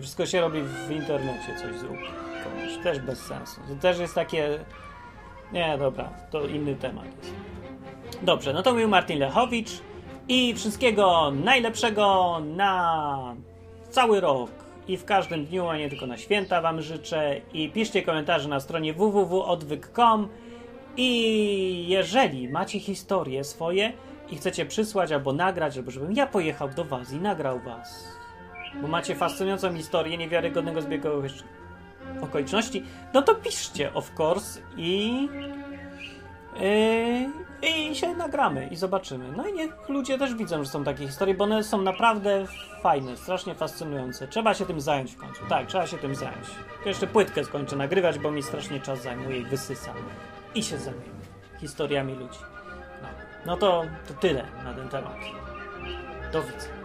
Wszystko 0.00 0.26
się 0.26 0.40
robi 0.40 0.62
w 0.62 0.90
internecie, 0.90 1.56
coś 1.56 1.76
zrób. 1.78 1.96
Komuś, 2.44 2.78
też 2.82 2.98
bez 2.98 3.18
sensu. 3.18 3.60
To 3.68 3.74
też 3.74 3.98
jest 3.98 4.14
takie... 4.14 4.58
Nie, 5.52 5.78
dobra, 5.78 6.10
to 6.30 6.46
inny 6.46 6.74
temat 6.74 7.04
jest. 7.04 7.34
Dobrze, 8.22 8.52
no 8.52 8.62
to 8.62 8.72
mówił 8.72 8.88
Martin 8.88 9.18
Lechowicz 9.18 9.70
i 10.28 10.54
wszystkiego 10.54 11.32
najlepszego 11.44 12.36
na 12.56 13.34
cały 13.90 14.20
rok 14.20 14.50
i 14.90 14.96
w 14.96 15.04
każdym 15.04 15.44
dniu, 15.44 15.68
a 15.68 15.78
nie 15.78 15.88
tylko 15.88 16.06
na 16.06 16.16
święta 16.16 16.60
wam 16.60 16.82
życzę. 16.82 17.40
I 17.52 17.70
piszcie 17.70 18.02
komentarze 18.02 18.48
na 18.48 18.60
stronie 18.60 18.94
www.odwyk.com 18.94 20.28
i 20.96 21.88
jeżeli 21.88 22.48
macie 22.48 22.80
historie 22.80 23.44
swoje 23.44 23.92
i 24.30 24.36
chcecie 24.36 24.66
przysłać 24.66 25.12
albo 25.12 25.32
nagrać, 25.32 25.76
albo 25.76 25.90
żebym 25.90 26.12
ja 26.12 26.26
pojechał 26.26 26.68
do 26.68 26.84
was 26.84 27.12
i 27.12 27.16
nagrał 27.16 27.60
was, 27.60 28.08
bo 28.82 28.88
macie 28.88 29.14
fascynującą 29.14 29.74
historię 29.74 30.16
niewiarygodnego 30.16 30.82
zbiegu 30.82 31.08
okoliczności, 32.20 32.84
no 33.14 33.22
to 33.22 33.34
piszcie, 33.34 33.94
of 33.94 34.20
course, 34.20 34.60
i 34.76 35.28
I 37.62 37.94
się 37.94 38.14
nagramy 38.14 38.66
i 38.66 38.76
zobaczymy. 38.76 39.32
No 39.36 39.46
i 39.46 39.52
niech 39.52 39.88
ludzie 39.88 40.18
też 40.18 40.34
widzą, 40.34 40.64
że 40.64 40.70
są 40.70 40.84
takie 40.84 41.06
historie, 41.06 41.34
bo 41.34 41.44
one 41.44 41.64
są 41.64 41.82
naprawdę 41.82 42.44
fajne, 42.82 43.16
strasznie 43.16 43.54
fascynujące. 43.54 44.28
Trzeba 44.28 44.54
się 44.54 44.66
tym 44.66 44.80
zająć 44.80 45.12
w 45.12 45.16
końcu. 45.16 45.42
Tak, 45.48 45.66
trzeba 45.66 45.86
się 45.86 45.98
tym 45.98 46.14
zająć. 46.14 46.46
Jeszcze 46.86 47.06
płytkę 47.06 47.44
skończę 47.44 47.76
nagrywać, 47.76 48.18
bo 48.18 48.30
mi 48.30 48.42
strasznie 48.42 48.80
czas 48.80 49.02
zajmuje 49.02 49.38
i 49.38 49.44
wysysa. 49.44 49.94
I 50.54 50.62
się 50.62 50.78
zajmę 50.78 51.00
historiami 51.60 52.14
ludzi. 52.14 52.38
No, 53.02 53.08
no 53.46 53.56
to, 53.56 53.84
to 54.08 54.14
tyle 54.14 54.46
na 54.64 54.74
ten 54.74 54.88
temat. 54.88 55.16
Do 56.32 56.42
widzenia. 56.42 56.80